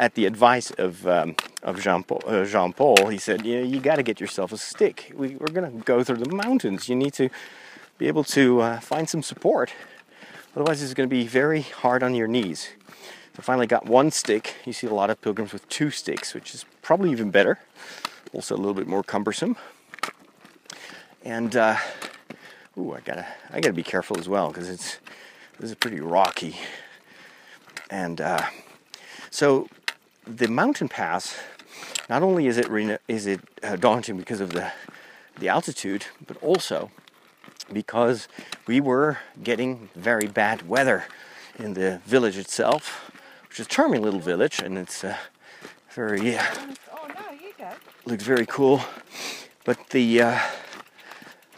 at 0.00 0.14
the 0.14 0.24
advice 0.24 0.70
of 0.72 1.06
um, 1.06 1.36
of 1.62 1.78
Jean 1.78 2.02
Paul. 2.02 2.22
Uh, 2.26 2.44
Jean 2.46 2.72
Paul, 2.72 3.08
he 3.08 3.18
said, 3.18 3.44
"You 3.44 3.60
know, 3.60 3.66
you 3.66 3.80
got 3.80 3.96
to 3.96 4.02
get 4.02 4.18
yourself 4.18 4.50
a 4.50 4.56
stick. 4.56 5.12
We, 5.14 5.36
we're 5.36 5.52
going 5.52 5.70
to 5.70 5.84
go 5.84 6.02
through 6.02 6.16
the 6.16 6.34
mountains. 6.34 6.88
You 6.88 6.96
need 6.96 7.12
to 7.14 7.28
be 7.98 8.08
able 8.08 8.24
to 8.24 8.60
uh, 8.62 8.80
find 8.80 9.08
some 9.08 9.22
support. 9.22 9.72
Otherwise, 10.56 10.82
it's 10.82 10.94
going 10.94 11.08
to 11.08 11.14
be 11.14 11.26
very 11.26 11.60
hard 11.60 12.02
on 12.02 12.14
your 12.14 12.26
knees." 12.26 12.70
So 13.36 13.42
finally, 13.42 13.66
got 13.66 13.86
one 13.86 14.10
stick. 14.10 14.56
You 14.64 14.72
see 14.72 14.86
a 14.86 14.94
lot 14.94 15.10
of 15.10 15.20
pilgrims 15.20 15.52
with 15.52 15.68
two 15.68 15.90
sticks, 15.90 16.34
which 16.34 16.54
is 16.54 16.64
probably 16.82 17.12
even 17.12 17.30
better. 17.30 17.60
Also, 18.32 18.56
a 18.56 18.58
little 18.58 18.74
bit 18.74 18.88
more 18.88 19.02
cumbersome. 19.02 19.56
And 21.22 21.54
uh, 21.54 21.76
ooh, 22.78 22.94
I 22.94 23.00
gotta 23.00 23.26
I 23.50 23.60
gotta 23.60 23.74
be 23.74 23.82
careful 23.82 24.18
as 24.18 24.30
well 24.30 24.48
because 24.48 24.70
it's 24.70 24.98
this 25.58 25.68
is 25.68 25.76
pretty 25.76 26.00
rocky. 26.00 26.56
And 27.90 28.20
uh, 28.20 28.46
so 29.30 29.68
the 30.36 30.48
mountain 30.48 30.88
pass, 30.88 31.36
not 32.08 32.22
only 32.22 32.46
is 32.46 32.56
it 32.56 32.68
is 33.08 33.26
it 33.26 33.40
uh, 33.62 33.76
daunting 33.76 34.16
because 34.16 34.40
of 34.40 34.52
the 34.52 34.72
the 35.38 35.48
altitude, 35.48 36.06
but 36.26 36.36
also 36.42 36.90
because 37.72 38.28
we 38.66 38.80
were 38.80 39.18
getting 39.42 39.88
very 39.94 40.26
bad 40.26 40.68
weather 40.68 41.04
in 41.58 41.74
the 41.74 42.00
village 42.04 42.36
itself, 42.36 43.10
which 43.48 43.60
is 43.60 43.66
a 43.66 43.68
charming 43.68 44.02
little 44.02 44.20
village, 44.20 44.60
and 44.60 44.78
it's 44.78 45.04
uh, 45.04 45.16
very 45.90 46.36
uh, 46.36 46.44
oh, 46.92 47.08
no, 47.08 47.70
looks 48.06 48.24
very 48.24 48.46
cool. 48.46 48.82
But 49.64 49.90
the 49.90 50.22
uh, 50.22 50.38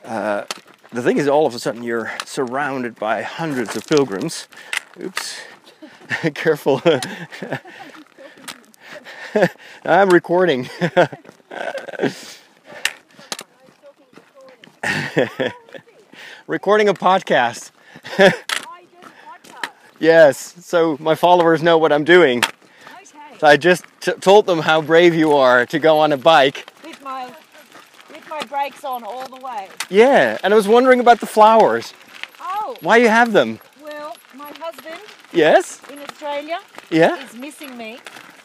uh, 0.05 0.45
the 0.93 1.03
thing 1.03 1.18
is, 1.18 1.29
all 1.29 1.47
of 1.47 1.55
a 1.55 1.59
sudden, 1.59 1.83
you're 1.83 2.12
surrounded 2.25 2.97
by 2.97 3.23
hundreds 3.23 3.77
of 3.77 3.87
pilgrims. 3.87 4.49
Oops, 5.01 5.41
careful. 6.35 6.83
I'm 9.85 10.11
recording. 10.11 10.62
recording 16.47 16.89
a 16.89 16.95
podcast. 16.95 17.70
yes, 19.99 20.55
so 20.64 20.97
my 21.01 21.14
followers 21.14 21.62
know 21.62 21.78
what 21.78 21.93
I'm 21.93 22.05
doing. 22.05 22.43
Okay. 22.45 23.39
So 23.39 23.47
I 23.47 23.57
just 23.57 23.85
t- 24.01 24.12
told 24.12 24.47
them 24.47 24.61
how 24.61 24.83
brave 24.83 25.14
you 25.14 25.33
are 25.33 25.66
to 25.66 25.78
go 25.78 25.99
on 25.99 26.12
a 26.12 26.16
bike. 26.16 26.70
With 26.85 27.03
my 27.03 27.33
with 28.11 28.28
my 28.28 28.43
brakes 28.45 28.85
on 28.85 29.05
all 29.05 29.28
the 29.28 29.37
way. 29.37 29.68
Yeah, 29.89 30.39
and 30.43 30.53
I 30.53 30.57
was 30.57 30.68
wondering 30.68 31.01
about 31.01 31.20
the 31.20 31.26
flowers. 31.26 31.95
Oh. 32.41 32.76
Why 32.80 32.99
you 32.99 33.09
have 33.09 33.33
them? 33.33 33.61
Well, 33.83 34.16
my 34.35 34.53
husband. 34.59 35.01
Yes. 35.33 35.80
In 35.91 35.99
Australia. 36.01 36.61
Yeah. 36.91 37.22
Is 37.24 37.35
missing 37.35 37.76
me. 37.78 37.99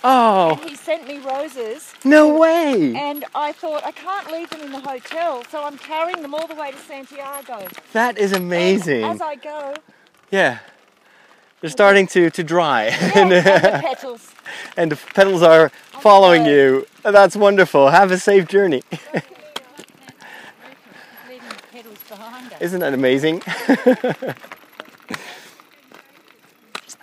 Oh. 0.04 0.58
And 0.62 0.70
he 0.70 0.76
sent 0.76 1.08
me 1.08 1.20
roses. 1.20 1.94
No 2.04 2.38
way. 2.38 2.96
And 2.96 3.26
I 3.36 3.52
thought, 3.52 3.84
I 3.84 3.92
can't 3.92 4.32
leave 4.32 4.50
them 4.50 4.62
in 4.62 4.72
the 4.72 4.80
hotel, 4.80 5.44
so 5.50 5.64
I'm 5.64 5.78
carrying 5.78 6.22
them 6.22 6.34
all 6.34 6.48
the 6.48 6.56
way 6.56 6.72
to 6.72 6.78
Santiago. 6.78 7.68
That 7.94 8.18
is 8.18 8.34
amazing. 8.34 9.04
And 9.04 9.14
as 9.14 9.22
I 9.22 9.36
go. 9.36 9.74
Yeah. 10.32 10.60
They're 11.62 11.70
starting 11.72 12.06
to, 12.08 12.30
to 12.30 12.44
dry. 12.44 12.86
Yeah, 12.86 13.12
and, 13.16 13.32
the 13.32 13.80
petals. 13.82 14.32
And 14.76 14.92
the 14.92 14.96
petals 14.96 15.42
are 15.42 15.70
following 16.02 16.46
you. 16.46 16.86
That's 17.04 17.36
wonderful. 17.36 17.90
Have 17.90 18.12
a 18.12 18.20
safe 18.20 18.48
journey. 18.48 18.84
Isn't 22.60 22.80
that 22.80 22.94
amazing? 22.94 23.42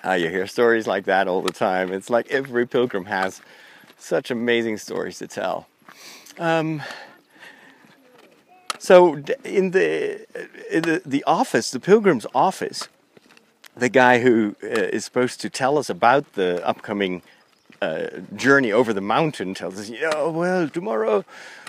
Uh, 0.04 0.12
you 0.12 0.28
hear 0.28 0.46
stories 0.46 0.86
like 0.86 1.04
that 1.04 1.26
all 1.28 1.40
the 1.40 1.52
time. 1.52 1.90
It's 1.90 2.10
like 2.10 2.30
every 2.30 2.66
pilgrim 2.66 3.06
has 3.06 3.40
such 3.96 4.30
amazing 4.30 4.76
stories 4.76 5.18
to 5.18 5.26
tell. 5.26 5.66
Um, 6.38 6.82
so 8.78 9.14
in 9.44 9.70
the, 9.70 10.26
in 10.70 10.82
the 10.82 11.02
the 11.06 11.24
office, 11.24 11.70
the 11.70 11.80
pilgrim's 11.80 12.26
office, 12.34 12.88
the 13.74 13.88
guy 13.88 14.18
who 14.18 14.56
uh, 14.62 14.66
is 14.66 15.06
supposed 15.06 15.40
to 15.40 15.48
tell 15.48 15.78
us 15.78 15.88
about 15.88 16.34
the 16.34 16.66
upcoming 16.66 17.22
uh, 17.80 18.08
journey 18.36 18.72
over 18.72 18.92
the 18.92 19.00
mountain 19.00 19.54
tells 19.54 19.78
us, 19.78 19.88
yeah, 19.88 20.26
well, 20.26 20.68
tomorrow 20.68 21.24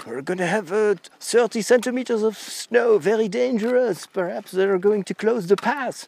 we're 0.06 0.22
going 0.22 0.38
to 0.40 0.48
have 0.48 0.74
uh, 0.74 0.96
30 1.22 1.62
centimeters 1.62 2.22
of 2.22 2.38
snow, 2.38 2.98
very 2.98 3.30
dangerous. 3.30 4.06
Perhaps 4.08 4.52
they're 4.52 4.78
going 4.78 5.04
to 5.04 5.14
close 5.14 5.48
the 5.48 5.56
pass. 5.56 6.08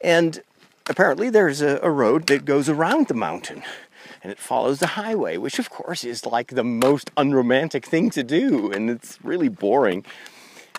And 0.00 0.42
apparently 0.86 1.30
there's 1.30 1.60
a, 1.60 1.78
a, 1.82 1.90
road 1.90 2.26
that 2.26 2.44
goes 2.44 2.68
around 2.68 3.08
the 3.08 3.14
mountain 3.14 3.62
and 4.22 4.30
it 4.30 4.38
follows 4.38 4.80
the 4.80 4.88
highway, 4.88 5.36
which 5.36 5.58
of 5.58 5.70
course 5.70 6.04
is 6.04 6.26
like 6.26 6.48
the 6.48 6.64
most 6.64 7.10
unromantic 7.16 7.86
thing 7.86 8.10
to 8.10 8.22
do 8.22 8.70
and 8.70 8.90
it's 8.90 9.18
really 9.22 9.48
boring. 9.48 10.04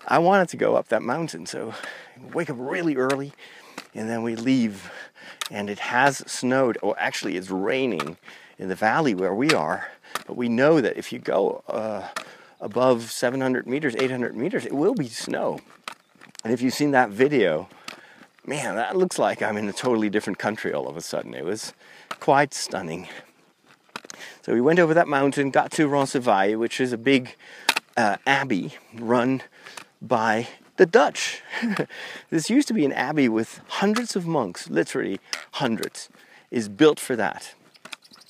I 0.07 0.19
wanted 0.19 0.49
to 0.49 0.57
go 0.57 0.75
up 0.75 0.89
that 0.89 1.01
mountain, 1.01 1.45
so 1.45 1.73
wake 2.33 2.49
up 2.49 2.57
really 2.59 2.95
early 2.95 3.33
and 3.93 4.09
then 4.09 4.23
we 4.23 4.35
leave. 4.35 4.91
And 5.49 5.69
it 5.69 5.79
has 5.79 6.17
snowed, 6.29 6.77
or 6.81 6.95
actually, 6.99 7.37
it's 7.37 7.49
raining 7.49 8.17
in 8.57 8.69
the 8.69 8.75
valley 8.75 9.13
where 9.13 9.33
we 9.33 9.51
are. 9.51 9.87
But 10.27 10.35
we 10.37 10.49
know 10.49 10.81
that 10.81 10.97
if 10.97 11.13
you 11.13 11.19
go 11.19 11.63
uh, 11.67 12.07
above 12.59 13.11
700 13.11 13.67
meters, 13.67 13.95
800 13.95 14.35
meters, 14.35 14.65
it 14.65 14.73
will 14.73 14.95
be 14.95 15.07
snow. 15.07 15.59
And 16.43 16.53
if 16.53 16.61
you've 16.61 16.73
seen 16.73 16.91
that 16.91 17.09
video, 17.09 17.67
man, 18.47 18.75
that 18.75 18.95
looks 18.95 19.17
like 19.17 19.41
I'm 19.41 19.57
in 19.57 19.67
a 19.67 19.73
totally 19.73 20.09
different 20.09 20.39
country 20.39 20.73
all 20.73 20.87
of 20.87 20.97
a 20.97 21.01
sudden. 21.01 21.33
It 21.33 21.45
was 21.45 21.73
quite 22.19 22.53
stunning. 22.53 23.07
So 24.41 24.53
we 24.53 24.61
went 24.61 24.79
over 24.79 24.93
that 24.93 25.07
mountain, 25.07 25.49
got 25.49 25.71
to 25.71 25.87
Roncesvalles, 25.87 26.55
which 26.55 26.79
is 26.79 26.93
a 26.93 26.97
big 26.97 27.35
uh, 27.97 28.17
abbey 28.27 28.75
run 28.93 29.41
by 30.01 30.47
the 30.77 30.85
Dutch. 30.85 31.41
this 32.29 32.49
used 32.49 32.67
to 32.67 32.73
be 32.73 32.85
an 32.85 32.93
abbey 32.93 33.29
with 33.29 33.61
hundreds 33.67 34.15
of 34.15 34.27
monks, 34.27 34.69
literally 34.69 35.19
hundreds, 35.53 36.09
is 36.51 36.69
built 36.69 36.99
for 36.99 37.15
that. 37.15 37.55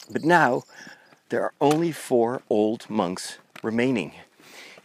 But 0.09 0.24
now 0.24 0.63
there 1.30 1.43
are 1.43 1.53
only 1.59 1.91
four 1.91 2.41
old 2.49 2.89
monks 2.89 3.39
remaining. 3.63 4.13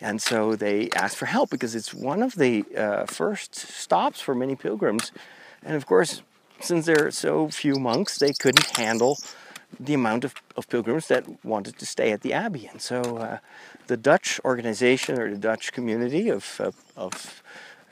And 0.00 0.22
so 0.22 0.54
they 0.54 0.88
asked 0.96 1.16
for 1.16 1.26
help 1.26 1.50
because 1.50 1.74
it's 1.74 1.92
one 1.92 2.22
of 2.22 2.34
the 2.36 2.64
uh, 2.76 3.06
first 3.06 3.54
stops 3.54 4.20
for 4.20 4.34
many 4.34 4.56
pilgrims. 4.56 5.12
And 5.62 5.76
of 5.76 5.86
course, 5.86 6.22
since 6.60 6.86
there 6.86 7.06
are 7.06 7.10
so 7.10 7.48
few 7.48 7.74
monks, 7.74 8.18
they 8.18 8.32
couldn't 8.32 8.76
handle 8.76 9.18
the 9.78 9.94
amount 9.94 10.24
of, 10.24 10.34
of 10.56 10.68
pilgrims 10.68 11.08
that 11.08 11.24
wanted 11.44 11.78
to 11.78 11.86
stay 11.86 12.12
at 12.12 12.22
the 12.22 12.32
abbey. 12.32 12.66
And 12.66 12.80
so 12.80 13.00
uh, 13.18 13.38
the 13.86 13.96
Dutch 13.96 14.40
organization 14.44 15.18
or 15.18 15.30
the 15.30 15.38
Dutch 15.38 15.72
community 15.72 16.28
of, 16.28 16.60
of, 16.60 16.74
of 16.96 17.42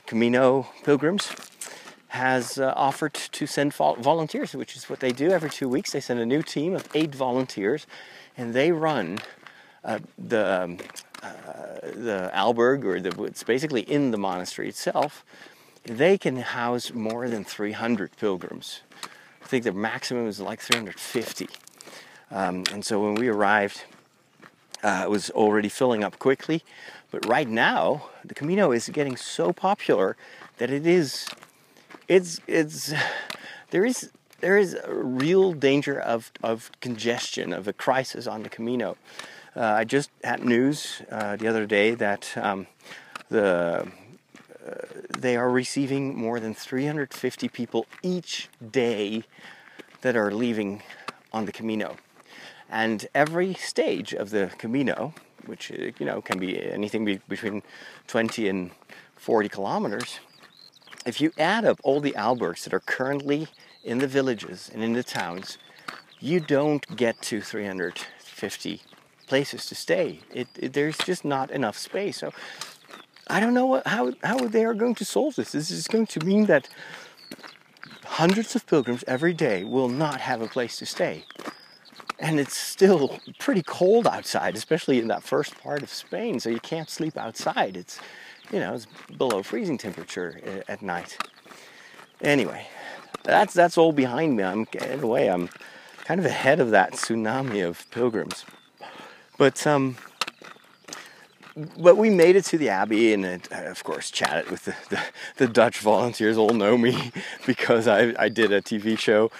Camino 0.05 0.67
pilgrims 0.83 1.31
has 2.09 2.57
uh, 2.57 2.73
offered 2.75 3.13
to 3.13 3.45
send 3.45 3.73
volunteers, 3.73 4.55
which 4.55 4.75
is 4.75 4.89
what 4.89 4.99
they 4.99 5.11
do 5.11 5.29
every 5.29 5.49
two 5.49 5.69
weeks. 5.69 5.91
They 5.91 5.99
send 5.99 6.19
a 6.19 6.25
new 6.25 6.41
team 6.41 6.75
of 6.75 6.87
eight 6.95 7.13
volunteers, 7.13 7.85
and 8.35 8.53
they 8.53 8.71
run 8.71 9.19
uh, 9.83 9.99
the 10.17 10.63
um, 10.63 10.77
uh, 11.23 11.27
the 11.81 12.31
alberg, 12.33 12.83
or 12.83 12.99
the, 12.99 13.23
it's 13.23 13.43
basically 13.43 13.81
in 13.81 14.11
the 14.11 14.17
monastery 14.17 14.69
itself, 14.69 15.25
they 15.83 16.17
can 16.17 16.37
house 16.37 16.93
more 16.93 17.27
than 17.29 17.43
300 17.43 18.15
pilgrims. 18.17 18.81
I 19.41 19.47
think 19.47 19.63
the 19.63 19.71
maximum 19.71 20.27
is 20.27 20.39
like 20.39 20.61
350. 20.61 21.49
Um, 22.31 22.63
and 22.71 22.85
so 22.85 23.03
when 23.03 23.15
we 23.15 23.27
arrived, 23.27 23.83
uh, 24.83 25.01
it 25.05 25.09
was 25.09 25.29
already 25.31 25.69
filling 25.69 26.03
up 26.03 26.19
quickly. 26.19 26.63
But 27.11 27.25
right 27.25 27.47
now, 27.47 28.09
the 28.23 28.35
Camino 28.35 28.71
is 28.71 28.89
getting 28.89 29.17
so 29.17 29.51
popular 29.51 30.15
that 30.57 30.69
it 30.69 30.85
is, 30.85 31.27
it's, 32.07 32.39
it's, 32.47 32.93
there 33.71 33.83
is, 33.83 34.11
there 34.41 34.57
is 34.57 34.75
a 34.75 34.93
real 34.93 35.53
danger 35.53 35.99
of, 35.99 36.31
of 36.43 36.71
congestion, 36.81 37.51
of 37.51 37.67
a 37.67 37.73
crisis 37.73 38.27
on 38.27 38.43
the 38.43 38.49
Camino. 38.49 38.95
Uh, 39.59 39.73
I 39.79 39.83
just 39.83 40.09
had 40.23 40.45
news 40.45 41.01
uh, 41.11 41.35
the 41.35 41.49
other 41.49 41.65
day 41.65 41.93
that 41.93 42.31
um, 42.37 42.65
the 43.27 43.85
uh, 44.65 44.73
they 45.17 45.35
are 45.35 45.49
receiving 45.49 46.15
more 46.17 46.39
than 46.39 46.53
350 46.53 47.49
people 47.49 47.85
each 48.01 48.47
day 48.71 49.25
that 49.99 50.15
are 50.15 50.31
leaving 50.31 50.81
on 51.33 51.45
the 51.45 51.51
Camino. 51.51 51.97
And 52.69 53.09
every 53.13 53.53
stage 53.53 54.13
of 54.13 54.29
the 54.29 54.49
Camino, 54.57 55.13
which 55.45 55.73
uh, 55.73 55.91
you 55.99 56.05
know 56.05 56.21
can 56.21 56.39
be 56.39 56.71
anything 56.71 57.03
be 57.03 57.19
between 57.27 57.61
20 58.07 58.47
and 58.47 58.71
40 59.17 59.49
kilometers, 59.49 60.21
if 61.05 61.19
you 61.19 61.33
add 61.37 61.65
up 61.65 61.81
all 61.83 61.99
the 61.99 62.13
albergs 62.13 62.63
that 62.63 62.73
are 62.73 62.79
currently 62.79 63.49
in 63.83 63.97
the 63.97 64.07
villages 64.07 64.71
and 64.73 64.81
in 64.81 64.93
the 64.93 65.03
towns, 65.03 65.57
you 66.21 66.39
don't 66.39 66.95
get 66.95 67.21
to 67.23 67.41
350 67.41 68.83
places 69.29 69.65
to 69.67 69.75
stay. 69.75 70.19
It, 70.33 70.47
it, 70.63 70.73
there's 70.73 70.97
just 70.97 71.23
not 71.23 71.51
enough 71.51 71.77
space. 71.77 72.17
So 72.17 72.31
I 73.27 73.39
don't 73.39 73.53
know 73.53 73.67
what, 73.67 73.87
how, 73.87 74.13
how 74.23 74.37
they 74.47 74.65
are 74.65 74.73
going 74.73 74.95
to 74.95 75.05
solve 75.05 75.35
this. 75.35 75.51
This 75.51 75.71
is 75.71 75.87
going 75.87 76.07
to 76.07 76.25
mean 76.25 76.47
that 76.47 76.67
hundreds 78.03 78.55
of 78.55 78.65
pilgrims 78.65 79.03
every 79.07 79.33
day 79.33 79.63
will 79.63 79.87
not 79.87 80.19
have 80.21 80.41
a 80.41 80.47
place 80.47 80.77
to 80.79 80.85
stay. 80.85 81.23
And 82.19 82.39
it's 82.39 82.57
still 82.57 83.19
pretty 83.37 83.63
cold 83.63 84.05
outside, 84.07 84.55
especially 84.55 84.99
in 84.99 85.07
that 85.07 85.23
first 85.23 85.57
part 85.61 85.83
of 85.83 85.89
Spain. 85.89 86.39
So 86.39 86.49
you 86.49 86.59
can't 86.59 86.89
sleep 86.89 87.15
outside. 87.17 87.77
It's, 87.77 87.99
you 88.51 88.59
know, 88.59 88.73
it's 88.73 88.87
below 89.17 89.43
freezing 89.43 89.77
temperature 89.77 90.41
uh, 90.45 90.71
at 90.71 90.81
night. 90.81 91.17
Anyway, 92.21 92.67
that's 93.23 93.53
that's 93.53 93.77
all 93.77 93.93
behind 93.93 94.35
me. 94.35 94.43
I'm 94.43 94.67
in 94.81 94.99
a 94.99 95.07
way 95.07 95.29
I'm 95.29 95.49
kind 96.03 96.19
of 96.19 96.25
ahead 96.25 96.59
of 96.59 96.71
that 96.71 96.93
tsunami 96.93 97.65
of 97.65 97.89
pilgrims. 97.91 98.43
But 99.39 99.65
um, 99.65 99.95
but 101.77 101.95
we 101.95 102.09
made 102.09 102.35
it 102.35 102.43
to 102.45 102.57
the 102.57 102.67
abbey 102.67 103.13
and 103.13 103.25
it, 103.25 103.47
uh, 103.51 103.71
of 103.71 103.83
course 103.85 104.11
chatted 104.11 104.51
with 104.51 104.65
the, 104.65 104.75
the, 104.89 105.01
the, 105.37 105.47
dutch 105.47 105.79
volunteers. 105.79 106.37
All 106.37 106.49
know 106.49 106.77
me 106.77 107.11
because 107.45 107.87
i, 107.87 108.13
I 108.19 108.29
did 108.29 108.51
a 108.51 108.61
tv 108.61 108.99
show 108.99 109.31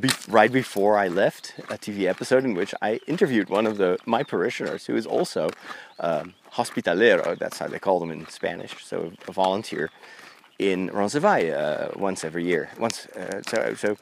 be, 0.00 0.10
right 0.28 0.50
before 0.52 0.98
i 0.98 1.08
left 1.08 1.54
a 1.70 1.78
tv 1.78 2.06
episode 2.06 2.44
in 2.44 2.54
which 2.54 2.74
i 2.82 3.00
interviewed 3.06 3.48
one 3.48 3.66
of 3.66 3.78
the 3.78 3.98
my 4.06 4.22
parishioners 4.22 4.86
who 4.86 4.96
is 4.96 5.06
also 5.06 5.50
um, 6.00 6.34
hospitalero 6.52 7.38
that's 7.38 7.58
how 7.58 7.68
they 7.68 7.78
call 7.78 8.00
them 8.00 8.10
in 8.10 8.28
spanish 8.28 8.84
so 8.84 9.12
a 9.28 9.32
volunteer 9.32 9.90
in 10.58 10.88
roncesvalles 10.88 11.52
uh, 11.52 11.92
once 11.96 12.24
every 12.24 12.44
year 12.44 12.70
once 12.78 13.06
uh, 13.06 13.40
so, 13.46 13.74
so 13.74 13.96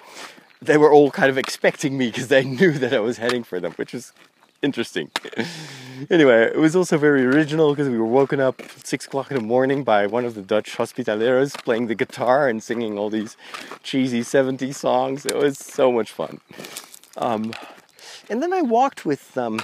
they 0.61 0.76
were 0.76 0.92
all 0.92 1.11
kind 1.11 1.30
of 1.30 1.38
expecting 1.38 1.98
me 1.98 2.07
because 2.07 2.28
they 2.28 2.44
knew 2.59 2.72
that 2.72 2.92
i 2.92 3.00
was 3.00 3.18
heading 3.18 3.44
for 3.44 3.61
them 3.61 3.72
which 3.72 3.92
was 3.92 4.12
interesting. 4.62 5.10
anyway, 6.10 6.44
it 6.44 6.56
was 6.56 6.74
also 6.74 6.96
very 6.96 7.24
original 7.26 7.70
because 7.70 7.88
we 7.88 7.98
were 7.98 8.06
woken 8.06 8.40
up 8.40 8.60
at 8.60 8.86
six 8.86 9.06
o'clock 9.06 9.30
in 9.30 9.36
the 9.36 9.42
morning 9.42 9.84
by 9.84 10.06
one 10.06 10.24
of 10.24 10.34
the 10.34 10.42
Dutch 10.42 10.76
hospitaleros 10.76 11.62
playing 11.64 11.88
the 11.88 11.94
guitar 11.94 12.48
and 12.48 12.62
singing 12.62 12.98
all 12.98 13.10
these 13.10 13.36
cheesy 13.82 14.20
70s 14.20 14.74
songs. 14.76 15.26
It 15.26 15.36
was 15.36 15.58
so 15.58 15.92
much 15.92 16.12
fun. 16.12 16.40
Um, 17.16 17.52
and 18.30 18.42
then 18.42 18.52
I 18.52 18.62
walked 18.62 19.04
with 19.04 19.36
um, 19.36 19.60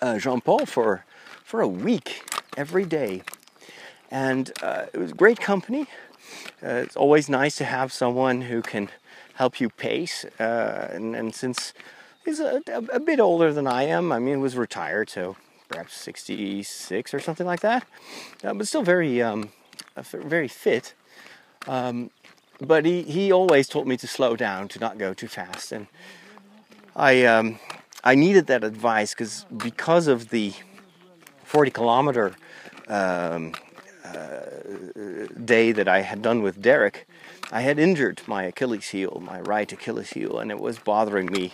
uh, 0.00 0.18
Jean 0.18 0.40
Paul 0.40 0.66
for, 0.66 1.04
for 1.44 1.60
a 1.60 1.68
week 1.68 2.22
every 2.56 2.84
day. 2.84 3.22
And 4.10 4.52
uh, 4.62 4.86
it 4.92 4.98
was 4.98 5.12
great 5.12 5.40
company. 5.40 5.86
Uh, 6.62 6.82
it's 6.84 6.96
always 6.96 7.28
nice 7.28 7.56
to 7.56 7.64
have 7.64 7.92
someone 7.92 8.42
who 8.42 8.60
can 8.60 8.90
help 9.34 9.60
you 9.60 9.70
pace. 9.70 10.24
Uh, 10.38 10.88
and, 10.92 11.16
and 11.16 11.34
since 11.34 11.72
He's 12.24 12.40
a, 12.40 12.62
a, 12.68 12.78
a, 12.96 13.00
bit 13.00 13.18
older 13.18 13.52
than 13.52 13.66
I 13.66 13.84
am. 13.84 14.12
I 14.12 14.18
mean, 14.18 14.40
was 14.40 14.56
retired, 14.56 15.10
so 15.10 15.36
perhaps 15.68 15.94
66 15.96 17.14
or 17.14 17.20
something 17.20 17.46
like 17.46 17.60
that. 17.60 17.84
Uh, 18.44 18.54
but 18.54 18.68
still 18.68 18.82
very, 18.82 19.20
um, 19.20 19.50
very 19.96 20.48
fit. 20.48 20.94
Um, 21.66 22.10
but 22.60 22.84
he, 22.84 23.02
he 23.02 23.32
always 23.32 23.68
told 23.68 23.88
me 23.88 23.96
to 23.96 24.06
slow 24.06 24.36
down, 24.36 24.68
to 24.68 24.78
not 24.78 24.98
go 24.98 25.14
too 25.14 25.26
fast. 25.26 25.72
And 25.72 25.88
I, 26.94 27.24
um, 27.24 27.58
I 28.04 28.14
needed 28.14 28.46
that 28.46 28.62
advice 28.62 29.14
because 29.14 29.44
because 29.56 30.06
of 30.06 30.30
the 30.30 30.52
40 31.44 31.70
kilometer 31.70 32.34
um, 32.88 33.52
uh, 34.04 34.40
day 35.44 35.72
that 35.72 35.88
I 35.88 36.02
had 36.02 36.22
done 36.22 36.42
with 36.42 36.60
Derek, 36.60 37.06
I 37.50 37.60
had 37.62 37.78
injured 37.78 38.22
my 38.26 38.44
Achilles 38.44 38.88
heel, 38.88 39.22
my 39.24 39.40
right 39.40 39.70
Achilles 39.70 40.10
heel, 40.10 40.38
and 40.38 40.50
it 40.50 40.58
was 40.58 40.78
bothering 40.78 41.26
me 41.26 41.52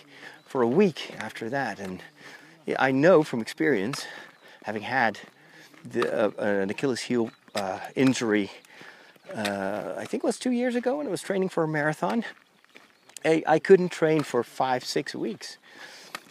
for 0.48 0.62
a 0.62 0.66
week 0.66 1.14
after 1.18 1.50
that. 1.50 1.78
And 1.78 2.02
I 2.78 2.90
know 2.90 3.22
from 3.22 3.40
experience, 3.40 4.06
having 4.64 4.82
had 4.82 5.20
the, 5.84 6.26
uh, 6.26 6.30
an 6.42 6.70
Achilles 6.70 7.02
heel 7.02 7.30
uh, 7.54 7.78
injury, 7.94 8.50
uh, 9.34 9.94
I 9.98 10.06
think 10.06 10.24
it 10.24 10.26
was 10.26 10.38
two 10.38 10.50
years 10.50 10.74
ago 10.74 10.96
when 10.96 11.06
I 11.06 11.10
was 11.10 11.20
training 11.20 11.50
for 11.50 11.64
a 11.64 11.68
marathon, 11.68 12.24
I, 13.26 13.42
I 13.46 13.58
couldn't 13.58 13.90
train 13.90 14.22
for 14.22 14.42
five, 14.42 14.84
six 14.84 15.14
weeks. 15.14 15.58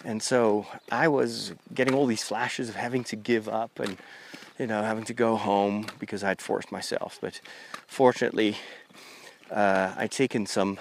And 0.03 0.23
so 0.23 0.65
I 0.91 1.07
was 1.07 1.53
getting 1.71 1.93
all 1.93 2.07
these 2.07 2.23
flashes 2.23 2.69
of 2.69 2.75
having 2.75 3.03
to 3.05 3.15
give 3.15 3.47
up 3.47 3.79
and, 3.79 3.97
you 4.57 4.65
know, 4.65 4.81
having 4.81 5.03
to 5.05 5.13
go 5.13 5.35
home 5.35 5.85
because 5.99 6.23
I'd 6.23 6.41
forced 6.41 6.71
myself. 6.71 7.19
But 7.21 7.39
fortunately, 7.85 8.57
uh, 9.51 9.93
I'd 9.95 10.11
taken 10.11 10.47
some 10.47 10.79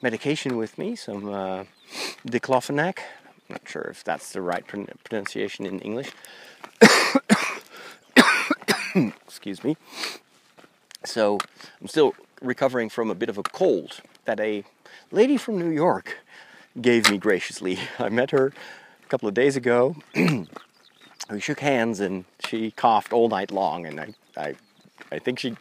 medication 0.00 0.56
with 0.56 0.78
me, 0.78 0.96
some 0.96 1.28
uh, 1.28 1.64
diclofenac. 2.26 2.98
I'm 3.48 3.54
not 3.54 3.68
sure 3.68 3.82
if 3.82 4.04
that's 4.04 4.32
the 4.32 4.42
right 4.42 4.64
pronunciation 5.04 5.64
in 5.66 5.80
English. 5.80 6.10
Excuse 9.26 9.64
me. 9.64 9.76
So 11.04 11.38
I'm 11.80 11.88
still 11.88 12.14
recovering 12.42 12.88
from 12.88 13.10
a 13.10 13.14
bit 13.14 13.28
of 13.28 13.38
a 13.38 13.42
cold 13.42 14.00
that 14.24 14.38
a 14.40 14.64
lady 15.10 15.36
from 15.36 15.58
New 15.58 15.70
York 15.70 16.18
gave 16.80 17.10
me 17.10 17.18
graciously. 17.18 17.78
I 17.98 18.08
met 18.08 18.30
her 18.32 18.52
a 19.02 19.08
couple 19.08 19.28
of 19.28 19.34
days 19.34 19.56
ago. 19.56 19.96
we 20.14 21.40
shook 21.40 21.60
hands 21.60 22.00
and 22.00 22.24
she 22.46 22.70
coughed 22.70 23.12
all 23.12 23.28
night 23.28 23.50
long 23.50 23.86
and 23.86 24.00
I, 24.00 24.14
I, 24.36 24.54
I 25.10 25.18
think 25.18 25.38
she 25.38 25.56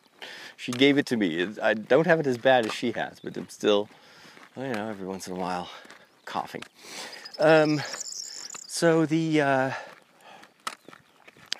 she 0.56 0.72
gave 0.72 0.98
it 0.98 1.06
to 1.08 1.18
me. 1.18 1.48
I 1.62 1.76
don't 1.76 2.08
have 2.08 2.20
it 2.20 2.28
as 2.28 2.38
bad 2.40 2.66
as 2.66 2.74
she 2.74 2.92
has, 2.94 3.20
but 3.20 3.38
I'm 3.38 3.48
still, 3.48 3.88
you 4.58 4.64
know, 4.64 4.90
every 4.90 5.06
once 5.06 5.28
in 5.28 5.34
a 5.34 5.40
while 5.40 5.70
coughing. 6.28 6.64
Um, 7.40 7.82
so 8.68 9.06
the, 9.06 9.42
uh, 9.42 9.72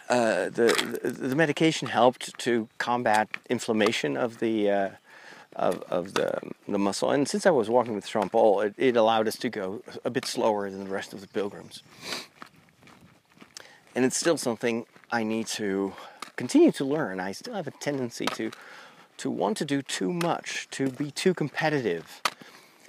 uh, 0.10 0.50
the, 0.50 1.00
the 1.04 1.36
medication 1.36 1.88
helped 1.88 2.38
to 2.40 2.68
combat 2.78 3.28
inflammation 3.50 4.16
of 4.16 4.40
the 4.40 4.70
uh, 4.70 4.90
of, 5.56 5.82
of 5.90 6.14
the, 6.14 6.40
the 6.68 6.78
muscle. 6.78 7.10
And 7.10 7.28
since 7.28 7.48
I 7.48 7.50
was 7.50 7.68
walking 7.68 7.96
with 7.96 8.08
Paul, 8.32 8.62
it, 8.62 8.76
it 8.78 8.96
allowed 8.96 9.28
us 9.28 9.38
to 9.38 9.50
go 9.50 9.82
a 10.06 10.10
bit 10.12 10.26
slower 10.26 10.70
than 10.70 10.84
the 10.84 10.92
rest 10.92 11.14
of 11.14 11.22
the 11.22 11.28
pilgrims. 11.28 11.82
And 13.96 14.06
it's 14.06 14.16
still 14.16 14.38
something 14.38 14.86
I 15.12 15.24
need 15.24 15.48
to 15.48 15.94
continue 16.36 16.72
to 16.74 16.86
learn. 16.86 17.20
I 17.20 17.32
still 17.32 17.56
have 17.56 17.68
a 17.68 17.72
tendency 17.72 18.28
to 18.36 18.52
to 19.18 19.32
want 19.32 19.58
to 19.58 19.66
do 19.66 19.82
too 19.82 20.14
much, 20.14 20.68
to 20.70 20.92
be 20.92 21.10
too 21.10 21.34
competitive, 21.34 22.22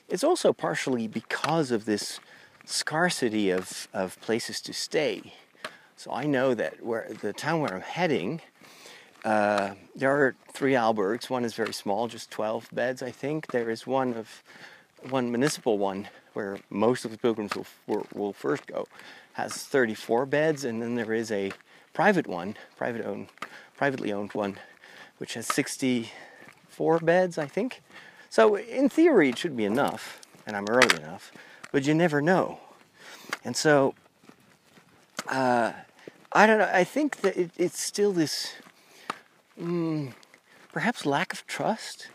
it's 0.09 0.25
also 0.25 0.53
partially 0.53 1.07
because 1.07 1.71
of 1.71 1.85
this 1.85 2.21
scarcity 2.65 3.51
of, 3.51 3.89
of 3.93 4.21
places 4.21 4.61
to 4.63 4.73
stay. 4.73 5.35
So 5.97 6.13
I 6.13 6.25
know 6.25 6.55
that 6.55 6.85
where 6.85 7.09
the 7.21 7.33
town 7.33 7.61
where 7.61 7.75
I'm 7.75 7.81
heading, 7.81 8.41
uh, 9.25 9.75
there 9.97 10.11
are 10.11 10.35
three 10.53 10.73
albergs. 10.73 11.29
One 11.29 11.45
is 11.45 11.55
very 11.55 11.73
small, 11.73 12.09
just 12.09 12.31
12 12.31 12.69
beds, 12.73 13.03
I 13.03 13.11
think. 13.11 13.49
There 13.49 13.71
is 13.71 13.87
one 13.87 14.15
of 14.15 14.43
one 15.11 15.31
municipal 15.31 15.79
one 15.79 16.09
where 16.35 16.59
most 16.71 17.05
of 17.05 17.11
the 17.11 17.19
pilgrims 17.19 17.53
will, 17.87 18.07
will, 18.15 18.33
first 18.33 18.67
go, 18.67 18.87
has 19.33 19.55
34 19.55 20.27
beds, 20.27 20.65
and 20.65 20.81
then 20.81 20.95
there 20.95 21.13
is 21.13 21.33
a 21.33 21.53
private 21.93 22.27
one, 22.27 22.57
private 22.77 23.05
owned, 23.05 23.29
privately 23.77 24.13
owned 24.13 24.33
one, 24.35 24.57
which 25.19 25.35
has 25.35 25.47
64 25.47 27.01
beds, 27.01 27.39
I 27.39 27.47
think. 27.47 27.83
So, 28.31 28.57
in 28.57 28.89
theory, 28.89 29.31
it 29.31 29.39
should 29.39 29.57
be 29.57 29.65
enough, 29.65 30.21
and 30.47 30.57
I'm 30.57 30.67
early 30.69 30.97
enough, 30.97 31.33
but 31.73 31.87
you 31.87 31.95
never 31.95 32.21
know. 32.21 32.61
And 33.45 33.57
so, 33.57 33.95
uh, 35.29 35.73
I 36.33 36.47
don't 36.47 36.59
know, 36.59 36.71
I 36.73 36.85
think 36.85 37.23
that 37.23 37.37
it, 37.37 37.51
it's 37.57 37.81
still 37.81 38.13
this 38.13 38.53
mm, 39.61 40.13
perhaps 40.73 41.07
lack 41.07 41.33
of 41.33 41.47
trust 41.47 42.09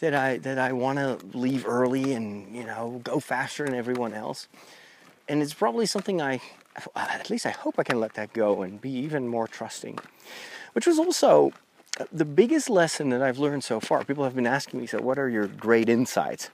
that 0.00 0.14
I 0.14 0.38
that 0.38 0.58
I 0.58 0.72
want 0.72 0.98
to 0.98 1.18
leave 1.36 1.66
early 1.66 2.12
and 2.12 2.54
you 2.54 2.64
know 2.64 3.00
go 3.04 3.20
faster 3.20 3.64
than 3.64 3.74
everyone 3.74 4.14
else, 4.14 4.48
and 5.28 5.42
it's 5.42 5.54
probably 5.54 5.86
something 5.86 6.20
I 6.20 6.40
at 6.94 7.30
least 7.30 7.46
I 7.46 7.50
hope 7.50 7.78
I 7.78 7.82
can 7.82 8.00
let 8.00 8.14
that 8.14 8.32
go 8.32 8.62
and 8.62 8.80
be 8.80 8.90
even 8.90 9.28
more 9.28 9.48
trusting, 9.48 9.98
which 10.72 10.86
was 10.86 10.98
also 10.98 11.52
the 12.12 12.24
biggest 12.24 12.68
lesson 12.68 13.10
that 13.10 13.22
I've 13.22 13.38
learned 13.38 13.64
so 13.64 13.80
far, 13.80 14.04
people 14.04 14.24
have 14.24 14.34
been 14.34 14.46
asking 14.46 14.80
me, 14.80 14.86
so 14.86 15.00
what 15.00 15.18
are 15.18 15.28
your 15.28 15.46
great 15.46 15.88
insights? 15.88 16.50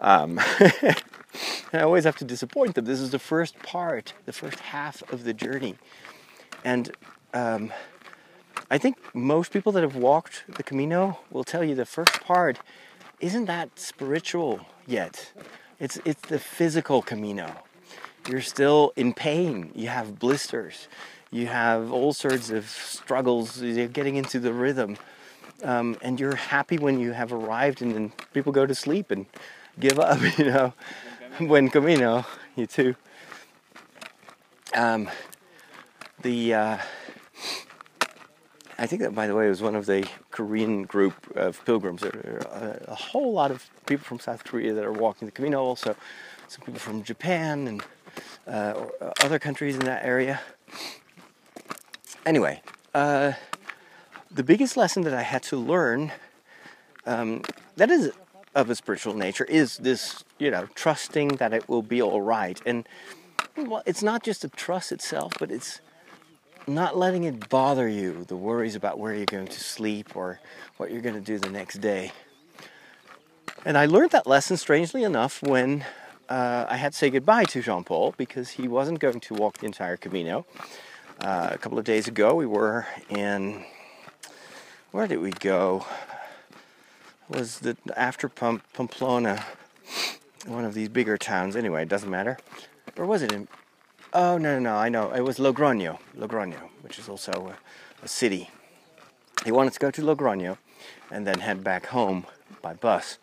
Um, 0.00 0.38
I 1.72 1.80
always 1.80 2.04
have 2.04 2.16
to 2.16 2.24
disappoint 2.24 2.74
them. 2.74 2.84
This 2.84 3.00
is 3.00 3.10
the 3.10 3.18
first 3.18 3.58
part, 3.60 4.14
the 4.26 4.32
first 4.32 4.60
half 4.60 5.02
of 5.12 5.24
the 5.24 5.32
journey. 5.32 5.76
And 6.64 6.92
um, 7.34 7.72
I 8.70 8.78
think 8.78 8.96
most 9.14 9.52
people 9.52 9.72
that 9.72 9.82
have 9.82 9.96
walked 9.96 10.44
the 10.48 10.62
Camino 10.62 11.18
will 11.30 11.44
tell 11.44 11.64
you 11.64 11.74
the 11.74 11.86
first 11.86 12.20
part 12.20 12.58
isn't 13.20 13.46
that 13.46 13.78
spiritual 13.78 14.66
yet. 14.86 15.32
It's, 15.78 15.98
it's 16.04 16.22
the 16.22 16.38
physical 16.38 17.02
Camino. 17.02 17.52
you're 18.28 18.40
still 18.40 18.92
in 18.96 19.12
pain. 19.12 19.72
You 19.74 19.88
have 19.88 20.18
blisters. 20.18 20.88
You 21.30 21.46
have 21.46 21.92
all 21.92 22.12
sorts 22.12 22.50
of 22.50 22.68
struggles. 22.68 23.62
You're 23.62 23.86
getting 23.86 24.16
into 24.16 24.40
the 24.40 24.52
rhythm. 24.52 24.96
Um, 25.62 25.96
and 26.02 26.18
you're 26.18 26.36
happy 26.36 26.78
when 26.78 26.98
you 26.98 27.12
have 27.12 27.32
arrived 27.32 27.82
and 27.82 27.94
then 27.94 28.12
people 28.32 28.50
go 28.50 28.66
to 28.66 28.74
sleep 28.74 29.10
and 29.10 29.26
give 29.78 29.98
up, 29.98 30.20
you 30.38 30.46
know. 30.46 30.72
Buen 31.38 31.70
Camino, 31.70 32.26
you 32.56 32.66
too. 32.66 32.96
Um, 34.74 35.08
the 36.22 36.54
uh, 36.54 36.78
I 38.80 38.86
think 38.86 39.02
that, 39.02 39.14
by 39.14 39.26
the 39.26 39.34
way, 39.34 39.46
was 39.48 39.60
one 39.60 39.74
of 39.74 39.86
the 39.86 40.08
Korean 40.30 40.84
group 40.84 41.14
of 41.36 41.62
pilgrims. 41.66 42.00
There 42.00 42.40
are 42.50 42.80
a, 42.88 42.92
a, 42.92 42.94
whole 42.94 43.32
lot 43.32 43.50
of 43.50 43.68
people 43.84 44.04
from 44.04 44.20
South 44.20 44.42
Korea 44.44 44.72
that 44.72 44.84
are 44.84 44.92
walking 44.92 45.26
the 45.26 45.32
Camino. 45.32 45.62
Also, 45.62 45.94
some 46.48 46.64
people 46.64 46.80
from 46.80 47.02
Japan 47.02 47.68
and 47.68 47.82
uh, 48.46 48.86
other 49.22 49.38
countries 49.38 49.76
in 49.76 49.84
that 49.84 50.04
area. 50.04 50.40
Anyway, 52.26 52.62
uh, 52.94 53.32
the 54.30 54.42
biggest 54.42 54.76
lesson 54.76 55.02
that 55.02 55.14
I 55.14 55.22
had 55.22 55.42
to 55.44 55.56
learn 55.56 56.12
um, 57.06 57.42
that 57.76 57.90
is 57.90 58.12
of 58.54 58.68
a 58.68 58.74
spiritual 58.74 59.14
nature 59.14 59.44
is 59.44 59.78
this, 59.78 60.24
you 60.38 60.50
know, 60.50 60.66
trusting 60.74 61.36
that 61.36 61.54
it 61.54 61.68
will 61.68 61.82
be 61.82 62.02
all 62.02 62.20
right. 62.20 62.60
And 62.66 62.86
well, 63.56 63.82
it's 63.86 64.02
not 64.02 64.22
just 64.22 64.42
the 64.42 64.48
trust 64.48 64.92
itself, 64.92 65.32
but 65.38 65.50
it's 65.50 65.80
not 66.66 66.96
letting 66.96 67.24
it 67.24 67.48
bother 67.48 67.88
you, 67.88 68.24
the 68.24 68.36
worries 68.36 68.74
about 68.74 68.98
where 68.98 69.14
you're 69.14 69.24
going 69.24 69.46
to 69.46 69.60
sleep 69.60 70.14
or 70.14 70.40
what 70.76 70.90
you're 70.90 71.00
going 71.00 71.14
to 71.14 71.20
do 71.20 71.38
the 71.38 71.50
next 71.50 71.78
day. 71.78 72.12
And 73.64 73.78
I 73.78 73.86
learned 73.86 74.10
that 74.10 74.26
lesson, 74.26 74.56
strangely 74.56 75.04
enough, 75.04 75.42
when 75.42 75.84
uh, 76.28 76.66
I 76.68 76.76
had 76.76 76.92
to 76.92 76.98
say 76.98 77.10
goodbye 77.10 77.44
to 77.44 77.62
Jean 77.62 77.84
Paul 77.84 78.14
because 78.16 78.50
he 78.50 78.68
wasn't 78.68 78.98
going 78.98 79.20
to 79.20 79.34
walk 79.34 79.58
the 79.58 79.66
entire 79.66 79.96
Camino. 79.96 80.46
Uh, 81.20 81.50
a 81.52 81.58
couple 81.58 81.78
of 81.78 81.84
days 81.84 82.08
ago, 82.08 82.34
we 82.34 82.46
were 82.46 82.86
in. 83.10 83.64
Where 84.90 85.06
did 85.06 85.18
we 85.18 85.30
go? 85.30 85.84
It 87.28 87.36
was 87.36 87.58
the 87.60 87.76
after 87.94 88.28
Pamplona, 88.28 89.44
one 90.46 90.64
of 90.64 90.74
these 90.74 90.88
bigger 90.88 91.18
towns. 91.18 91.56
Anyway, 91.56 91.82
it 91.82 91.88
doesn't 91.88 92.10
matter. 92.10 92.38
Or 92.96 93.06
was 93.06 93.22
it 93.22 93.32
in 93.32 93.48
Oh, 94.12 94.38
no, 94.38 94.54
no, 94.54 94.70
no, 94.70 94.76
I 94.76 94.88
know. 94.88 95.12
It 95.12 95.20
was 95.20 95.38
Logroño, 95.38 95.98
Logroño, 96.18 96.68
which 96.82 96.98
is 96.98 97.08
also 97.08 97.54
a, 97.54 98.04
a 98.04 98.08
city. 98.08 98.50
He 99.44 99.52
wanted 99.52 99.72
to 99.74 99.78
go 99.78 99.92
to 99.92 100.02
Logroño 100.02 100.58
and 101.12 101.24
then 101.24 101.38
head 101.38 101.62
back 101.62 101.86
home 101.86 102.26
by 102.60 102.74
bus. 102.74 103.18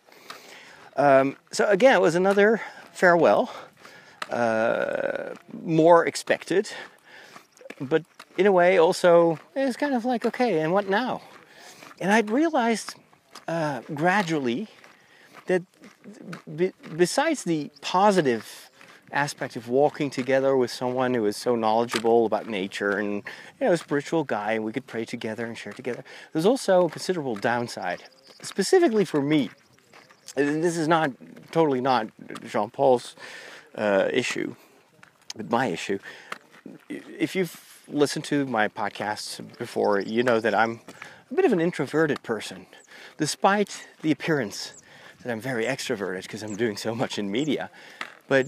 Um, 0.95 1.35
so, 1.51 1.67
again, 1.67 1.95
it 1.95 2.01
was 2.01 2.15
another 2.15 2.61
farewell, 2.93 3.51
uh, 4.29 5.33
more 5.51 6.05
expected, 6.05 6.69
but 7.80 8.03
in 8.38 8.45
a 8.45 8.51
way 8.51 8.78
also 8.78 9.39
it's 9.55 9.78
kind 9.78 9.93
of 9.93 10.05
like, 10.05 10.25
okay, 10.25 10.59
and 10.59 10.73
what 10.73 10.89
now? 10.89 11.21
And 11.99 12.11
I'd 12.11 12.30
realized 12.30 12.95
uh, 13.47 13.82
gradually 13.93 14.67
that 15.47 15.63
b- 16.55 16.73
besides 16.95 17.43
the 17.43 17.71
positive 17.82 18.69
aspect 19.11 19.55
of 19.55 19.69
walking 19.69 20.09
together 20.09 20.55
with 20.57 20.69
someone 20.69 21.13
who 21.13 21.25
is 21.25 21.38
so 21.38 21.55
knowledgeable 21.55 22.25
about 22.25 22.47
nature 22.47 22.97
and 22.97 23.23
you 23.59 23.67
know 23.67 23.71
a 23.71 23.78
spiritual 23.78 24.23
guy 24.23 24.53
and 24.53 24.65
we 24.65 24.73
could 24.73 24.86
pray 24.86 25.05
together 25.05 25.45
and 25.45 25.57
share 25.57 25.71
together 25.71 26.03
there's 26.34 26.45
also 26.45 26.88
a 26.88 26.89
considerable 26.89 27.36
downside 27.36 28.03
specifically 28.41 29.05
for 29.05 29.21
me 29.21 29.49
this 30.36 30.75
is 30.78 30.89
not 30.89 31.09
totally 31.51 31.80
not 31.80 32.07
jean-paul's 32.45 33.15
uh, 33.75 34.09
issue 34.11 34.53
but 35.38 35.49
my 35.49 35.67
issue 35.67 35.97
if 36.89 37.34
you've 37.34 37.66
listened 37.88 38.25
to 38.25 38.45
my 38.45 38.67
podcasts 38.67 39.41
before 39.57 39.99
you 39.99 40.23
know 40.23 40.39
that 40.39 40.53
i'm 40.53 40.79
a 41.31 41.33
bit 41.33 41.45
of 41.45 41.53
an 41.53 41.59
introverted 41.59 42.21
person 42.23 42.65
despite 43.17 43.88
the 44.01 44.11
appearance 44.11 44.73
that 45.23 45.31
i'm 45.31 45.41
very 45.41 45.65
extroverted 45.65 46.23
because 46.23 46.43
i'm 46.43 46.55
doing 46.55 46.77
so 46.77 46.93
much 46.93 47.17
in 47.17 47.31
media 47.31 47.69
but 48.27 48.47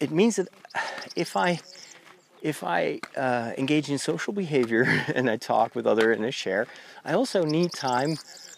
it 0.00 0.10
means 0.10 0.36
that 0.36 0.48
if 1.14 1.36
I 1.36 1.60
if 2.42 2.64
I 2.64 3.00
uh, 3.16 3.52
engage 3.58 3.90
in 3.90 3.98
social 3.98 4.32
behavior 4.32 4.84
and 5.14 5.28
I 5.30 5.36
talk 5.36 5.74
with 5.74 5.86
other 5.86 6.10
and 6.10 6.24
I 6.24 6.30
share, 6.30 6.66
I 7.04 7.12
also 7.12 7.44
need 7.44 7.72
time 7.72 8.16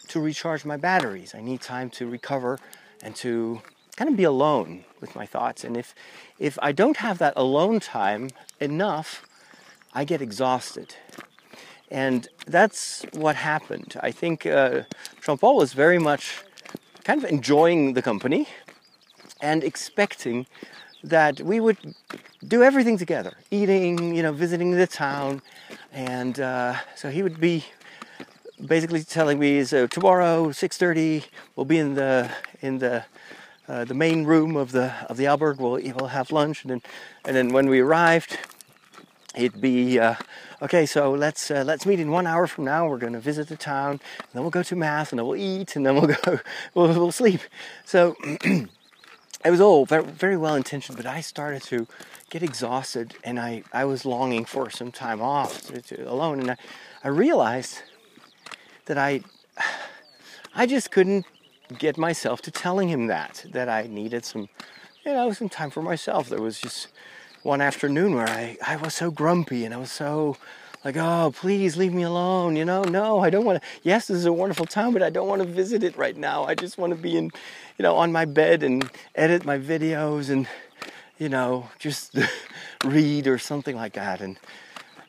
to 0.08 0.20
recharge 0.20 0.64
my 0.64 0.76
batteries. 0.76 1.34
I 1.34 1.40
need 1.40 1.60
time 1.60 1.90
to 1.90 2.06
recover 2.06 2.60
and 3.02 3.16
to 3.16 3.60
kind 3.96 4.08
of 4.08 4.16
be 4.16 4.22
alone 4.22 4.84
with 5.00 5.16
my 5.16 5.26
thoughts. 5.26 5.64
And 5.64 5.76
if 5.76 5.94
if 6.38 6.58
I 6.62 6.72
don't 6.72 6.98
have 6.98 7.18
that 7.18 7.34
alone 7.36 7.80
time 7.80 8.30
enough, 8.60 9.26
I 9.94 10.04
get 10.04 10.22
exhausted. 10.22 10.94
And 11.90 12.26
that's 12.46 13.04
what 13.12 13.36
happened. 13.36 13.96
I 14.00 14.10
think 14.10 14.46
uh, 14.46 14.82
Jean 15.24 15.36
Paul 15.36 15.56
was 15.56 15.74
very 15.74 15.98
much 15.98 16.42
kind 17.04 17.22
of 17.22 17.28
enjoying 17.30 17.94
the 17.94 18.02
company 18.02 18.48
and 19.40 19.64
expecting 19.64 20.46
that 21.04 21.40
we 21.40 21.58
would 21.60 21.76
do 22.46 22.62
everything 22.62 22.96
together 22.96 23.32
eating 23.50 24.14
you 24.14 24.22
know 24.22 24.32
visiting 24.32 24.70
the 24.70 24.86
town 24.86 25.42
and 25.92 26.38
uh, 26.38 26.76
so 26.94 27.10
he 27.10 27.22
would 27.22 27.40
be 27.40 27.64
basically 28.66 29.02
telling 29.02 29.38
me 29.38 29.64
so 29.64 29.86
tomorrow 29.86 30.48
6.30 30.48 31.24
we'll 31.56 31.66
be 31.66 31.78
in 31.78 31.94
the 31.94 32.30
in 32.60 32.78
the 32.78 33.04
uh, 33.68 33.84
the 33.84 33.94
main 33.94 34.24
room 34.24 34.56
of 34.56 34.70
the 34.70 34.92
of 35.08 35.16
the 35.16 35.24
alberg 35.24 35.58
we'll, 35.58 35.80
we'll 35.96 36.08
have 36.08 36.30
lunch 36.30 36.62
and 36.62 36.70
then 36.70 36.82
and 37.24 37.34
then 37.34 37.52
when 37.52 37.68
we 37.68 37.80
arrived 37.80 38.38
it'd 39.34 39.60
be 39.60 39.98
uh, 39.98 40.14
okay 40.60 40.86
so 40.86 41.12
let's 41.12 41.50
uh, 41.50 41.62
let's 41.64 41.86
meet 41.86 42.00
in 42.00 42.10
one 42.10 42.26
hour 42.26 42.46
from 42.46 42.64
now 42.64 42.86
we're 42.86 42.98
going 42.98 43.12
to 43.12 43.20
visit 43.20 43.48
the 43.48 43.56
town 43.56 43.92
and 43.92 44.28
then 44.32 44.42
we'll 44.42 44.50
go 44.50 44.62
to 44.62 44.76
mass 44.76 45.10
and 45.10 45.18
then 45.18 45.26
we'll 45.26 45.36
eat 45.36 45.76
and 45.76 45.86
then 45.86 45.94
we'll 45.94 46.06
go 46.06 46.38
we'll, 46.74 46.88
we'll 46.88 47.12
sleep 47.12 47.40
so 47.84 48.16
it 49.44 49.50
was 49.50 49.60
all 49.60 49.84
very, 49.84 50.04
very 50.04 50.36
well 50.36 50.54
intentioned, 50.54 50.96
but 50.96 51.06
I 51.06 51.20
started 51.20 51.62
to 51.64 51.86
get 52.30 52.42
exhausted 52.42 53.14
and 53.24 53.40
I, 53.40 53.64
I 53.72 53.84
was 53.84 54.04
longing 54.04 54.44
for 54.44 54.70
some 54.70 54.92
time 54.92 55.20
off 55.20 55.66
to, 55.66 55.82
to, 55.82 56.10
alone. 56.10 56.40
And 56.40 56.50
I, 56.52 56.56
I 57.04 57.08
realized 57.08 57.82
that 58.86 58.98
I, 58.98 59.22
I 60.54 60.66
just 60.66 60.90
couldn't 60.90 61.26
get 61.78 61.98
myself 61.98 62.42
to 62.42 62.50
telling 62.50 62.88
him 62.88 63.06
that, 63.06 63.44
that 63.52 63.68
I 63.68 63.86
needed 63.88 64.24
some, 64.24 64.48
you 65.04 65.12
know, 65.12 65.32
some 65.32 65.48
time 65.48 65.70
for 65.70 65.82
myself. 65.82 66.28
There 66.28 66.42
was 66.42 66.60
just 66.60 66.88
one 67.42 67.60
afternoon 67.60 68.14
where 68.14 68.28
I, 68.28 68.56
I 68.66 68.76
was 68.76 68.94
so 68.94 69.10
grumpy 69.10 69.64
and 69.64 69.74
I 69.74 69.76
was 69.78 69.90
so 69.90 70.36
like, 70.84 70.96
oh, 70.96 71.32
please 71.34 71.76
leave 71.76 71.92
me 71.92 72.02
alone. 72.02 72.56
You 72.56 72.64
know, 72.64 72.82
no, 72.82 73.20
I 73.20 73.30
don't 73.30 73.44
want 73.44 73.62
to. 73.62 73.68
Yes, 73.82 74.08
this 74.08 74.16
is 74.16 74.26
a 74.26 74.32
wonderful 74.32 74.66
town, 74.66 74.92
but 74.92 75.02
I 75.02 75.10
don't 75.10 75.28
want 75.28 75.42
to 75.42 75.48
visit 75.48 75.82
it 75.82 75.96
right 75.96 76.16
now. 76.16 76.44
I 76.44 76.54
just 76.54 76.78
want 76.78 76.92
to 76.92 76.98
be 76.98 77.16
in, 77.16 77.30
you 77.78 77.82
know, 77.82 77.96
on 77.96 78.12
my 78.12 78.24
bed 78.24 78.62
and 78.62 78.88
edit 79.14 79.44
my 79.44 79.58
videos 79.58 80.30
and, 80.30 80.48
you 81.18 81.28
know, 81.28 81.68
just 81.78 82.16
read 82.84 83.26
or 83.26 83.38
something 83.38 83.76
like 83.76 83.92
that. 83.94 84.20
And 84.20 84.38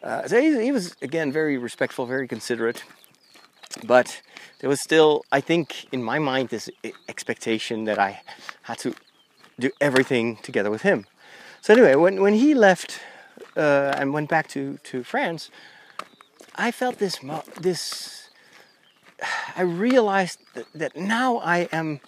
uh, 0.03 0.27
so 0.27 0.39
he, 0.39 0.63
he 0.63 0.71
was, 0.71 0.95
again, 1.01 1.31
very 1.31 1.57
respectful, 1.57 2.05
very 2.05 2.27
considerate. 2.27 2.83
But 3.83 4.21
there 4.59 4.69
was 4.69 4.79
still, 4.79 5.25
I 5.31 5.41
think, 5.41 5.91
in 5.91 6.03
my 6.03 6.19
mind, 6.19 6.49
this 6.49 6.69
expectation 7.09 7.85
that 7.85 7.97
I 7.97 8.21
had 8.63 8.77
to 8.79 8.93
do 9.59 9.71
everything 9.81 10.37
together 10.37 10.69
with 10.69 10.83
him. 10.83 11.05
So 11.63 11.71
anyway, 11.71 11.95
when, 11.95 12.21
when 12.21 12.33
he 12.33 12.53
left 12.53 12.99
uh, 13.55 13.95
and 13.97 14.13
went 14.13 14.27
back 14.27 14.49
to, 14.49 14.79
to 14.83 15.01
France, 15.01 15.49
I 16.55 16.71
felt 16.71 16.99
this 16.99 17.19
this. 17.61 18.29
I 19.55 19.61
realized 19.61 20.39
that, 20.55 20.65
that 20.75 20.97
now 20.97 21.37
I 21.37 21.69
am. 21.71 22.01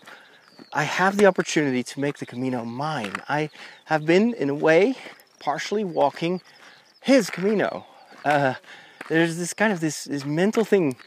I 0.74 0.84
have 0.84 1.16
the 1.16 1.26
opportunity 1.26 1.84
to 1.84 2.01
make 2.01 2.18
the 2.18 2.26
Camino 2.26 2.66
mine. 2.66 3.14
I 3.30 3.49
have 3.86 4.06
been, 4.06 4.34
in 4.34 4.49
a 4.49 4.53
way, 4.53 4.95
partially 5.39 5.86
walking 5.86 6.41
his 6.99 7.30
Camino. 7.30 7.86
Uh, 8.26 8.56
there's 9.08 9.38
this 9.38 9.53
kind 9.53 9.72
of 9.72 9.80
this, 9.80 10.03
this 10.03 10.26
mental 10.26 10.66
thing 10.66 10.97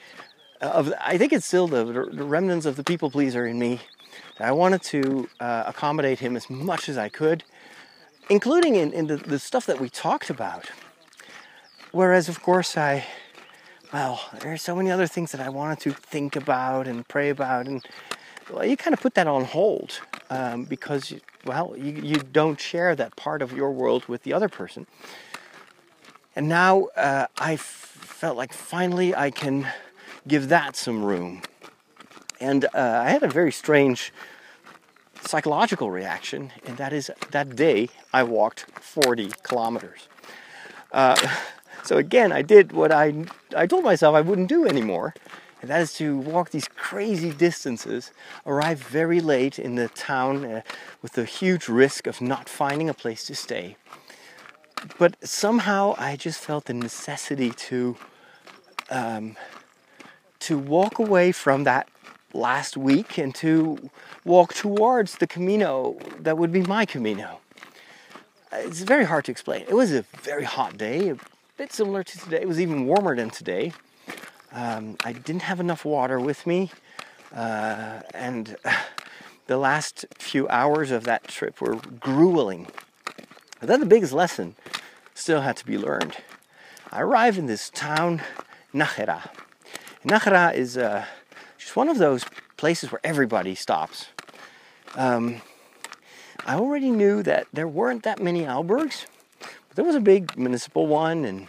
of 0.62 0.94
I 0.98 1.18
think 1.18 1.34
it's 1.34 1.44
still 1.44 1.68
the, 1.68 1.84
the 1.84 2.24
remnants 2.24 2.64
of 2.64 2.76
the 2.76 2.84
people 2.84 3.10
pleaser 3.10 3.46
in 3.46 3.58
me. 3.58 3.80
I 4.40 4.52
wanted 4.52 4.80
to 4.84 5.28
uh, 5.38 5.64
accommodate 5.66 6.20
him 6.20 6.34
as 6.34 6.48
much 6.48 6.88
as 6.88 6.96
I 6.96 7.10
could 7.10 7.44
including 8.28 8.76
in, 8.76 8.92
in 8.92 9.06
the, 9.06 9.16
the 9.16 9.38
stuff 9.38 9.66
that 9.66 9.80
we 9.80 9.88
talked 9.88 10.30
about. 10.30 10.70
Whereas, 11.92 12.28
of 12.28 12.42
course, 12.42 12.76
I, 12.76 13.06
well, 13.92 14.20
there's 14.40 14.62
so 14.62 14.76
many 14.76 14.90
other 14.90 15.06
things 15.06 15.32
that 15.32 15.40
I 15.40 15.48
wanted 15.48 15.80
to 15.80 15.92
think 15.92 16.36
about 16.36 16.86
and 16.86 17.06
pray 17.08 17.30
about, 17.30 17.66
and 17.66 17.84
well, 18.50 18.64
you 18.64 18.76
kind 18.76 18.94
of 18.94 19.00
put 19.00 19.14
that 19.14 19.26
on 19.26 19.44
hold 19.44 20.00
um, 20.30 20.64
because, 20.64 21.14
well, 21.44 21.74
you, 21.76 21.92
you 21.92 22.16
don't 22.16 22.60
share 22.60 22.94
that 22.94 23.16
part 23.16 23.40
of 23.40 23.52
your 23.52 23.70
world 23.72 24.06
with 24.06 24.22
the 24.22 24.32
other 24.32 24.48
person. 24.48 24.86
And 26.36 26.48
now 26.48 26.84
uh, 26.96 27.26
I 27.38 27.56
felt 27.56 28.36
like 28.36 28.52
finally 28.52 29.14
I 29.14 29.30
can 29.30 29.66
give 30.26 30.48
that 30.50 30.76
some 30.76 31.04
room. 31.04 31.42
And 32.40 32.66
uh, 32.66 33.02
I 33.04 33.10
had 33.10 33.22
a 33.22 33.28
very 33.28 33.50
strange 33.50 34.12
psychological 35.22 35.90
reaction, 35.90 36.52
and 36.66 36.76
that 36.76 36.92
is 36.92 37.10
that 37.30 37.56
day 37.56 37.88
I 38.12 38.22
walked 38.22 38.66
40 38.80 39.30
kilometers. 39.42 40.08
Uh, 40.92 41.16
so 41.84 41.96
again, 41.96 42.32
I 42.32 42.42
did 42.42 42.72
what 42.72 42.92
I 42.92 43.24
I 43.56 43.66
told 43.66 43.84
myself 43.84 44.14
I 44.14 44.20
wouldn't 44.20 44.48
do 44.48 44.66
anymore, 44.66 45.14
and 45.60 45.70
that 45.70 45.80
is 45.80 45.92
to 45.94 46.16
walk 46.16 46.50
these 46.50 46.68
crazy 46.68 47.30
distances, 47.30 48.12
arrive 48.46 48.78
very 48.78 49.20
late 49.20 49.58
in 49.58 49.74
the 49.74 49.88
town 49.88 50.44
uh, 50.44 50.62
with 51.02 51.12
the 51.12 51.24
huge 51.24 51.68
risk 51.68 52.06
of 52.06 52.20
not 52.20 52.48
finding 52.48 52.88
a 52.88 52.94
place 52.94 53.24
to 53.26 53.34
stay. 53.34 53.76
But 54.98 55.16
somehow 55.26 55.94
I 55.98 56.16
just 56.16 56.38
felt 56.38 56.66
the 56.66 56.74
necessity 56.74 57.50
to 57.50 57.96
um, 58.90 59.36
to 60.40 60.56
walk 60.56 60.98
away 60.98 61.32
from 61.32 61.64
that 61.64 61.88
last 62.32 62.76
week 62.76 63.18
and 63.18 63.34
to 63.36 63.90
walk 64.24 64.54
towards 64.54 65.16
the 65.16 65.26
Camino 65.26 65.96
that 66.20 66.36
would 66.38 66.52
be 66.52 66.62
my 66.62 66.84
Camino. 66.84 67.40
It's 68.52 68.80
very 68.80 69.04
hard 69.04 69.24
to 69.26 69.30
explain. 69.30 69.62
It 69.68 69.74
was 69.74 69.92
a 69.92 70.02
very 70.22 70.44
hot 70.44 70.78
day, 70.78 71.10
a 71.10 71.16
bit 71.56 71.72
similar 71.72 72.02
to 72.02 72.18
today. 72.18 72.40
It 72.40 72.48
was 72.48 72.60
even 72.60 72.86
warmer 72.86 73.14
than 73.14 73.30
today. 73.30 73.72
Um, 74.52 74.96
I 75.04 75.12
didn't 75.12 75.42
have 75.42 75.60
enough 75.60 75.84
water 75.84 76.18
with 76.18 76.46
me, 76.46 76.70
uh, 77.34 78.00
and 78.14 78.56
the 79.46 79.58
last 79.58 80.06
few 80.18 80.48
hours 80.48 80.90
of 80.90 81.04
that 81.04 81.28
trip 81.28 81.60
were 81.60 81.76
grueling. 81.76 82.68
But 83.60 83.68
then 83.68 83.80
the 83.80 83.86
biggest 83.86 84.12
lesson 84.12 84.56
still 85.14 85.42
had 85.42 85.56
to 85.58 85.66
be 85.66 85.76
learned. 85.76 86.16
I 86.90 87.02
arrived 87.02 87.36
in 87.36 87.46
this 87.46 87.68
town, 87.68 88.22
Nájera. 88.72 89.28
Nájera 90.04 90.54
is 90.54 90.78
uh, 90.78 91.04
just 91.68 91.76
one 91.76 91.90
of 91.90 91.98
those 91.98 92.24
places 92.56 92.90
where 92.90 93.00
everybody 93.04 93.54
stops. 93.54 94.06
Um, 94.94 95.42
I 96.46 96.54
already 96.54 96.90
knew 96.90 97.22
that 97.24 97.46
there 97.52 97.68
weren't 97.68 98.04
that 98.04 98.22
many 98.22 98.44
albergs, 98.44 99.04
but 99.40 99.74
there 99.74 99.84
was 99.84 99.94
a 99.94 100.00
big 100.00 100.34
municipal 100.38 100.86
one 100.86 101.26
and 101.26 101.46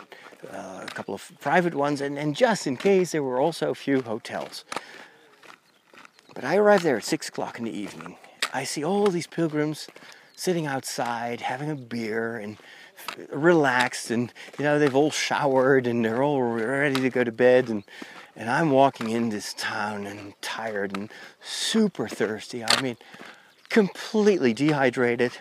uh, 0.52 0.82
a 0.84 0.92
couple 0.94 1.14
of 1.14 1.32
private 1.40 1.74
ones, 1.74 2.02
and, 2.02 2.20
and 2.20 2.36
just 2.36 2.68
in 2.68 2.76
case, 2.76 3.14
there 3.14 3.24
were 3.24 3.40
also 3.40 3.70
a 3.70 3.76
few 3.76 4.02
hotels. 4.02 4.66
But 6.36 6.44
I 6.44 6.58
arrived 6.58 6.84
there 6.84 6.98
at 6.98 7.06
six 7.06 7.30
o'clock 7.30 7.58
in 7.58 7.64
the 7.64 7.72
evening. 7.72 8.18
I 8.54 8.66
see 8.66 8.84
all 8.84 9.08
these 9.08 9.28
pilgrims 9.28 9.88
sitting 10.36 10.66
outside 10.66 11.40
having 11.40 11.70
a 11.70 11.76
beer 11.76 12.36
and 12.36 12.58
relaxed, 13.32 14.12
and 14.12 14.34
you 14.58 14.66
know 14.66 14.80
they've 14.80 14.94
all 14.98 15.12
showered 15.12 15.88
and 15.88 16.04
they're 16.04 16.22
all 16.22 16.44
ready 16.44 17.00
to 17.00 17.10
go 17.10 17.24
to 17.24 17.32
bed, 17.32 17.70
and 17.70 17.86
and 18.36 18.50
I'm 18.50 18.72
walking 18.72 19.10
in 19.10 19.30
this 19.30 19.54
town 19.54 20.06
and 20.06 20.34
tired 20.42 20.96
and 20.96 21.12
super 21.42 22.08
thirsty. 22.08 22.64
I 22.64 22.82
mean, 22.82 22.98
completely 23.70 24.54
dehydrated. 24.54 25.34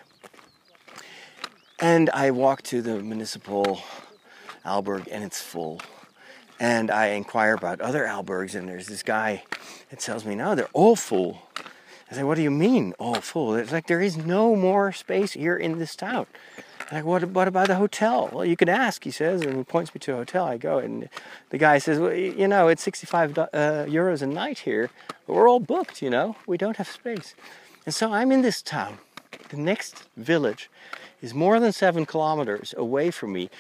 And 1.81 2.11
I 2.11 2.31
walk 2.31 2.63
to 2.63 2.83
the 2.83 3.01
municipal 3.01 3.81
alberg 4.65 5.09
and 5.11 5.23
it's 5.23 5.41
full. 5.41 5.81
And 6.61 6.91
I 6.91 7.09
inquire 7.09 7.55
about 7.55 7.81
other 7.81 8.05
albergs 8.05 8.55
and 8.55 8.69
there's 8.69 8.89
this 8.89 9.03
guy 9.03 9.45
that 9.91 10.01
tells 10.01 10.25
me, 10.25 10.35
no, 10.35 10.55
they're 10.55 10.69
all 10.73 10.97
full. 10.97 11.43
I 12.11 12.15
say, 12.15 12.23
what 12.23 12.37
do 12.37 12.43
you 12.43 12.51
mean 12.51 12.95
all 12.99 13.21
full? 13.21 13.55
It's 13.55 13.71
like 13.71 13.87
there 13.87 14.01
is 14.01 14.17
no 14.17 14.57
more 14.57 14.93
space 14.93 15.33
here 15.33 15.57
in 15.57 15.79
this 15.79 15.95
town. 15.95 16.27
Like, 16.91 17.05
what, 17.05 17.23
what 17.25 17.49
about 17.49 17.67
the 17.67 17.75
hotel? 17.75 18.31
Well, 18.33 18.47
you 18.47 18.57
can 18.57 18.69
ask, 18.69 19.05
he 19.05 19.11
says, 19.11 19.43
and 19.43 19.59
he 19.59 19.65
points 19.65 19.95
me 19.95 19.99
to 20.01 20.15
a 20.15 20.17
hotel. 20.17 20.47
I 20.47 20.57
go, 20.57 20.79
and 20.79 21.09
the 21.51 21.59
guy 21.59 21.79
says, 21.79 21.99
well, 21.99 22.15
you 22.15 22.49
know, 22.49 22.69
it's 22.69 22.83
65 22.83 23.37
uh, 23.37 23.47
euros 23.87 24.23
a 24.23 24.27
night 24.27 24.61
here, 24.61 24.89
but 25.27 25.35
we're 25.35 25.49
all 25.49 25.61
booked, 25.61 26.01
you 26.01 26.09
know, 26.09 26.37
we 26.47 26.57
don't 26.57 26.79
have 26.79 26.89
space. 26.89 27.35
And 27.85 27.95
so 27.95 28.13
I'm 28.13 28.33
in 28.33 28.41
this 28.41 28.63
town. 28.63 28.99
The 29.51 29.59
next 29.59 30.05
village 30.17 30.71
is 31.21 31.35
more 31.35 31.61
than 31.61 31.73
seven 31.73 32.07
kilometers 32.07 32.75
away 32.77 33.11
from 33.11 33.33
me 33.35 33.51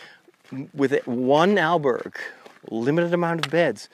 with 0.72 1.06
one 1.06 1.56
alberg, 1.56 2.14
limited 2.70 3.12
amount 3.12 3.44
of 3.44 3.52
beds. 3.52 3.90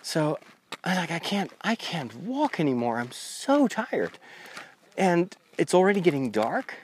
So 0.00 0.38
I'm 0.82 0.96
like, 0.96 1.10
I 1.10 1.18
can't, 1.18 1.52
I 1.60 1.74
can't 1.74 2.14
walk 2.16 2.58
anymore. 2.58 2.98
I'm 2.98 3.12
so 3.12 3.68
tired. 3.68 4.18
And 4.96 5.36
it's 5.58 5.74
already 5.74 6.00
getting 6.00 6.30
dark 6.30 6.74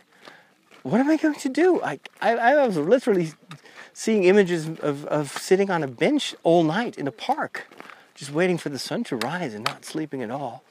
what 0.83 1.01
am 1.01 1.11
I 1.11 1.17
going 1.17 1.35
to 1.35 1.49
do? 1.49 1.83
I, 1.83 2.01
I, 2.21 2.37
I 2.37 2.67
was 2.67 2.77
literally 2.77 3.33
seeing 3.93 4.25
images 4.25 4.69
of, 4.81 5.05
of 5.07 5.33
sitting 5.33 5.71
on 5.71 5.83
a 5.83 5.89
bench 5.89 6.35
all 6.43 6.63
night 6.63 6.97
in 6.99 7.07
a 7.07 7.13
park, 7.13 7.67
just 8.15 8.33
waiting 8.33 8.59
for 8.59 8.69
the 8.69 8.79
sun 8.79 9.05
to 9.05 9.17
rise 9.17 9.55
and 9.55 9.65
not 9.65 9.85
sleeping 9.85 10.23
at 10.23 10.31
all. 10.31 10.63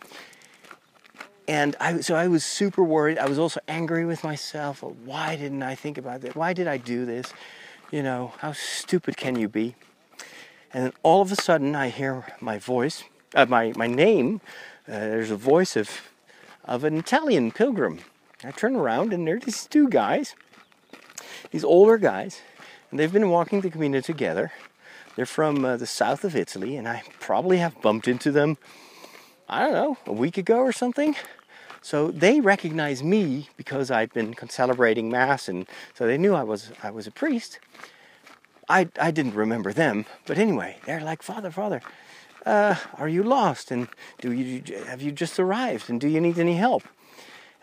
And 1.48 1.76
I, 1.80 2.02
so 2.02 2.16
I 2.16 2.28
was 2.28 2.44
super 2.44 2.84
worried. 2.84 3.18
I 3.18 3.28
was 3.28 3.40
also 3.40 3.60
angry 3.68 4.06
with 4.06 4.24
myself. 4.24 4.84
Why 4.84 5.36
didn't 5.36 5.64
I 5.64 5.76
think 5.76 5.98
about 5.98 6.22
that? 6.22 6.36
Why 6.36 6.54
did 6.54 6.68
I 6.68 6.78
do 6.78 7.06
this? 7.06 7.34
You 7.92 8.04
know, 8.04 8.34
how 8.40 8.52
stupid 8.52 9.16
can 9.16 9.38
you 9.38 9.48
be? 9.48 9.76
And 10.74 10.86
then 10.86 10.94
all 11.04 11.22
of 11.22 11.32
a 11.32 11.36
sudden, 11.36 11.74
I 11.74 11.90
hear 11.90 12.26
my 12.42 12.60
voice, 12.60 13.04
uh, 13.34 13.46
my, 13.46 13.72
my 13.78 13.88
name. 13.88 14.42
Uh, 14.88 14.92
there's 14.92 15.32
a 15.32 15.38
voice 15.38 15.78
of, 15.78 15.90
of 16.66 16.84
an 16.84 16.98
Italian 16.98 17.52
pilgrim 17.52 18.00
I 18.44 18.52
turn 18.52 18.76
around 18.76 19.14
and 19.14 19.28
there 19.28 19.38
are 19.38 19.40
these 19.40 19.66
two 19.66 19.90
guys, 19.90 20.36
these 21.52 21.64
older 21.64 21.98
guys, 21.98 22.42
and 22.92 23.00
they've 23.00 23.12
been 23.12 23.30
walking 23.30 23.62
the 23.62 23.72
Camino 23.72 24.00
together. 24.00 24.52
They're 25.16 25.26
from 25.26 25.66
uh, 25.66 25.78
the 25.78 25.88
south 25.88 26.24
of 26.24 26.36
Italy, 26.36 26.78
and 26.78 26.88
I 26.88 27.02
probably 27.20 27.58
have 27.58 27.82
bumped 27.82 28.08
into 28.08 28.32
them, 28.32 28.58
I 29.50 29.62
don't 29.62 29.74
know, 29.74 29.98
a 30.06 30.14
week 30.14 30.38
ago 30.38 30.60
or 30.60 30.72
something. 30.72 31.16
So 31.82 32.12
they 32.12 32.40
recognize 32.40 33.02
me 33.02 33.50
because 33.58 33.90
I've 33.90 34.14
been 34.14 34.36
celebrating 34.50 35.10
Mass, 35.10 35.48
and 35.50 35.66
so 35.96 36.06
they 36.06 36.18
knew 36.18 36.36
I 36.36 36.44
was 36.44 36.72
I 36.84 36.92
was 36.92 37.08
a 37.08 37.12
priest. 37.12 37.60
I, 38.70 38.90
I 39.00 39.12
didn't 39.12 39.34
remember 39.34 39.74
them, 39.74 40.06
but 40.26 40.38
anyway, 40.38 40.78
they're 40.86 41.02
like, 41.02 41.24
Father, 41.24 41.50
Father, 41.50 41.82
uh, 42.46 42.76
are 42.96 43.08
you 43.08 43.24
lost? 43.24 43.72
And 43.72 43.88
do 44.20 44.32
you 44.32 44.62
have 44.86 45.02
you 45.02 45.12
just 45.12 45.40
arrived? 45.40 45.90
And 45.90 46.00
do 46.00 46.08
you 46.08 46.22
need 46.22 46.38
any 46.38 46.56
help? 46.56 46.84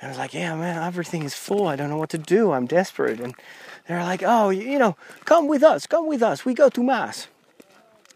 And 0.04 0.10
I 0.10 0.12
was 0.12 0.18
like, 0.18 0.34
yeah, 0.34 0.54
man, 0.54 0.76
everything 0.82 1.22
is 1.22 1.32
full. 1.32 1.66
I 1.66 1.76
don't 1.76 1.88
know 1.88 1.96
what 1.96 2.10
to 2.10 2.18
do. 2.18 2.52
I'm 2.52 2.66
desperate. 2.66 3.20
And 3.20 3.34
they're 3.88 4.02
like, 4.02 4.22
oh, 4.22 4.50
you 4.50 4.78
know, 4.78 4.98
come 5.24 5.48
with 5.48 5.62
us. 5.62 5.86
Come 5.86 6.06
with 6.06 6.22
us. 6.22 6.44
We 6.44 6.52
go 6.52 6.68
to 6.68 6.82
Mass. 6.82 7.28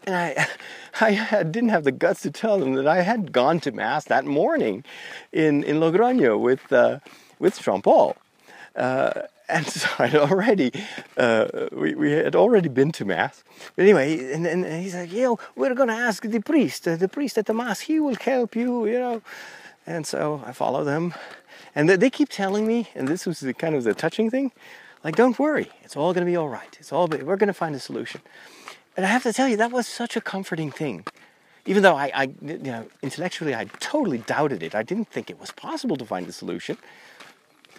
And 0.05 0.15
I, 0.15 0.47
I 1.01 1.41
didn't 1.41 1.69
have 1.69 1.85
the 1.85 1.91
guts 1.91 2.21
to 2.21 2.29
tell 2.29 2.59
them 2.59 2.75
that 2.75 2.85
I 2.85 3.01
had 3.01 3.31
gone 3.31 3.59
to 3.61 3.71
Mass 3.71 4.05
that 4.05 4.25
morning 4.25 4.85
in, 5.31 5.63
in 5.63 5.77
Logroño 5.77 6.39
with, 6.39 6.71
uh, 6.71 6.99
with 7.39 7.59
Jean 7.59 7.81
Paul. 7.81 8.15
Uh, 8.75 9.23
and 9.49 9.65
so 9.81 9.89
I'd 9.97 10.13
already, 10.13 10.71
uh, 11.17 11.69
we, 11.71 11.95
we 11.95 12.11
had 12.11 12.35
already 12.35 12.69
been 12.69 12.91
to 12.91 13.05
Mass. 13.05 13.43
But 13.75 13.81
anyway, 13.81 14.31
and, 14.31 14.45
and 14.45 14.63
he's 14.83 14.93
like, 14.93 15.11
you 15.11 15.23
know, 15.23 15.39
we're 15.55 15.73
going 15.73 15.89
to 15.89 15.95
ask 15.95 16.21
the 16.21 16.39
priest, 16.39 16.83
the 16.83 17.09
priest 17.09 17.39
at 17.39 17.47
the 17.47 17.53
Mass, 17.55 17.79
he 17.79 17.99
will 17.99 18.13
help 18.13 18.55
you, 18.55 18.85
you 18.85 18.99
know. 18.99 19.23
And 19.87 20.05
so 20.05 20.43
I 20.45 20.51
follow 20.51 20.83
them 20.83 21.15
and 21.75 21.89
they 21.89 22.09
keep 22.09 22.29
telling 22.29 22.67
me, 22.67 22.89
and 22.95 23.07
this 23.07 23.25
was 23.25 23.39
the 23.39 23.53
kind 23.53 23.75
of 23.75 23.83
the 23.83 23.93
touching 23.93 24.29
thing, 24.29 24.51
like, 25.03 25.15
don't 25.15 25.39
worry, 25.39 25.71
it's 25.83 25.95
all 25.95 26.13
going 26.13 26.25
to 26.25 26.29
be 26.29 26.35
all 26.35 26.49
right. 26.49 26.77
It's 26.79 26.91
all, 26.91 27.07
we're 27.07 27.37
going 27.37 27.47
to 27.47 27.53
find 27.53 27.73
a 27.75 27.79
solution. 27.79 28.21
And 28.97 29.05
I 29.05 29.09
have 29.09 29.23
to 29.23 29.31
tell 29.31 29.47
you, 29.47 29.55
that 29.57 29.71
was 29.71 29.87
such 29.87 30.17
a 30.17 30.21
comforting 30.21 30.71
thing. 30.71 31.05
Even 31.65 31.83
though 31.83 31.95
I, 31.95 32.11
I, 32.13 32.23
you 32.41 32.57
know, 32.57 32.87
intellectually 33.01 33.55
I 33.55 33.65
totally 33.79 34.17
doubted 34.17 34.63
it. 34.63 34.75
I 34.75 34.83
didn't 34.83 35.09
think 35.09 35.29
it 35.29 35.39
was 35.39 35.51
possible 35.51 35.95
to 35.97 36.05
find 36.05 36.27
a 36.27 36.31
solution. 36.31 36.77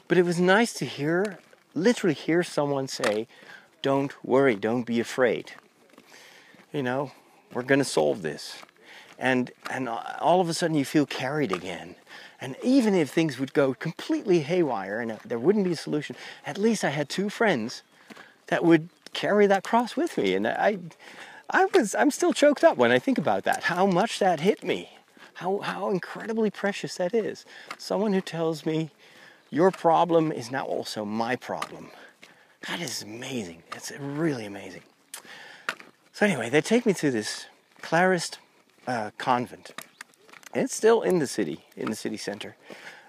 But 0.08 0.16
it 0.16 0.24
was 0.24 0.40
nice 0.40 0.72
to 0.74 0.84
hear, 0.84 1.38
literally 1.74 2.14
hear 2.14 2.42
someone 2.42 2.88
say, 2.88 3.26
don't 3.82 4.12
worry, 4.24 4.54
don't 4.54 4.84
be 4.84 5.00
afraid. 5.00 5.52
You 6.72 6.82
know, 6.82 7.12
we're 7.52 7.62
going 7.62 7.80
to 7.80 7.84
solve 7.84 8.22
this. 8.22 8.62
And, 9.20 9.52
and 9.70 9.86
all 9.88 10.40
of 10.40 10.48
a 10.48 10.54
sudden 10.54 10.74
you 10.76 10.84
feel 10.84 11.04
carried 11.04 11.52
again. 11.52 11.94
And 12.40 12.56
even 12.62 12.94
if 12.94 13.10
things 13.10 13.38
would 13.38 13.52
go 13.52 13.74
completely 13.74 14.40
haywire 14.40 14.98
and 14.98 15.18
there 15.24 15.38
wouldn't 15.38 15.66
be 15.66 15.72
a 15.72 15.76
solution, 15.76 16.16
at 16.46 16.56
least 16.56 16.82
I 16.84 16.88
had 16.88 17.10
two 17.10 17.28
friends 17.28 17.82
that 18.46 18.64
would 18.64 18.88
carry 19.12 19.46
that 19.46 19.62
cross 19.62 19.94
with 19.94 20.16
me. 20.16 20.34
And 20.34 20.48
I, 20.48 20.78
I 21.50 21.66
was, 21.66 21.94
I'm 21.94 22.10
still 22.10 22.32
choked 22.32 22.64
up 22.64 22.78
when 22.78 22.90
I 22.90 22.98
think 22.98 23.18
about 23.18 23.44
that. 23.44 23.64
How 23.64 23.84
much 23.84 24.18
that 24.20 24.40
hit 24.40 24.64
me. 24.64 24.90
How, 25.34 25.58
how 25.58 25.90
incredibly 25.90 26.50
precious 26.50 26.96
that 26.96 27.14
is. 27.14 27.44
Someone 27.76 28.14
who 28.14 28.22
tells 28.22 28.64
me, 28.64 28.90
your 29.50 29.70
problem 29.70 30.32
is 30.32 30.50
now 30.50 30.64
also 30.64 31.04
my 31.04 31.36
problem. 31.36 31.90
That 32.68 32.80
is 32.80 33.02
amazing. 33.02 33.62
It's 33.74 33.92
really 33.98 34.46
amazing. 34.46 34.82
So 36.12 36.24
anyway, 36.24 36.48
they 36.48 36.60
take 36.60 36.86
me 36.86 36.94
to 36.94 37.10
this 37.10 37.46
Clarist 37.82 38.38
uh, 38.86 39.10
convent 39.18 39.72
it's 40.54 40.74
still 40.74 41.02
in 41.02 41.18
the 41.18 41.26
city, 41.26 41.64
in 41.76 41.90
the 41.90 41.96
city 41.96 42.16
center. 42.16 42.56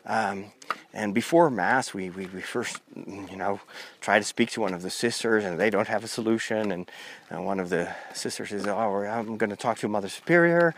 Um, 0.06 0.52
and 0.94 1.14
before 1.14 1.50
Mass, 1.50 1.94
we, 1.94 2.10
we, 2.10 2.26
we, 2.28 2.42
first, 2.42 2.82
you 2.96 3.36
know, 3.36 3.60
try 4.00 4.18
to 4.18 4.26
speak 4.26 4.50
to 4.52 4.62
one 4.62 4.74
of 4.74 4.82
the 4.82 4.90
sisters, 4.90 5.44
and 5.44 5.60
they 5.60 5.70
don't 5.70 5.88
have 5.88 6.04
a 6.04 6.08
solution. 6.08 6.72
And 6.72 6.92
uh, 7.34 7.42
one 7.42 7.60
of 7.60 7.70
the 7.70 7.94
sisters 8.14 8.50
says, 8.50 8.68
"Oh, 8.68 9.04
I'm 9.04 9.38
going 9.38 9.52
to 9.52 9.56
talk 9.56 9.78
to 9.80 9.88
Mother 9.88 10.10
Superior." 10.10 10.74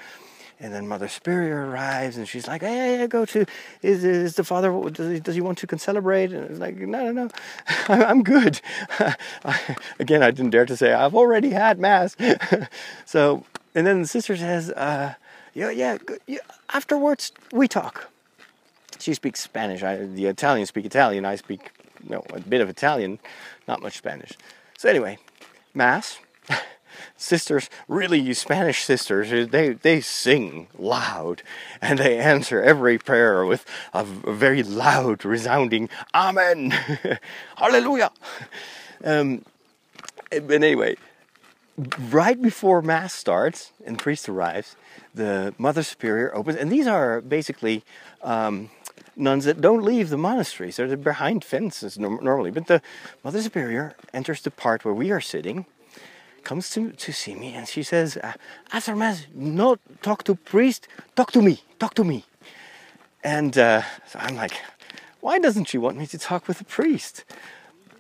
And 0.60 0.74
then 0.74 0.88
Mother 0.88 1.08
Superior 1.08 1.68
arrives, 1.68 2.18
and 2.18 2.28
she's 2.28 2.48
like, 2.48 2.62
"Hey, 2.62 2.98
hey, 2.98 3.08
go 3.08 3.26
to. 3.26 3.46
Is, 3.82 4.04
is 4.04 4.36
the 4.36 4.44
father? 4.44 4.72
Does 4.90 5.12
he, 5.12 5.20
does 5.20 5.36
he 5.36 5.42
want 5.42 5.58
to 5.60 5.68
concelebrate?" 5.68 6.34
And 6.34 6.50
it's 6.50 6.60
like, 6.60 6.76
"No, 6.76 7.12
no, 7.12 7.12
no, 7.12 7.30
I'm 7.88 8.24
good." 8.24 8.60
Again, 10.00 10.22
I 10.22 10.32
didn't 10.32 10.52
dare 10.52 10.66
to 10.66 10.76
say 10.76 10.94
I've 10.94 11.16
already 11.16 11.52
had 11.52 11.80
mass. 11.80 12.18
so, 13.06 13.46
and 13.76 13.86
then 13.88 14.02
the 14.02 14.08
sister 14.08 14.36
says, 14.38 14.72
uh, 14.72 15.16
"Yeah, 15.54 15.70
yeah, 15.70 15.98
yeah. 16.28 16.40
Afterwards, 16.74 17.32
we 17.52 17.68
talk." 17.68 18.10
She 19.00 19.14
speaks 19.14 19.42
Spanish. 19.42 19.84
I, 19.84 19.98
the 19.98 20.28
Italians 20.28 20.70
speak 20.70 20.86
Italian. 20.86 21.26
I 21.26 21.36
speak, 21.36 21.72
you 22.04 22.12
know, 22.12 22.24
a 22.34 22.40
bit 22.40 22.62
of 22.62 22.70
Italian, 22.70 23.20
not 23.68 23.82
much 23.82 23.98
Spanish. 23.98 24.32
So 24.78 24.90
anyway, 24.90 25.18
mass 25.74 26.20
sisters, 27.18 27.70
really, 27.88 28.20
you 28.20 28.34
Spanish 28.34 28.84
sisters, 28.84 29.50
they, 29.50 29.74
they 29.74 30.02
sing 30.02 30.68
loud 30.78 31.42
and 31.82 32.00
they 32.00 32.18
answer 32.18 32.62
every 32.62 32.98
prayer 32.98 33.46
with 33.46 33.66
a 33.94 34.04
very 34.04 34.64
loud, 34.64 35.26
resounding 35.26 35.90
Amen, 36.14 36.72
Hallelujah. 37.58 38.12
Um, 39.04 39.44
but 40.30 40.52
anyway, 40.52 40.96
right 42.12 42.40
before 42.42 42.82
Mass 42.82 43.14
starts 43.14 43.72
and 43.86 43.98
priest 43.98 44.30
arrives, 44.30 44.76
the 45.14 45.54
Mother 45.58 45.84
Superior 45.84 46.36
opens, 46.36 46.58
and 46.58 46.72
these 46.72 46.88
are 46.88 47.22
basically 47.22 47.84
um, 48.22 48.70
nuns 49.16 49.46
that 49.46 49.62
don't 49.62 49.84
leave 49.84 50.10
the 50.10 50.18
monasteries. 50.18 50.78
they're 50.78 50.98
behind 50.98 51.44
fences 51.44 51.98
normally. 51.98 52.52
But 52.52 52.68
the 52.68 52.82
Mother 53.24 53.42
Superior 53.42 53.96
enters 54.14 54.42
the 54.42 54.52
part 54.52 54.86
where 54.86 54.94
we 54.94 55.12
are 55.12 55.22
sitting 55.22 55.66
comes 56.44 56.70
to, 56.72 56.92
to 56.92 57.12
see 57.12 57.36
me 57.36 57.54
and 57.54 57.68
she 57.68 57.84
says, 57.84 58.18
uh, 58.18 58.34
After 58.72 58.96
Mass, 58.96 59.28
not 59.34 59.80
talk 60.02 60.24
to 60.26 60.36
priest, 60.36 60.88
talk 61.16 61.32
to 61.32 61.42
me, 61.42 61.64
talk 61.80 61.94
to 61.96 62.04
me. 62.04 62.26
And 63.24 63.58
uh, 63.58 63.84
so 64.08 64.20
I'm 64.20 64.36
like, 64.36 64.60
why 65.22 65.40
doesn't 65.40 65.66
she 65.66 65.78
want 65.78 65.98
me 65.98 66.06
to 66.08 66.18
talk 66.18 66.48
with 66.48 66.58
the 66.58 66.66
priest? 66.66 67.24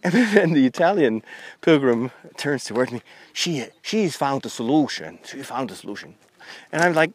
And 0.06 0.14
then 0.14 0.51
the 0.51 0.66
Italian 0.66 1.24
pilgrim 1.62 2.12
turns 2.36 2.66
towards 2.66 2.91
me. 2.91 3.01
She, 3.32 3.66
she's 3.82 4.18
found 4.18 4.45
a 4.45 4.49
solution. 4.49 5.20
She 5.24 5.41
found 5.43 5.72
a 5.72 5.76
solution. 5.76 6.16
And 6.74 6.82
I'm 6.82 6.93
like, 6.93 7.12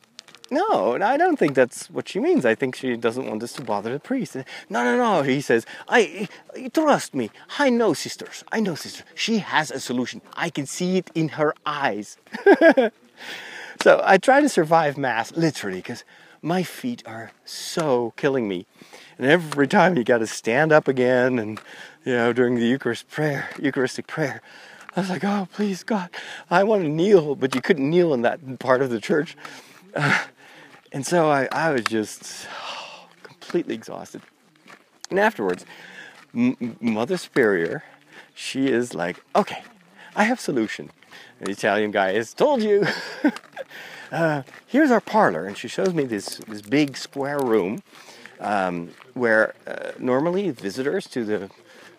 no, 0.51 0.97
I 1.03 1.19
don't 1.19 1.39
think 1.39 1.55
that's 1.55 1.91
what 1.91 2.09
she 2.09 2.19
means. 2.19 2.47
I 2.47 2.55
think 2.55 2.75
she 2.75 2.97
doesn't 2.97 3.27
want 3.27 3.43
us 3.43 3.53
to 3.55 3.63
bother 3.63 3.93
the 3.93 4.01
priest. 4.01 4.37
No, 4.71 4.83
no, 4.83 4.97
no, 4.97 5.23
he 5.23 5.43
says. 5.43 5.67
I 5.87 6.29
trust 6.73 7.15
me. 7.15 7.31
I 7.59 7.69
know 7.69 7.93
sisters. 7.93 8.45
I 8.51 8.61
know 8.61 8.75
sisters. 8.75 9.05
She 9.15 9.39
has 9.39 9.71
a 9.71 9.81
solution. 9.81 10.23
I 10.35 10.49
can 10.49 10.65
see 10.65 10.97
it 10.97 11.11
in 11.15 11.31
her 11.31 11.55
eyes. 11.67 12.17
so 13.83 14.01
I 14.03 14.17
try 14.17 14.41
to 14.41 14.49
survive 14.49 14.97
mass 14.97 15.33
literally 15.37 15.81
because 15.81 16.05
my 16.41 16.63
feet 16.63 17.03
are 17.05 17.33
so 17.45 18.15
killing 18.17 18.49
me. 18.49 18.65
And 19.19 19.27
every 19.27 19.67
time 19.67 19.97
you 19.97 20.05
got 20.05 20.19
to 20.19 20.27
stand 20.27 20.71
up 20.73 20.87
again, 20.87 21.39
and 21.39 21.61
you 22.05 22.13
know 22.13 22.33
during 22.33 22.55
the 22.55 22.67
Eucharist 22.67 23.11
prayer, 23.11 23.51
Eucharistic 23.61 24.07
prayer, 24.07 24.41
I 24.95 25.01
was 25.01 25.11
like, 25.11 25.25
oh 25.25 25.49
please 25.53 25.83
God, 25.83 26.11
I 26.51 26.63
want 26.63 26.83
to 26.83 26.89
kneel, 26.89 27.35
but 27.35 27.55
you 27.55 27.61
couldn't 27.61 27.89
kneel 27.89 28.15
in 28.15 28.23
that 28.23 28.59
part 28.61 28.81
of 28.81 28.91
the 28.91 29.01
church. 29.01 29.37
Uh, 29.95 30.25
and 30.93 31.05
so 31.05 31.29
I, 31.31 31.49
I 31.51 31.71
was 31.71 31.83
just 31.83 32.47
oh, 32.51 33.09
completely 33.25 33.75
exhausted. 33.75 34.23
And 35.11 35.19
afterwards, 35.19 35.67
M- 36.33 36.77
Mother 36.81 37.17
Superior, 37.17 37.83
she 38.35 38.69
is 38.69 38.95
like, 38.95 39.19
okay, 39.35 39.65
I 40.15 40.25
have 40.25 40.39
solution. 40.39 40.91
the 41.41 41.51
Italian 41.51 41.91
guy 41.91 42.13
has 42.13 42.35
told 42.35 42.63
you. 42.63 42.87
uh, 44.13 44.43
here's 44.67 44.93
our 44.93 45.01
parlor, 45.01 45.45
and 45.45 45.57
she 45.57 45.67
shows 45.67 45.93
me 45.93 46.05
this 46.05 46.37
this 46.47 46.63
big 46.63 46.97
square 46.97 47.41
room 47.41 47.83
um, 48.41 48.91
where 49.19 49.55
uh, 49.67 49.93
normally 49.99 50.51
visitors 50.51 51.07
to 51.09 51.25
the 51.25 51.51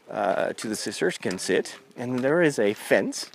uh, 0.10 0.54
to 0.54 0.68
the 0.68 0.76
sisters 0.76 1.18
can 1.18 1.38
sit, 1.38 1.78
and 1.96 2.20
there 2.20 2.42
is 2.42 2.58
a 2.58 2.74
fence 2.74 3.30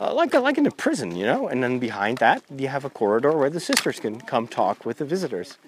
uh, 0.00 0.14
like 0.14 0.32
like 0.32 0.58
in 0.58 0.66
a 0.66 0.70
prison, 0.70 1.14
you 1.14 1.26
know. 1.26 1.48
And 1.48 1.62
then 1.62 1.78
behind 1.78 2.18
that, 2.18 2.42
you 2.56 2.68
have 2.68 2.84
a 2.84 2.90
corridor 2.90 3.36
where 3.36 3.50
the 3.50 3.60
sisters 3.60 4.00
can 4.00 4.20
come 4.20 4.48
talk 4.48 4.86
with 4.86 4.98
the 4.98 5.04
visitors. 5.04 5.58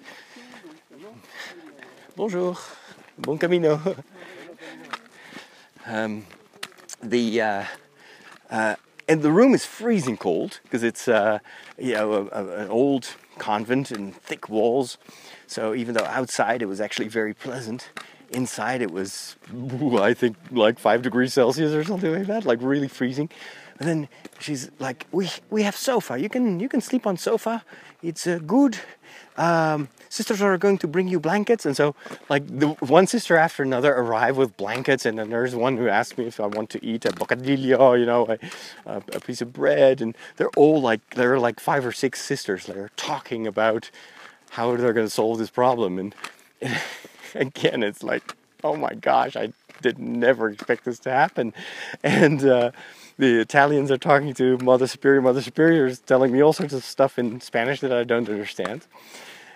Bonjour, 2.15 2.57
bon 3.17 3.37
camino. 3.37 3.79
um, 5.85 6.25
the 7.01 7.41
uh, 7.41 7.65
uh, 8.49 8.75
and 9.07 9.21
the 9.21 9.31
room 9.31 9.53
is 9.53 9.65
freezing 9.65 10.17
cold 10.17 10.59
because 10.63 10.83
it's 10.83 11.07
uh, 11.07 11.39
you 11.77 11.93
know 11.93 12.13
a, 12.13 12.43
a, 12.43 12.63
an 12.63 12.69
old 12.69 13.15
convent 13.37 13.91
and 13.91 14.15
thick 14.15 14.49
walls. 14.49 14.97
So 15.53 15.75
even 15.75 15.93
though 15.93 16.05
outside 16.05 16.61
it 16.61 16.65
was 16.65 16.81
actually 16.81 17.09
very 17.09 17.33
pleasant, 17.33 17.89
inside 18.31 18.81
it 18.81 18.91
was 18.91 19.35
I 20.09 20.13
think 20.13 20.35
like 20.51 20.79
five 20.79 21.01
degrees 21.03 21.33
Celsius 21.33 21.73
or 21.73 21.83
something 21.83 22.11
like 22.11 22.27
that, 22.27 22.45
like 22.45 22.59
really 22.61 22.87
freezing. 22.87 23.29
And 23.79 23.87
then 23.87 24.07
she's 24.39 24.69
like, 24.79 25.05
"We 25.11 25.29
we 25.49 25.63
have 25.63 25.75
sofa. 25.75 26.19
You 26.19 26.29
can 26.29 26.59
you 26.59 26.69
can 26.69 26.81
sleep 26.81 27.05
on 27.07 27.17
sofa. 27.17 27.63
It's 28.01 28.27
uh, 28.27 28.39
good. 28.45 28.77
Um, 29.35 29.89
sisters 30.09 30.41
are 30.41 30.57
going 30.57 30.77
to 30.79 30.87
bring 30.87 31.07
you 31.07 31.19
blankets." 31.19 31.65
And 31.65 31.75
so, 31.75 31.95
like 32.29 32.45
the 32.47 32.69
one 32.99 33.07
sister 33.07 33.35
after 33.35 33.63
another 33.63 33.91
arrive 33.93 34.37
with 34.37 34.55
blankets, 34.57 35.05
and 35.05 35.17
then 35.17 35.29
there's 35.31 35.55
one 35.55 35.77
who 35.77 35.87
asked 35.87 36.17
me 36.17 36.25
if 36.25 36.39
I 36.39 36.45
want 36.47 36.69
to 36.71 36.85
eat 36.85 37.05
a 37.05 37.09
bocadillo, 37.09 37.99
you 37.99 38.05
know, 38.05 38.27
a, 38.85 39.01
a 39.11 39.19
piece 39.19 39.41
of 39.41 39.51
bread, 39.53 40.01
and 40.01 40.15
they're 40.37 40.55
all 40.55 40.79
like 40.79 41.01
there 41.15 41.33
are 41.33 41.39
like 41.39 41.59
five 41.59 41.83
or 41.85 41.91
six 41.91 42.21
sisters 42.21 42.67
that 42.67 42.77
are 42.77 42.91
talking 42.95 43.47
about 43.47 43.89
how 44.53 44.69
are 44.69 44.77
they're 44.77 44.93
going 44.93 45.07
to 45.07 45.13
solve 45.13 45.37
this 45.39 45.49
problem, 45.49 45.99
and, 45.99 46.15
and 46.61 46.81
again, 47.35 47.83
it's 47.83 48.03
like, 48.03 48.35
oh 48.63 48.75
my 48.75 48.93
gosh, 48.93 49.35
I 49.35 49.51
did 49.81 49.99
never 49.99 50.49
expect 50.49 50.85
this 50.85 50.99
to 50.99 51.11
happen, 51.11 51.53
and. 52.03 52.43
Uh, 52.43 52.71
the 53.17 53.39
Italians 53.39 53.91
are 53.91 53.97
talking 53.99 54.33
to 54.33 54.57
Mother 54.57 54.87
Superior. 54.87 55.21
Mother 55.21 55.41
Superior 55.41 55.85
is 55.85 55.99
telling 55.99 56.31
me 56.31 56.41
all 56.41 56.51
sorts 56.51 56.73
of 56.73 56.83
stuff 56.83 57.19
in 57.19 57.41
Spanish 57.41 57.79
that 57.81 57.93
I 57.93 58.03
don't 58.03 58.27
understand. 58.27 58.87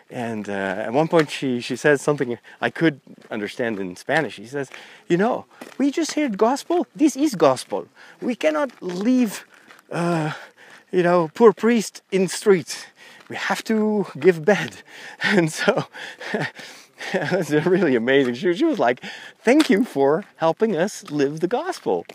And 0.10 0.48
uh, 0.48 0.52
at 0.52 0.94
one 0.94 1.08
point, 1.08 1.30
she, 1.30 1.60
she 1.60 1.76
says 1.76 2.02
something 2.02 2.38
I 2.62 2.70
could 2.70 3.02
understand 3.30 3.80
in 3.80 3.96
Spanish. 3.96 4.36
She 4.36 4.46
says, 4.46 4.70
You 5.08 5.18
know, 5.18 5.46
we 5.78 5.92
just 5.92 6.14
heard 6.14 6.38
gospel. 6.38 6.88
This 6.96 7.16
is 7.16 7.36
gospel. 7.36 7.88
We 8.22 8.36
cannot 8.36 8.72
leave, 8.82 9.46
uh, 9.92 10.34
you 10.92 11.04
know, 11.04 11.30
poor 11.34 11.52
priest 11.52 12.02
in 12.12 12.28
street. 12.28 12.88
We 13.30 13.36
have 13.36 13.64
to 13.66 14.08
give 14.20 14.46
bed. 14.46 14.78
And 15.24 15.52
so 15.52 15.86
a 17.14 17.62
really 17.66 17.96
amazing. 17.96 18.36
She, 18.36 18.54
she 18.54 18.66
was 18.66 18.80
like, 18.80 19.04
Thank 19.40 19.70
you 19.70 19.84
for 19.84 20.26
helping 20.38 20.76
us 20.76 21.10
live 21.12 21.40
the 21.40 21.48
gospel. 21.48 22.06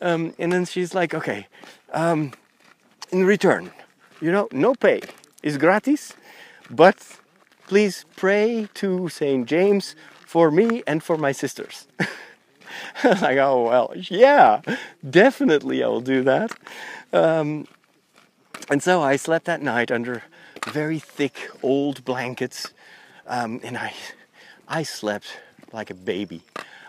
Um, 0.00 0.34
and 0.38 0.52
then 0.52 0.64
she's 0.64 0.94
like, 0.94 1.14
okay, 1.14 1.46
um, 1.92 2.32
in 3.10 3.24
return, 3.24 3.72
you 4.20 4.30
know, 4.30 4.48
no 4.52 4.74
pay 4.74 5.00
is 5.42 5.58
gratis, 5.58 6.14
but 6.70 7.18
please 7.66 8.04
pray 8.16 8.68
to 8.74 9.08
St. 9.08 9.46
James 9.46 9.96
for 10.24 10.50
me 10.50 10.82
and 10.86 11.02
for 11.02 11.16
my 11.16 11.32
sisters. 11.32 11.86
I 11.98 13.08
was 13.08 13.22
like, 13.28 13.38
oh, 13.38 13.64
well, 13.64 13.92
yeah, 13.96 14.60
definitely 15.08 15.82
I 15.82 15.88
will 15.88 16.00
do 16.00 16.22
that. 16.22 16.52
Um, 17.12 17.66
and 18.70 18.82
so 18.82 19.02
I 19.02 19.16
slept 19.16 19.46
that 19.46 19.62
night 19.62 19.90
under 19.90 20.22
very 20.66 20.98
thick 20.98 21.50
old 21.62 22.04
blankets, 22.04 22.72
um, 23.26 23.60
and 23.62 23.76
I, 23.76 23.94
I 24.66 24.82
slept 24.82 25.40
like 25.72 25.90
a 25.90 25.94
baby. 25.94 26.42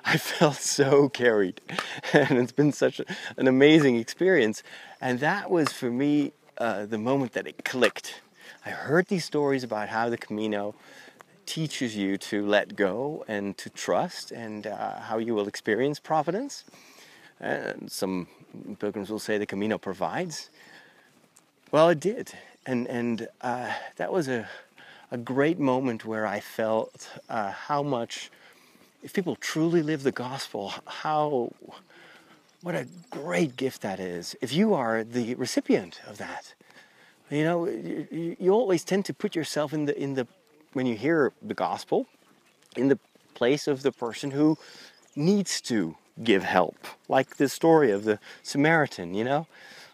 I 0.06 0.18
felt 0.40 0.56
so 0.56 1.10
carried. 1.10 1.62
And 2.14 2.40
it's 2.40 2.52
been 2.52 2.72
such 2.72 3.02
an 3.38 3.48
amazing 3.48 3.98
experience. 3.98 4.64
And 5.00 5.20
that 5.20 5.52
was 5.52 5.72
for 5.72 5.92
me 5.92 6.32
uh, 6.58 6.86
the 6.86 6.98
moment 6.98 7.34
that 7.34 7.46
it 7.46 7.64
clicked. 7.64 8.22
I 8.66 8.72
heard 8.72 9.08
these 9.08 9.26
stories 9.26 9.64
about 9.64 9.90
how 9.90 10.10
the 10.10 10.18
Camino 10.18 10.74
teaches 11.46 11.96
you 11.96 12.18
to 12.18 12.46
let 12.46 12.76
go 12.76 13.24
and 13.28 13.58
to 13.58 13.70
trust 13.70 14.32
and 14.32 14.66
uh, 14.68 15.00
how 15.00 15.18
you 15.18 15.36
will 15.36 15.48
experience 15.48 16.00
providence. 16.00 16.64
And 17.40 17.92
some 17.92 18.28
pilgrims 18.80 19.10
will 19.10 19.20
say 19.20 19.38
the 19.38 19.46
Camino 19.46 19.78
provides. 19.78 20.50
Well, 21.72 21.90
it 21.90 22.00
did. 22.00 22.34
And, 22.66 22.88
and 22.88 23.28
uh, 23.41 23.74
that 23.95 24.12
was 24.12 24.28
a, 24.28 24.47
a 25.12 25.18
great 25.18 25.60
moment 25.60 26.05
where 26.05 26.28
I 26.28 26.39
felt 26.39 27.10
uh, 27.30 27.51
how 27.51 27.84
much 27.84 28.30
if 29.01 29.14
people 29.14 29.36
truly 29.36 29.82
live 29.82 30.03
the 30.03 30.12
gospel, 30.12 30.74
how 30.86 31.53
what 32.62 32.76
a 32.76 32.88
great 33.10 33.55
gift 33.55 33.82
that 33.82 33.99
is. 33.99 34.36
If 34.41 34.51
you 34.53 34.74
are 34.74 35.03
the 35.03 35.36
recipient 35.36 36.01
of 36.05 36.18
that, 36.18 36.53
you 37.30 37.43
know, 37.43 37.66
you, 37.66 38.36
you 38.39 38.51
always 38.51 38.84
tend 38.84 39.05
to 39.05 39.14
put 39.14 39.36
yourself 39.36 39.74
in 39.74 39.86
the 39.86 39.97
in 39.97 40.16
the 40.16 40.28
when 40.74 40.86
you 40.86 40.95
hear 40.95 41.32
the 41.41 41.53
gospel 41.53 42.07
in 42.76 42.89
the 42.89 42.99
place 43.34 43.68
of 43.68 43.82
the 43.82 43.91
person 43.91 44.32
who 44.32 44.57
needs 45.16 45.62
to 45.62 45.95
give 46.22 46.43
help, 46.43 46.86
like 47.07 47.38
the 47.38 47.47
story 47.47 47.91
of 47.91 48.03
the 48.03 48.20
Samaritan. 48.43 49.14
You 49.14 49.24
know, 49.24 49.47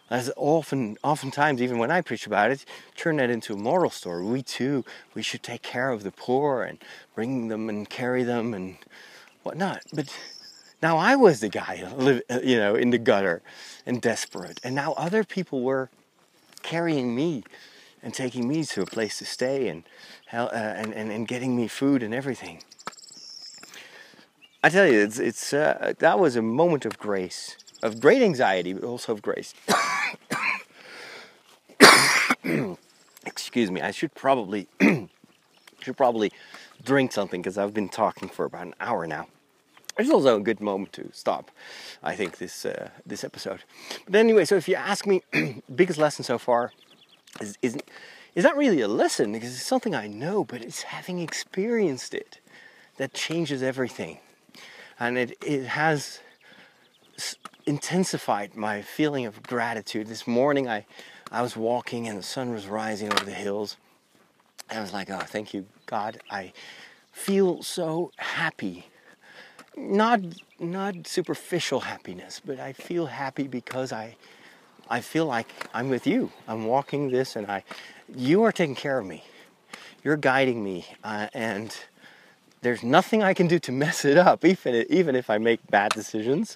as 0.09 0.31
often, 0.35 0.97
oftentimes, 1.03 1.61
even 1.61 1.77
when 1.77 1.91
I 1.91 2.01
preach 2.01 2.27
about 2.27 2.51
it, 2.51 2.65
turn 2.95 3.17
that 3.17 3.29
into 3.29 3.53
a 3.53 3.57
moral 3.57 3.89
story. 3.89 4.23
We 4.23 4.43
too, 4.43 4.85
we 5.13 5.21
should 5.21 5.41
take 5.41 5.63
care 5.63 5.89
of 5.89 6.03
the 6.03 6.11
poor 6.11 6.63
and 6.63 6.77
bring 7.15 7.47
them 7.47 7.69
and 7.69 7.89
carry 7.89 8.23
them 8.23 8.53
and 8.53 8.77
whatnot. 9.43 9.81
But 9.93 10.15
now 10.81 10.97
I 10.97 11.15
was 11.15 11.39
the 11.39 11.49
guy, 11.49 11.83
you 12.43 12.57
know, 12.57 12.75
in 12.75 12.91
the 12.91 12.97
gutter 12.97 13.41
and 13.85 14.01
desperate, 14.01 14.59
and 14.63 14.75
now 14.75 14.93
other 14.93 15.23
people 15.23 15.61
were 15.61 15.89
carrying 16.61 17.15
me 17.15 17.43
and 18.03 18.13
taking 18.13 18.47
me 18.47 18.63
to 18.63 18.81
a 18.83 18.85
place 18.85 19.17
to 19.17 19.25
stay 19.25 19.67
and 19.67 19.83
uh, 20.31 20.49
and, 20.51 20.93
and, 20.93 21.11
and 21.11 21.27
getting 21.27 21.55
me 21.55 21.67
food 21.67 22.03
and 22.03 22.13
everything. 22.13 22.61
I 24.63 24.69
tell 24.69 24.87
you, 24.87 24.99
it's, 24.99 25.19
it's 25.19 25.53
uh, 25.53 25.93
that 25.99 26.19
was 26.19 26.35
a 26.35 26.41
moment 26.41 26.85
of 26.85 26.97
grace, 26.97 27.55
of 27.83 27.99
great 27.99 28.21
anxiety, 28.21 28.73
but 28.73 28.83
also 28.83 29.13
of 29.13 29.21
grace. 29.21 29.53
Excuse 33.25 33.71
me. 33.71 33.81
I 33.81 33.91
should 33.91 34.13
probably 34.13 34.67
should 35.81 35.97
probably 35.97 36.31
drink 36.83 37.11
something 37.11 37.41
because 37.41 37.57
I've 37.57 37.73
been 37.73 37.89
talking 37.89 38.29
for 38.29 38.45
about 38.45 38.67
an 38.67 38.75
hour 38.79 39.07
now. 39.07 39.27
It's 39.97 40.09
also 40.09 40.35
a 40.35 40.41
good 40.41 40.59
moment 40.59 40.91
to 40.93 41.09
stop. 41.13 41.51
I 42.03 42.15
think 42.15 42.37
this 42.37 42.65
uh, 42.65 42.89
this 43.05 43.23
episode. 43.23 43.63
But 44.07 44.19
anyway, 44.19 44.45
so 44.45 44.55
if 44.55 44.67
you 44.67 44.75
ask 44.75 45.07
me, 45.07 45.21
biggest 45.75 45.97
lesson 45.97 46.23
so 46.23 46.37
far 46.37 46.71
is 47.39 47.57
is 47.61 47.77
is 48.35 48.43
not 48.43 48.57
really 48.57 48.81
a 48.81 48.87
lesson 48.87 49.31
because 49.31 49.49
it's 49.49 49.65
something 49.65 49.95
I 49.95 50.07
know, 50.07 50.43
but 50.43 50.61
it's 50.61 50.83
having 50.83 51.19
experienced 51.19 52.13
it 52.13 52.39
that 52.97 53.13
changes 53.13 53.63
everything, 53.63 54.19
and 54.99 55.17
it 55.17 55.37
it 55.41 55.65
has 55.65 56.19
intensified 57.65 58.55
my 58.55 58.81
feeling 58.81 59.25
of 59.25 59.41
gratitude. 59.41 60.07
This 60.07 60.27
morning, 60.27 60.67
I 60.67 60.85
I 61.35 61.41
was 61.41 61.57
walking 61.57 62.07
and 62.07 62.17
the 62.17 62.23
sun 62.23 62.53
was 62.53 62.65
rising 62.65 63.11
over 63.11 63.25
the 63.25 63.33
hills. 63.33 63.75
And 64.69 64.79
I 64.79 64.81
was 64.81 64.93
like, 64.93 65.09
oh, 65.09 65.19
thank 65.19 65.53
you, 65.53 65.65
God. 65.85 66.19
I 66.31 66.53
feel 67.11 67.61
so 67.61 68.13
happy. 68.15 68.85
Not 69.75 70.21
not 70.61 71.05
superficial 71.05 71.81
happiness, 71.81 72.41
but 72.43 72.57
I 72.61 72.71
feel 72.71 73.07
happy 73.07 73.47
because 73.49 73.91
I 73.91 74.15
I 74.89 75.01
feel 75.01 75.25
like 75.25 75.49
I'm 75.73 75.89
with 75.89 76.07
you. 76.07 76.31
I'm 76.47 76.67
walking 76.67 77.11
this 77.11 77.35
and 77.35 77.51
I 77.51 77.65
you 78.15 78.43
are 78.43 78.53
taking 78.53 78.75
care 78.75 78.97
of 78.97 79.05
me. 79.05 79.21
You're 80.05 80.15
guiding 80.15 80.63
me 80.63 80.85
uh, 81.03 81.27
and 81.33 81.75
there's 82.61 82.81
nothing 82.81 83.23
I 83.23 83.33
can 83.33 83.47
do 83.47 83.59
to 83.59 83.73
mess 83.73 84.05
it 84.05 84.17
up, 84.17 84.45
even 84.45 84.85
even 84.89 85.17
if 85.17 85.29
I 85.29 85.37
make 85.37 85.59
bad 85.69 85.91
decisions 85.91 86.55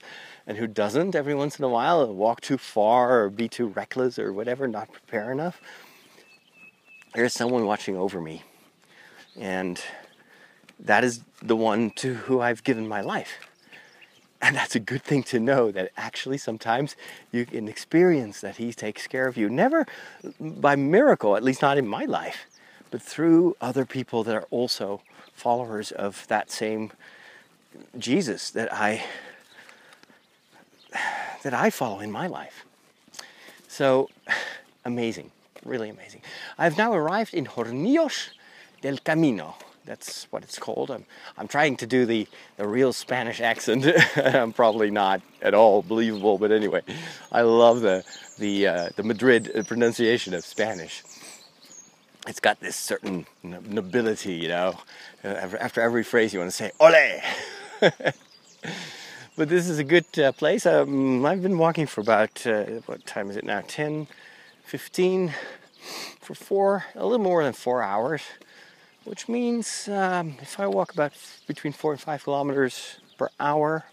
and 0.50 0.58
who 0.58 0.66
doesn't 0.66 1.14
every 1.14 1.36
once 1.36 1.60
in 1.60 1.64
a 1.64 1.70
while 1.70 2.12
walk 2.12 2.41
too 2.41 2.58
far 2.58 3.22
or 3.22 3.30
be 3.30 3.47
too 3.47 3.68
reckless 3.68 4.18
or 4.18 4.34
whatever, 4.34 4.68
not 4.68 4.91
prepare 4.91 5.32
enough. 5.32 5.62
There's 7.14 7.34
someone 7.34 7.68
watching 7.68 7.95
over 7.95 8.20
me. 8.20 8.41
And 9.39 9.80
that 10.80 11.04
is 11.04 11.24
the 11.39 11.56
one 11.56 11.91
to 11.97 12.16
who 12.16 12.41
I've 12.41 12.64
given 12.64 12.88
my 12.88 13.00
life. 13.00 13.34
And 14.41 14.56
that's 14.56 14.76
a 14.76 14.80
good 14.80 15.04
thing 15.04 15.22
to 15.24 15.39
know 15.39 15.70
that 15.70 15.91
actually 15.95 16.39
sometimes 16.39 16.95
you 17.32 17.45
can 17.45 17.68
experience 17.68 18.41
that 18.41 18.58
He 18.58 18.74
takes 18.74 19.06
care 19.06 19.28
of 19.28 19.38
you. 19.38 19.50
Never 19.50 19.86
by 20.39 20.76
miracle, 20.76 21.36
at 21.36 21.43
least 21.43 21.62
not 21.62 21.78
in 21.78 21.88
my 21.88 22.06
life, 22.06 22.47
but 22.89 23.04
through 23.04 23.56
other 23.62 23.86
people 23.86 24.24
that 24.24 24.34
are 24.34 24.47
also 24.50 25.02
followers 25.32 25.91
of 25.91 26.26
that 26.28 26.50
same 26.50 26.91
Jesus 28.00 28.50
that 28.50 28.74
I 28.74 29.04
that 31.44 31.54
I 31.54 31.70
follow 31.70 32.00
in 32.00 32.12
my 32.12 32.28
life. 32.28 32.66
So 33.68 34.10
amazing, 34.86 35.32
really 35.66 35.90
amazing. 35.90 36.22
I've 36.58 36.78
now 36.78 36.94
arrived 36.94 37.34
in 37.34 37.46
Hornillos 37.46 38.30
del 38.82 38.98
Camino. 38.98 39.56
That's 39.86 40.28
what 40.30 40.44
it's 40.44 40.60
called. 40.60 40.92
I'm, 40.92 41.06
I'm 41.38 41.48
trying 41.48 41.76
to 41.78 41.88
do 41.88 42.06
the, 42.06 42.28
the 42.58 42.68
real 42.68 42.94
Spanish 42.94 43.42
accent. 43.42 43.86
I'm 44.16 44.54
probably 44.54 44.92
not 44.92 45.22
at 45.42 45.56
all 45.56 45.82
believable, 45.82 46.38
but 46.38 46.52
anyway, 46.52 46.82
I 47.32 47.42
love 47.42 47.82
the, 47.82 48.04
the, 48.38 48.68
uh, 48.68 48.90
the 48.96 49.04
Madrid 49.04 49.52
pronunciation 49.68 50.36
of 50.36 50.46
Spanish. 50.46 51.02
It's 52.28 52.40
got 52.40 52.60
this 52.60 52.76
certain 52.76 53.26
nobility, 53.42 54.36
you 54.36 54.50
know. 54.50 54.76
Uh, 55.24 55.30
after 55.60 55.82
every 55.82 56.04
phrase, 56.04 56.34
you 56.34 56.40
want 56.40 56.52
to 56.52 56.56
say, 56.56 56.72
ole! 56.80 57.22
but 59.40 59.48
this 59.48 59.70
is 59.70 59.80
a 59.80 59.86
good 59.86 60.20
uh, 60.20 60.34
place. 60.34 60.66
Um, 60.66 61.26
I've 61.26 61.42
been 61.42 61.58
walking 61.58 61.88
for 61.88 62.02
about, 62.02 62.46
uh, 62.46 62.66
what 62.88 63.06
time 63.06 63.30
is 63.30 63.38
it 63.38 63.46
now? 63.46 63.64
10, 63.66 64.08
15, 64.66 65.34
for 66.20 66.36
four, 66.36 66.84
a 66.94 67.06
little 67.06 67.24
more 67.24 67.42
than 67.42 67.54
four 67.54 67.82
hours, 67.82 68.22
which 69.06 69.30
means 69.30 69.88
um, 69.88 70.36
if 70.42 70.60
I 70.60 70.68
walk 70.68 70.92
about 70.94 71.14
between 71.48 71.72
four 71.72 71.94
and 71.94 72.02
five 72.02 72.22
kilometers 72.22 73.00
per 73.18 73.30
hour, 73.40 73.86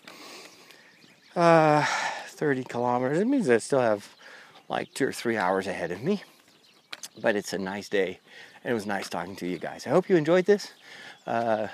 uh, 1.37 1.87
30 2.27 2.65
kilometers, 2.65 3.21
it 3.21 3.29
means 3.29 3.49
I 3.49 3.59
still 3.59 3.81
have 3.81 4.17
like 4.69 4.93
two 4.95 5.07
or 5.07 5.13
three 5.13 5.37
hours 5.37 5.69
ahead 5.69 5.93
of 5.93 6.03
me. 6.03 6.25
But 7.23 7.37
it's 7.37 7.53
a 7.53 7.59
nice 7.59 7.89
day, 7.89 8.19
and 8.65 8.73
it 8.73 8.75
was 8.75 8.85
nice 8.85 9.09
talking 9.09 9.37
to 9.37 9.47
you 9.47 9.59
guys. 9.59 9.87
I 9.87 9.91
hope 9.91 10.09
you 10.09 10.17
enjoyed 10.17 10.47
this. 10.47 10.73
Uh, 11.25 11.69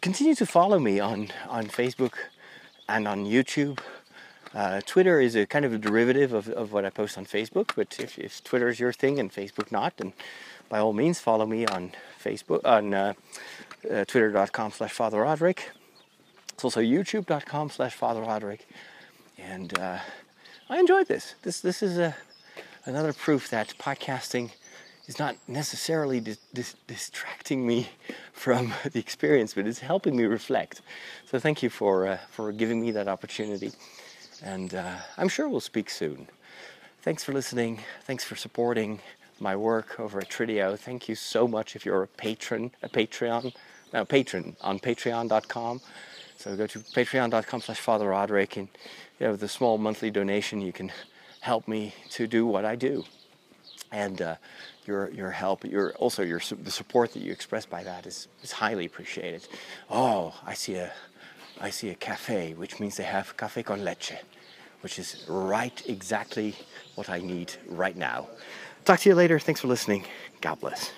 continue 0.00 0.34
to 0.34 0.46
follow 0.46 0.78
me 0.78 1.00
on, 1.00 1.28
on 1.48 1.66
Facebook 1.66 2.14
and 2.88 3.06
on 3.06 3.24
YouTube. 3.24 3.78
Uh, 4.54 4.80
Twitter 4.84 5.20
is 5.20 5.34
a 5.34 5.46
kind 5.46 5.64
of 5.64 5.72
a 5.72 5.78
derivative 5.78 6.32
of, 6.32 6.48
of 6.50 6.72
what 6.72 6.84
I 6.84 6.90
post 6.90 7.16
on 7.16 7.24
Facebook, 7.24 7.70
but 7.74 7.98
if, 7.98 8.18
if 8.18 8.44
Twitter 8.44 8.68
is 8.68 8.78
your 8.78 8.92
thing 8.92 9.18
and 9.18 9.32
Facebook 9.32 9.72
not, 9.72 9.96
then 9.96 10.12
by 10.68 10.78
all 10.78 10.92
means 10.92 11.20
follow 11.20 11.46
me 11.46 11.66
on 11.66 11.92
Facebook 12.22 12.60
on 12.64 12.92
uh, 12.92 13.14
uh, 13.90 14.04
twitter.com 14.04 14.72
slash 14.72 14.92
Father 14.92 15.20
Roderick. 15.20 15.70
It's 16.52 16.64
also 16.64 16.80
youtube.com 16.80 17.70
slash 17.70 17.94
Father 17.94 18.20
Roderick. 18.20 18.68
And 19.38 19.78
uh, 19.78 19.98
I 20.68 20.78
enjoyed 20.78 21.08
this. 21.08 21.34
This 21.42 21.60
this 21.60 21.82
is 21.82 21.98
a 21.98 22.14
another 22.84 23.12
proof 23.12 23.48
that 23.50 23.74
podcasting 23.78 24.50
is 25.12 25.18
not 25.18 25.36
necessarily 25.46 26.20
dis- 26.20 26.38
dis- 26.54 26.76
distracting 26.86 27.66
me 27.66 27.88
from 28.32 28.72
the 28.92 28.98
experience, 28.98 29.54
but 29.54 29.66
it's 29.66 29.80
helping 29.80 30.16
me 30.16 30.24
reflect. 30.24 30.80
So 31.26 31.38
thank 31.38 31.62
you 31.62 31.70
for 31.70 32.06
uh, 32.06 32.18
for 32.30 32.52
giving 32.52 32.80
me 32.80 32.92
that 32.92 33.08
opportunity, 33.08 33.72
and 34.42 34.74
uh, 34.74 34.96
I'm 35.18 35.28
sure 35.28 35.48
we'll 35.48 35.68
speak 35.72 35.90
soon. 35.90 36.28
Thanks 37.02 37.24
for 37.24 37.32
listening. 37.32 37.80
Thanks 38.04 38.24
for 38.24 38.36
supporting 38.36 39.00
my 39.40 39.54
work 39.56 39.98
over 39.98 40.20
at 40.20 40.30
Trideo. 40.30 40.78
Thank 40.78 41.08
you 41.08 41.16
so 41.16 41.48
much 41.48 41.76
if 41.76 41.84
you're 41.84 42.04
a 42.04 42.06
patron, 42.06 42.70
a 42.82 42.88
Patreon, 42.88 43.52
no, 43.92 44.04
patron 44.04 44.56
on 44.60 44.78
Patreon.com. 44.78 45.80
So 46.36 46.56
go 46.56 46.66
to 46.68 46.78
patreon.com 46.78 47.60
slash 47.60 47.80
Father 47.80 48.08
Roderick 48.08 48.56
and 48.56 48.68
you 49.18 49.28
with 49.28 49.42
a 49.42 49.48
small 49.48 49.78
monthly 49.78 50.10
donation 50.10 50.60
you 50.60 50.72
can 50.72 50.92
help 51.40 51.66
me 51.66 51.92
to 52.10 52.26
do 52.26 52.46
what 52.46 52.64
I 52.64 52.76
do. 52.76 53.04
And 53.92 54.22
uh, 54.22 54.36
your 54.86 55.10
your 55.10 55.30
help, 55.30 55.64
your 55.64 55.92
also 55.94 56.22
your 56.22 56.40
the 56.62 56.70
support 56.70 57.12
that 57.12 57.22
you 57.22 57.30
express 57.30 57.66
by 57.66 57.84
that 57.84 58.06
is, 58.06 58.28
is 58.42 58.52
highly 58.52 58.86
appreciated. 58.86 59.46
Oh, 59.90 60.34
I 60.44 60.54
see 60.54 60.76
a 60.76 60.90
I 61.60 61.70
see 61.70 61.90
a 61.90 61.94
cafe, 61.94 62.54
which 62.54 62.80
means 62.80 62.96
they 62.96 63.04
have 63.04 63.36
cafe 63.36 63.62
con 63.62 63.84
leche, 63.84 64.14
which 64.80 64.98
is 64.98 65.24
right 65.28 65.82
exactly 65.86 66.54
what 66.94 67.08
I 67.10 67.18
need 67.18 67.52
right 67.68 67.96
now. 67.96 68.28
Talk 68.84 69.00
to 69.00 69.08
you 69.10 69.14
later. 69.14 69.38
Thanks 69.38 69.60
for 69.60 69.68
listening. 69.68 70.04
God 70.40 70.58
bless. 70.58 70.92